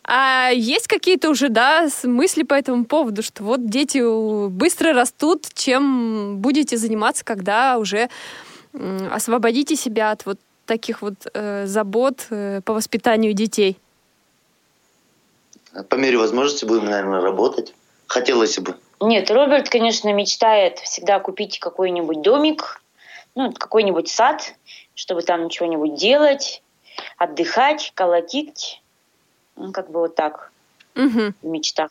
А 0.03 0.51
есть 0.51 0.89
какие-то 0.89 1.31
уже, 1.31 1.49
да, 1.49 1.89
мысли 2.03 2.43
по 2.43 2.55
этому 2.55 2.85
поводу, 2.85 3.23
что 3.23 3.45
вот 3.45 3.69
дети 3.69 4.01
быстро 4.49 4.93
растут, 4.93 5.47
чем 5.55 6.39
будете 6.39 6.77
заниматься, 6.77 7.25
когда 7.25 7.79
уже 7.79 8.09
освободите 9.11 9.77
себя 9.77 10.11
от 10.11 10.27
вот 10.27 10.39
таких 10.67 11.03
вот 11.03 11.15
э, 11.33 11.67
забот 11.67 12.27
э, 12.31 12.61
по 12.65 12.73
воспитанию 12.73 13.33
детей? 13.35 13.79
По 15.89 15.97
мере 15.97 16.19
возможности 16.19 16.65
будем, 16.65 16.87
наверное, 16.87 17.21
работать. 17.21 17.75
Хотелось 18.07 18.59
бы. 18.59 18.77
Нет, 19.01 19.31
Роберт, 19.31 19.69
конечно, 19.69 20.13
мечтает 20.13 20.79
всегда 20.79 21.19
купить 21.21 21.59
какой-нибудь 21.59 22.23
домик, 22.23 22.81
ну, 23.35 23.53
какой-нибудь 23.53 24.09
сад, 24.09 24.55
чтобы 24.95 25.23
там 25.23 25.49
чего-нибудь 25.49 25.97
делать, 25.97 26.63
отдыхать, 27.19 27.93
колотить. 27.95 28.81
Ну, 29.57 29.73
как 29.73 29.91
бы 29.91 30.01
вот 30.01 30.15
так 30.15 30.51
Мгм. 30.95 31.35
в 31.43 31.47
мечтах. 31.47 31.91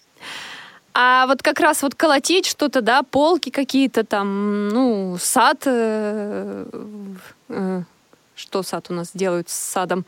А 0.93 1.25
вот 1.27 1.41
как 1.41 1.59
раз 1.59 1.81
вот 1.81 1.95
колотить 1.95 2.45
что-то, 2.45 2.81
да, 2.81 3.01
полки 3.03 3.49
какие-то 3.49 4.03
там, 4.03 4.69
ну, 4.69 5.17
сад, 5.19 5.63
э, 5.65 6.65
э, 7.49 7.81
что 8.35 8.63
сад 8.63 8.87
у 8.89 8.93
нас 8.93 9.11
делают 9.13 9.49
с 9.49 9.53
садом? 9.53 10.05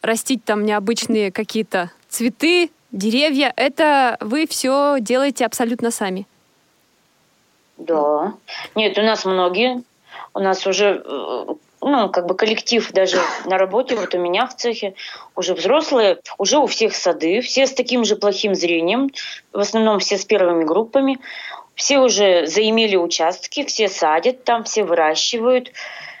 Растить 0.00 0.44
там 0.44 0.64
необычные 0.64 1.30
какие-то 1.30 1.90
цветы, 2.08 2.70
деревья, 2.90 3.52
это 3.56 4.16
вы 4.20 4.46
все 4.46 4.96
делаете 5.00 5.44
абсолютно 5.44 5.90
сами. 5.90 6.26
Да. 7.76 8.32
Нет, 8.74 8.96
у 8.98 9.02
нас 9.02 9.24
многие. 9.24 9.82
У 10.34 10.40
нас 10.40 10.66
уже, 10.66 11.02
э, 11.04 11.54
ну, 11.88 12.08
как 12.10 12.26
бы 12.26 12.34
коллектив 12.34 12.90
даже 12.92 13.18
на 13.44 13.58
работе, 13.58 13.96
вот 13.96 14.14
у 14.14 14.18
меня 14.18 14.46
в 14.46 14.56
цехе, 14.56 14.94
уже 15.34 15.54
взрослые, 15.54 16.20
уже 16.38 16.58
у 16.58 16.66
всех 16.66 16.94
сады, 16.94 17.40
все 17.40 17.66
с 17.66 17.72
таким 17.72 18.04
же 18.04 18.16
плохим 18.16 18.54
зрением, 18.54 19.10
в 19.52 19.58
основном 19.58 19.98
все 19.98 20.18
с 20.18 20.24
первыми 20.24 20.64
группами, 20.64 21.18
все 21.74 21.98
уже 22.00 22.46
заимели 22.46 22.96
участки, 22.96 23.64
все 23.64 23.88
садят 23.88 24.44
там, 24.44 24.64
все 24.64 24.84
выращивают. 24.84 25.70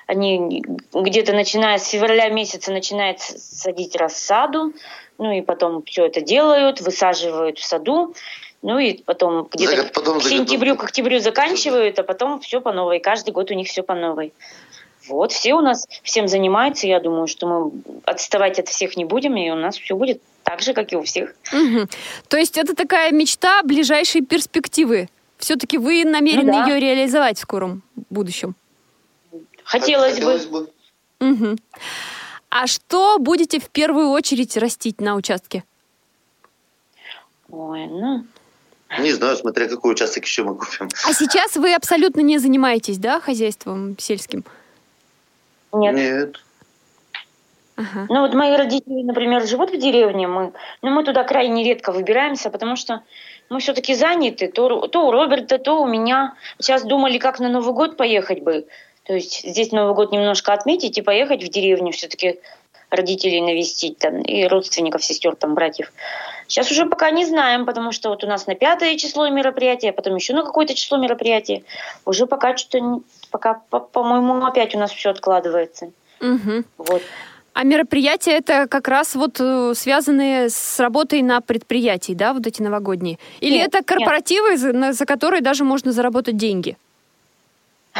Они 0.06 0.62
где-то 0.94 1.32
начиная 1.32 1.78
с 1.78 1.88
февраля 1.88 2.28
месяца 2.28 2.72
начинают 2.72 3.20
садить 3.20 3.96
рассаду, 3.96 4.72
ну 5.18 5.32
и 5.32 5.42
потом 5.42 5.82
все 5.82 6.06
это 6.06 6.20
делают, 6.20 6.80
высаживают 6.80 7.58
в 7.58 7.64
саду, 7.64 8.14
ну 8.62 8.78
и 8.78 9.02
потом 9.02 9.48
где-то 9.52 9.90
потом 9.92 10.20
к 10.20 10.22
сентябрю, 10.22 10.76
к 10.76 10.84
октябрю 10.84 11.18
заканчивают, 11.18 11.98
а 11.98 12.04
потом 12.04 12.40
все 12.40 12.60
по 12.60 12.72
новой. 12.72 13.00
Каждый 13.00 13.30
год 13.30 13.50
у 13.50 13.54
них 13.54 13.68
все 13.68 13.82
по 13.82 13.94
новой. 13.94 14.32
Вот, 15.08 15.32
все 15.32 15.54
у 15.54 15.60
нас 15.60 15.86
всем 16.02 16.28
занимаются. 16.28 16.86
Я 16.86 17.00
думаю, 17.00 17.26
что 17.26 17.46
мы 17.46 17.72
отставать 18.04 18.58
от 18.58 18.68
всех 18.68 18.96
не 18.96 19.04
будем, 19.04 19.36
и 19.36 19.50
у 19.50 19.54
нас 19.56 19.76
все 19.78 19.96
будет 19.96 20.20
так 20.42 20.60
же, 20.60 20.72
как 20.74 20.92
и 20.92 20.96
у 20.96 21.02
всех. 21.02 21.34
Мгм. 21.52 21.88
То 22.28 22.36
есть 22.36 22.56
это 22.58 22.74
такая 22.74 23.10
мечта 23.12 23.62
ближайшей 23.62 24.22
перспективы. 24.22 25.08
Все-таки 25.38 25.78
вы 25.78 26.04
намерены 26.04 26.52
Ну 26.52 26.52
да. 26.52 26.66
ее 26.66 26.80
реализовать 26.80 27.38
в 27.38 27.42
скором 27.42 27.82
будущем. 28.10 28.54
Хотелось, 29.64 30.14
Хотелось 30.14 30.46
бы. 30.46 30.62
бы. 30.62 30.70
Мгм. 31.20 31.58
А 32.50 32.66
что 32.66 33.18
будете 33.18 33.60
в 33.60 33.68
первую 33.68 34.08
очередь 34.08 34.56
растить 34.56 35.00
на 35.00 35.14
участке? 35.14 35.64
Ой, 37.50 37.86
ну, 37.86 38.24
Не 39.00 39.12
знаю, 39.12 39.36
смотря 39.36 39.68
какой 39.68 39.92
участок 39.92 40.24
еще 40.24 40.42
мы 40.44 40.54
купим. 40.54 40.88
А 41.06 41.12
сейчас 41.12 41.56
вы 41.56 41.74
абсолютно 41.74 42.20
не 42.20 42.38
занимаетесь, 42.38 42.98
да, 42.98 43.20
хозяйством 43.20 43.96
сельским? 43.98 44.44
Нет. 45.72 45.94
Нет. 45.94 46.36
Ага. 47.76 48.06
Ну 48.08 48.20
вот 48.22 48.34
мои 48.34 48.56
родители, 48.56 49.02
например, 49.02 49.46
живут 49.46 49.70
в 49.70 49.78
деревне, 49.78 50.26
мы, 50.26 50.52
но 50.82 50.90
мы 50.90 51.04
туда 51.04 51.22
крайне 51.22 51.62
редко 51.62 51.92
выбираемся, 51.92 52.50
потому 52.50 52.74
что 52.74 53.02
мы 53.50 53.60
все-таки 53.60 53.94
заняты, 53.94 54.48
то, 54.48 54.68
Ру- 54.68 54.88
то 54.88 55.06
у 55.06 55.12
Роберта, 55.12 55.58
то 55.58 55.80
у 55.80 55.86
меня. 55.86 56.34
Сейчас 56.58 56.82
думали, 56.82 57.18
как 57.18 57.38
на 57.38 57.48
Новый 57.48 57.72
год 57.72 57.96
поехать 57.96 58.42
бы. 58.42 58.66
То 59.04 59.14
есть 59.14 59.42
здесь 59.48 59.72
Новый 59.72 59.94
год 59.94 60.12
немножко 60.12 60.52
отметить 60.52 60.98
и 60.98 61.02
поехать 61.02 61.42
в 61.42 61.48
деревню 61.48 61.92
все-таки 61.92 62.40
родителей 62.90 63.40
навестить 63.40 63.98
там, 63.98 64.22
и 64.22 64.44
родственников, 64.46 65.04
сестер, 65.04 65.36
там, 65.36 65.54
братьев. 65.54 65.92
Сейчас 66.46 66.70
уже 66.70 66.86
пока 66.86 67.10
не 67.10 67.26
знаем, 67.26 67.64
потому 67.64 67.92
что 67.92 68.08
вот 68.08 68.24
у 68.24 68.26
нас 68.26 68.46
на 68.46 68.54
пятое 68.54 68.96
число 68.96 69.28
мероприятие, 69.28 69.90
а 69.90 69.94
потом 69.94 70.16
еще 70.16 70.32
на 70.32 70.42
какое-то 70.42 70.74
число 70.74 70.96
мероприятие. 70.96 71.62
Уже 72.06 72.26
пока 72.26 72.56
что-то, 72.56 72.80
не- 72.80 73.02
пока, 73.30 73.54
по- 73.70 73.80
по-моему, 73.80 74.44
опять 74.44 74.74
у 74.74 74.78
нас 74.78 74.90
все 74.92 75.10
откладывается. 75.10 75.90
Мгм. 76.20 76.64
Вот. 76.78 77.02
А 77.54 77.64
мероприятия 77.64 78.32
это 78.32 78.68
как 78.68 78.86
раз 78.88 79.14
вот 79.16 79.40
э, 79.40 79.72
связанные 79.74 80.48
с 80.48 80.78
работой 80.78 81.22
на 81.22 81.40
предприятии, 81.40 82.12
да, 82.12 82.32
вот 82.32 82.46
эти 82.46 82.62
новогодние? 82.62 83.18
Или 83.40 83.54
Нет, 83.58 83.68
это 83.68 83.78
нет. 83.78 83.86
корпоративы, 83.86 84.56
на- 84.72 84.92
за 84.92 85.06
которые 85.06 85.40
даже 85.42 85.64
можно 85.64 85.92
заработать 85.92 86.36
деньги? 86.36 86.76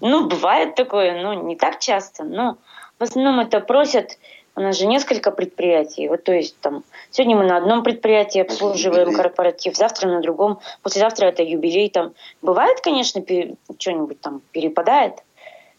Ну, 0.00 0.26
бывает 0.28 0.74
такое, 0.74 1.22
но 1.22 1.34
не 1.34 1.56
так 1.56 1.78
часто. 1.80 2.24
Но 2.24 2.56
в 2.98 3.02
основном 3.02 3.40
это 3.40 3.60
просят. 3.60 4.16
У 4.58 4.60
нас 4.60 4.76
же 4.76 4.86
несколько 4.86 5.30
предприятий. 5.30 6.08
Вот, 6.08 6.24
то 6.24 6.32
есть 6.32 6.58
там 6.60 6.82
сегодня 7.12 7.36
мы 7.36 7.44
на 7.44 7.56
одном 7.56 7.84
предприятии 7.84 8.40
обслуживаем 8.40 9.14
корпоратив, 9.14 9.76
завтра 9.76 10.08
на 10.08 10.20
другом, 10.20 10.58
послезавтра 10.82 11.26
это 11.26 11.44
юбилей. 11.44 11.88
Там 11.90 12.12
бывает, 12.42 12.80
конечно, 12.80 13.20
пе- 13.22 13.54
что-нибудь 13.78 14.20
там 14.20 14.42
перепадает. 14.50 15.14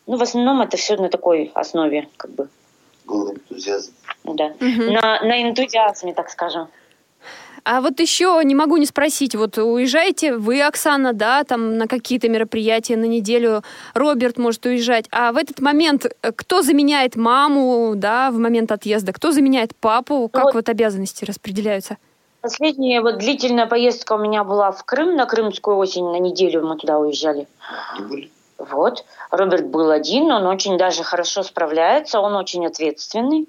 Но 0.07 0.15
в 0.15 0.21
основном 0.23 0.61
это 0.61 0.77
все 0.77 0.95
на 0.95 1.09
такой 1.09 1.51
основе, 1.53 2.07
как 2.15 2.31
бы, 2.31 2.47
Был 3.05 3.33
энтузиазм. 3.33 3.91
да. 4.23 4.53
Мгм. 4.61 4.93
На, 4.93 5.21
на 5.23 5.43
энтузиазме, 5.43 6.13
так 6.13 6.29
скажем. 6.29 6.69
А 7.71 7.81
вот 7.81 7.99
еще 7.99 8.41
не 8.43 8.55
могу 8.55 8.77
не 8.77 8.87
спросить, 8.87 9.35
вот 9.35 9.59
уезжаете 9.59 10.35
вы, 10.35 10.59
Оксана, 10.59 11.13
да, 11.13 11.43
там 11.43 11.77
на 11.77 11.87
какие-то 11.87 12.27
мероприятия 12.27 12.97
на 12.97 13.05
неделю, 13.05 13.61
Роберт 13.93 14.39
может 14.39 14.65
уезжать, 14.65 15.05
а 15.11 15.31
в 15.31 15.37
этот 15.37 15.59
момент 15.59 16.07
э, 16.07 16.31
кто 16.35 16.63
заменяет 16.63 17.15
маму, 17.15 17.93
да, 17.95 18.31
в 18.31 18.39
момент 18.39 18.71
отъезда, 18.71 19.13
кто 19.13 19.31
заменяет 19.31 19.75
папу, 19.75 20.27
как 20.33 20.45
Вот. 20.45 20.53
вот 20.55 20.69
обязанности 20.69 21.25
распределяются? 21.25 21.97
Последняя 22.41 23.01
вот 23.01 23.19
длительная 23.19 23.67
поездка 23.67 24.13
у 24.13 24.17
меня 24.17 24.43
была 24.43 24.71
в 24.71 24.83
Крым 24.83 25.15
на 25.15 25.27
Крымскую 25.27 25.77
осень, 25.77 26.05
на 26.05 26.17
неделю 26.17 26.65
мы 26.65 26.75
туда 26.75 26.97
уезжали. 26.97 27.45
Не 27.99 28.01
были? 28.03 28.31
Вот. 28.57 29.05
Роберт 29.29 29.67
был 29.67 29.91
один, 29.91 30.31
он 30.31 30.47
очень 30.47 30.79
даже 30.79 31.03
хорошо 31.03 31.43
справляется, 31.43 32.19
он 32.19 32.33
очень 32.33 32.65
ответственный. 32.65 33.47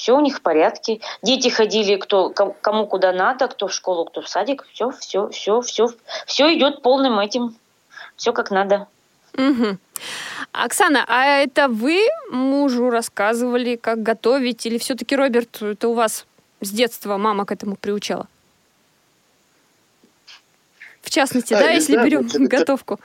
Все 0.00 0.16
у 0.16 0.20
них 0.20 0.38
в 0.38 0.40
порядке. 0.40 1.00
Дети 1.22 1.50
ходили, 1.50 1.96
кто 1.96 2.30
ко- 2.30 2.54
кому 2.62 2.86
куда 2.86 3.12
надо, 3.12 3.48
кто 3.48 3.66
в 3.66 3.72
школу, 3.74 4.06
кто 4.06 4.22
в 4.22 4.28
садик. 4.30 4.66
Все, 4.72 4.90
все, 4.92 5.28
все, 5.28 5.60
все, 5.60 5.88
все 6.26 6.54
идет 6.56 6.80
полным 6.80 7.18
этим. 7.20 7.54
Все 8.16 8.32
как 8.32 8.50
надо. 8.50 8.86
Мгм. 9.34 9.78
Оксана, 10.52 11.04
а 11.06 11.26
это 11.42 11.68
вы 11.68 12.00
мужу 12.30 12.88
рассказывали, 12.88 13.76
как 13.76 14.02
готовить, 14.02 14.64
или 14.64 14.78
все-таки 14.78 15.14
Роберт, 15.14 15.60
это 15.60 15.88
у 15.88 15.92
вас 15.92 16.24
с 16.62 16.70
детства 16.70 17.18
мама 17.18 17.44
к 17.44 17.52
этому 17.52 17.76
приучала? 17.76 18.26
В 21.02 21.10
частности, 21.10 21.52
А, 21.52 21.58
да, 21.60 21.70
если 21.72 21.92
знаю, 21.92 22.08
берем 22.08 22.26
это- 22.26 22.38
готовку. 22.38 22.98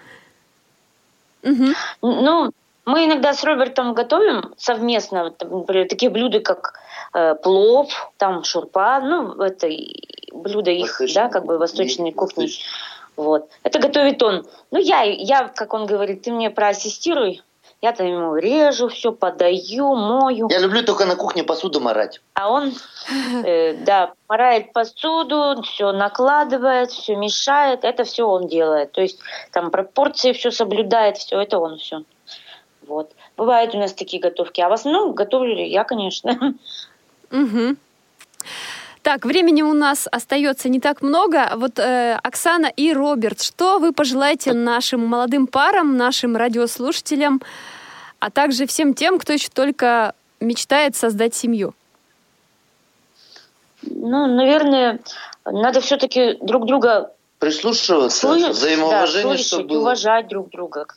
Мгм. 1.44 1.76
Ну, 2.02 2.52
мы 2.86 3.06
иногда 3.06 3.34
с 3.34 3.44
Робертом 3.44 3.94
готовим 3.94 4.54
совместно, 4.58 5.34
например, 5.40 5.88
такие 5.88 6.12
блюда, 6.12 6.40
как 6.40 6.80
э, 7.14 7.36
плов, 7.36 8.12
там 8.18 8.44
шурпа, 8.44 9.00
ну, 9.02 9.34
это 9.42 9.68
блюда 10.32 10.72
их, 10.72 11.02
да, 11.14 11.30
как 11.30 11.46
бы 11.46 11.58
восточной 11.58 12.12
кухни. 12.12 12.50
Вот. 13.16 13.50
Это 13.64 13.80
готовит 13.80 14.22
он. 14.22 14.46
Ну, 14.72 14.80
я, 14.80 15.02
я, 15.04 15.48
как 15.48 15.74
он 15.74 15.86
говорит, 15.86 16.24
ты 16.24 16.32
мне 16.32 16.50
проассистируй. 16.50 17.42
Я 17.82 17.92
там 17.92 18.08
ему 18.08 18.36
режу, 18.36 18.88
все 18.88 19.12
подаю, 19.12 19.96
мою. 19.96 20.48
Я 20.50 20.60
люблю 20.60 20.84
только 20.84 21.06
на 21.06 21.16
кухне 21.16 21.44
посуду 21.44 21.80
морать. 21.82 22.22
А 22.34 22.50
он, 22.50 22.74
э, 23.44 23.74
да, 23.74 24.14
морает 24.28 24.74
посуду, 24.74 25.62
все 25.62 25.92
накладывает, 25.92 26.92
все 26.92 27.16
мешает. 27.16 27.84
Это 27.84 28.04
все 28.04 28.28
он 28.28 28.48
делает. 28.48 28.92
То 28.92 29.02
есть 29.02 29.20
там 29.52 29.72
пропорции 29.72 30.34
все 30.34 30.52
соблюдает, 30.52 31.18
все 31.18 31.40
это 31.40 31.60
он 31.60 31.78
все. 31.78 32.04
Вот. 32.88 33.12
Бывают 33.38 33.76
у 33.76 33.78
нас 33.78 33.94
такие 33.94 34.22
готовки. 34.22 34.62
А 34.62 34.70
в 34.70 34.74
основном 34.74 35.14
готовлю 35.14 35.56
я, 35.66 35.84
конечно. 35.84 36.56
Мгм. 37.32 37.78
Так, 39.02 39.24
времени 39.24 39.62
у 39.62 39.74
нас 39.74 40.08
остается 40.12 40.68
не 40.68 40.80
так 40.80 41.04
много. 41.04 41.52
Вот 41.58 41.78
э, 41.78 42.20
Оксана 42.24 42.66
и 42.66 42.92
Роберт, 42.92 43.42
что 43.42 43.78
вы 43.78 43.92
пожелаете 43.94 44.54
нашим 44.54 45.06
молодым 45.06 45.46
парам, 45.46 45.96
нашим 45.96 46.36
радиослушателям, 46.36 47.42
а 48.20 48.32
также 48.32 48.66
всем 48.66 48.96
тем, 48.96 49.20
кто 49.20 49.34
еще 49.34 49.50
только 49.54 50.16
мечтает 50.40 50.96
создать 50.96 51.36
семью? 51.36 51.76
Ну, 53.84 54.26
наверное, 54.26 55.00
надо 55.46 55.82
все-таки 55.82 56.38
друг 56.42 56.66
друга 56.66 57.12
Прислушиваться, 57.38 58.20
слышать, 58.20 58.56
взаимоуважение, 58.56 59.38
да, 59.38 59.44
чтобы 59.44 59.68
было. 59.68 59.82
уважать 59.82 60.28
друг 60.28 60.50
друга. 60.50 60.88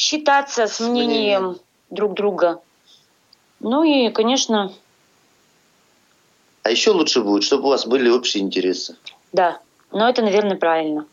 Считаться 0.00 0.66
с 0.66 0.80
мнением 0.80 1.58
друг 1.90 2.14
друга. 2.14 2.62
Ну 3.60 3.82
и, 3.82 4.08
конечно, 4.08 4.72
А 6.62 6.70
еще 6.70 6.92
лучше 6.92 7.20
будет, 7.20 7.42
чтобы 7.42 7.64
у 7.64 7.68
вас 7.68 7.86
были 7.86 8.08
общие 8.08 8.42
интересы. 8.42 8.96
Да, 9.32 9.60
но 9.92 10.08
это, 10.08 10.22
наверное, 10.22 10.56
правильно. 10.56 11.04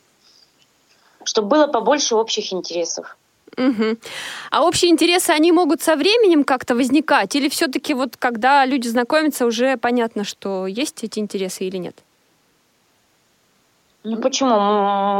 Чтобы 1.26 1.50
было 1.50 1.68
побольше 1.68 2.16
общих 2.16 2.54
интересов. 2.54 3.18
Мгм. 3.58 3.98
А 4.52 4.64
общие 4.64 4.90
интересы, 4.90 5.32
они 5.32 5.52
могут 5.52 5.82
со 5.82 5.98
временем 5.98 6.46
как-то 6.46 6.74
возникать? 6.74 7.36
Или 7.36 7.50
все-таки 7.50 7.94
вот 7.94 8.16
когда 8.16 8.66
люди 8.66 8.88
знакомятся, 8.88 9.46
уже 9.46 9.76
понятно, 9.76 10.24
что 10.24 10.66
есть 10.66 11.04
эти 11.04 11.20
интересы 11.20 11.66
или 11.66 11.76
нет? 11.76 11.98
Ну 14.06 14.16
почему? 14.16 14.58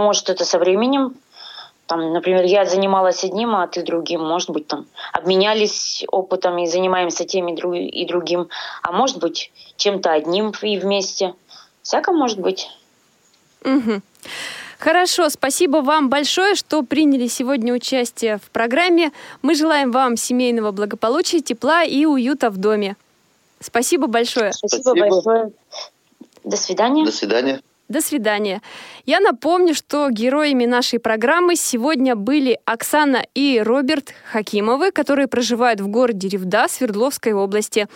Может, 0.06 0.30
это 0.30 0.46
со 0.46 0.58
временем. 0.58 1.18
Там, 1.88 2.12
например, 2.12 2.44
я 2.44 2.66
занималась 2.66 3.24
одним, 3.24 3.56
а 3.56 3.66
ты 3.68 3.82
другим. 3.82 4.22
Может 4.22 4.50
быть, 4.50 4.68
там 4.68 4.86
обменялись 5.14 6.04
опытом 6.12 6.58
и 6.58 6.68
занимаемся 6.68 7.24
тем 7.24 7.48
и, 7.48 7.56
дру- 7.56 7.78
и 7.78 8.06
другим. 8.06 8.50
А 8.84 8.92
может 8.92 9.20
быть, 9.20 9.52
чем-то 9.78 10.12
одним 10.12 10.52
и 10.62 10.78
вместе. 10.78 11.34
Всяко 11.82 12.12
может 12.12 12.40
быть. 12.40 12.70
Мгм. 13.64 14.04
Хорошо, 14.80 15.30
спасибо 15.30 15.78
вам 15.78 16.10
большое, 16.10 16.56
что 16.56 16.84
приняли 16.84 17.28
сегодня 17.28 17.74
участие 17.74 18.38
в 18.38 18.52
программе. 18.52 19.12
Мы 19.42 19.56
желаем 19.56 19.92
вам 19.92 20.18
семейного 20.18 20.72
благополучия, 20.72 21.40
тепла 21.40 21.84
и 21.84 22.06
уюта 22.06 22.50
в 22.50 22.58
доме. 22.58 22.96
Спасибо 23.60 24.08
большое. 24.08 24.52
Спасибо, 24.54 24.82
Спасибо. 24.82 25.10
большое. 25.10 25.52
До 26.44 26.58
свидания. 26.58 27.06
До 27.06 27.12
свидания. 27.12 27.62
До 27.90 28.02
свидания. 28.02 28.62
Я 29.06 29.22
напомню, 29.22 29.74
что 29.74 30.10
героями 30.10 30.66
нашей 30.66 31.00
программы 31.00 31.56
сегодня 31.56 32.16
были 32.16 32.60
Оксана 32.66 33.24
и 33.34 33.62
Роберт 33.64 34.14
Хакимовы, 34.32 34.92
которые 34.92 35.28
проживают 35.28 35.80
в 35.80 35.88
городе 35.88 36.28
Ревда 36.28 36.68
Свердловской 36.68 37.32
области. 37.32 37.88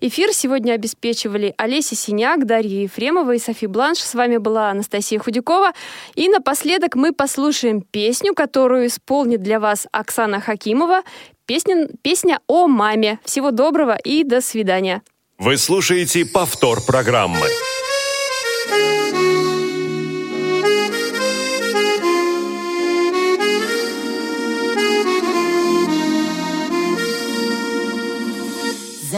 Эфир 0.00 0.32
сегодня 0.32 0.72
обеспечивали 0.72 1.54
Олеся 1.56 1.94
Синяк, 1.94 2.44
Дарья 2.44 2.82
Ефремова 2.82 3.36
и 3.36 3.38
Софи 3.38 3.68
Бланш. 3.68 3.98
С 3.98 4.14
вами 4.14 4.38
была 4.38 4.70
Анастасия 4.70 5.20
Худякова. 5.20 5.70
И 6.16 6.28
напоследок 6.28 6.96
мы 6.96 7.12
послушаем 7.12 7.82
песню, 7.82 8.34
которую 8.34 8.88
исполнит 8.88 9.42
для 9.42 9.60
вас 9.60 9.86
Оксана 9.92 10.40
Хакимова. 10.40 11.02
Песня, 11.46 11.88
песня 12.02 12.40
о 12.48 12.66
маме. 12.66 13.20
Всего 13.24 13.52
доброго 13.52 13.96
и 13.96 14.24
до 14.24 14.40
свидания. 14.40 15.02
Вы 15.38 15.56
слушаете 15.56 16.26
повтор 16.26 16.80
программы. 16.84 17.46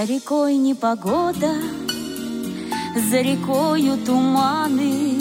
За 0.05 0.13
рекой 0.13 0.57
непогода, 0.57 1.55
за 3.11 3.21
рекою 3.23 3.97
туманы, 4.05 5.19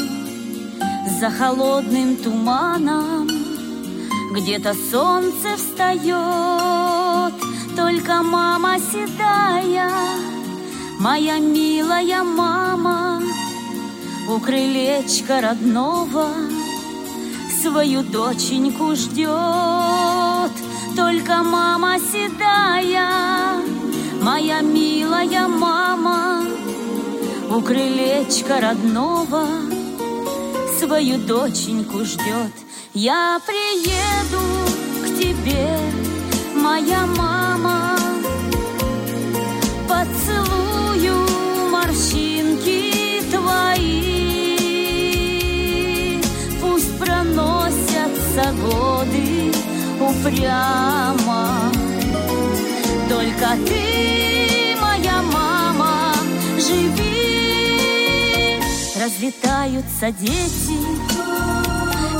за 1.21 1.29
холодным 1.29 2.17
туманом 2.17 3.29
где-то 4.33 4.73
солнце 4.91 5.55
встает, 5.55 7.33
только 7.77 8.23
мама 8.23 8.77
седая, 8.77 9.89
моя 10.99 11.39
милая 11.39 12.23
мама, 12.23 13.21
у 14.29 14.37
крылечка 14.37 15.39
родного 15.39 16.27
свою 17.61 18.03
доченьку 18.03 18.95
ждет, 18.95 20.51
только 20.97 21.41
мама 21.41 21.99
седая, 21.99 23.63
моя 24.23 24.61
милая 24.61 25.47
мама, 25.47 26.45
у 27.49 27.61
крылечка 27.61 28.61
родного 28.61 29.45
свою 30.79 31.17
доченьку 31.17 32.05
ждет. 32.05 32.53
Я 32.93 33.41
приеду 33.45 34.41
к 35.03 35.07
тебе, 35.19 35.77
моя 36.55 37.05
мама, 37.05 37.97
поцелую 39.89 41.27
морщинки 41.69 43.21
твои. 43.29 44.57
Пусть 46.61 46.97
проносятся 46.97 48.53
годы 48.61 49.51
упрямо, 49.99 51.22
только 53.09 53.57
ты, 53.65 54.75
моя 54.81 55.21
мама, 55.21 56.13
живи. 56.57 57.03
Разлетаются 58.95 60.11
дети, 60.11 60.77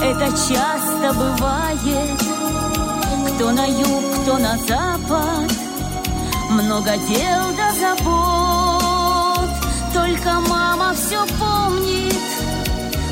это 0.02 0.28
часто 0.32 1.14
бывает. 1.14 2.20
Кто 3.36 3.52
на 3.52 3.66
юг, 3.66 4.04
кто 4.22 4.38
на 4.38 4.58
запад, 4.58 5.52
много 6.50 6.98
дел 7.08 7.42
да 7.58 7.72
забот. 7.80 9.50
Только 9.94 10.40
мама 10.50 10.94
все 10.94 11.26
помнит, 11.40 12.16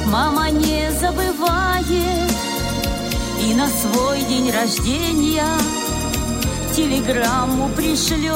мама 0.08 0.50
не 0.50 0.92
забывает. 0.92 2.32
И 3.42 3.54
на 3.54 3.68
свой 3.68 4.22
день 4.24 4.52
рождения 4.52 5.46
телеграмму 6.76 7.70
пришлет. 7.70 8.32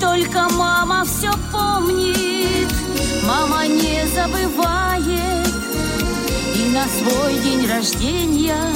Только 0.00 0.48
мама 0.54 1.04
все 1.04 1.30
помнит, 1.52 2.72
мама 3.24 3.66
не 3.66 4.06
забывает. 4.14 5.46
И 6.56 6.70
на 6.72 6.86
свой 6.86 7.38
день 7.40 7.66
рождения 7.68 8.72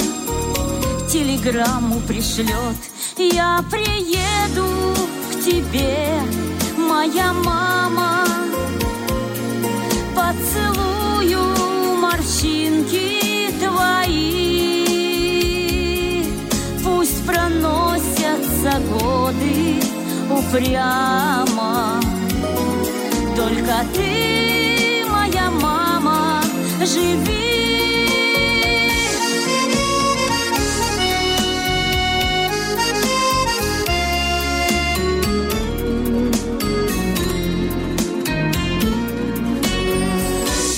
телеграмму 1.09 1.99
пришлет. 2.01 2.77
Я 3.17 3.63
приеду 3.69 4.95
к 5.31 5.43
тебе, 5.43 6.21
упрямо, 20.51 22.01
только 23.35 23.85
ты, 23.93 25.05
моя 25.09 25.49
мама, 25.49 26.41
живи. 26.79 27.29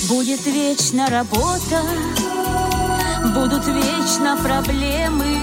Будет 0.08 0.46
вечно 0.46 1.08
работа, 1.10 1.82
будут 3.34 3.66
вечно 3.66 4.36
проблемы 4.42 5.38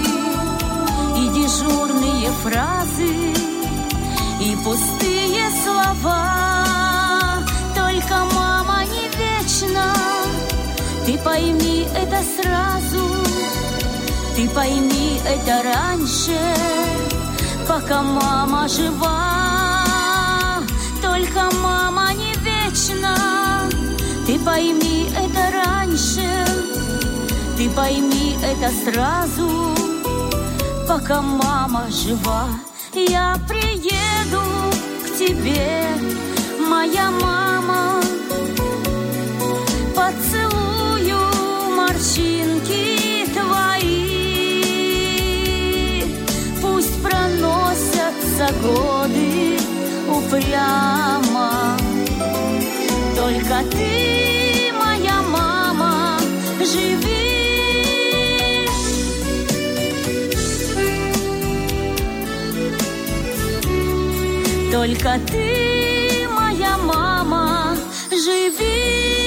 и 1.18 1.28
дежурные 1.28 2.30
фразы, 2.42 3.41
пустые 4.64 5.50
слова. 5.64 6.34
Только 7.74 8.24
мама 8.34 8.84
не 8.84 9.08
вечна, 9.18 9.92
ты 11.04 11.18
пойми 11.18 11.86
это 11.94 12.20
сразу, 12.36 13.04
ты 14.36 14.48
пойми 14.48 15.20
это 15.26 15.62
раньше, 15.62 16.38
пока 17.68 18.02
мама 18.02 18.68
жива. 18.68 19.82
Только 21.02 21.50
мама 21.62 22.12
не 22.14 22.32
вечна, 22.34 23.16
ты 24.26 24.38
пойми 24.38 25.10
это 25.16 25.50
раньше, 25.64 26.28
ты 27.56 27.68
пойми 27.70 28.38
это 28.42 28.70
сразу, 28.84 29.74
пока 30.86 31.20
мама 31.20 31.86
жива. 31.90 32.46
Я 32.94 33.36
к 33.48 33.61
тебе, 35.26 35.86
моя 36.68 37.10
мама, 37.10 38.00
поцелую 39.94 41.20
морщинки 41.76 43.26
твои. 43.32 44.62
Пусть 46.60 47.02
проносятся 47.02 48.52
годы 48.62 49.58
упрямо, 50.08 51.76
только 53.16 53.62
ты, 53.70 54.31
Только 64.82 65.16
ты, 65.28 66.26
моя 66.28 66.76
мама, 66.76 67.76
живи. 68.10 69.21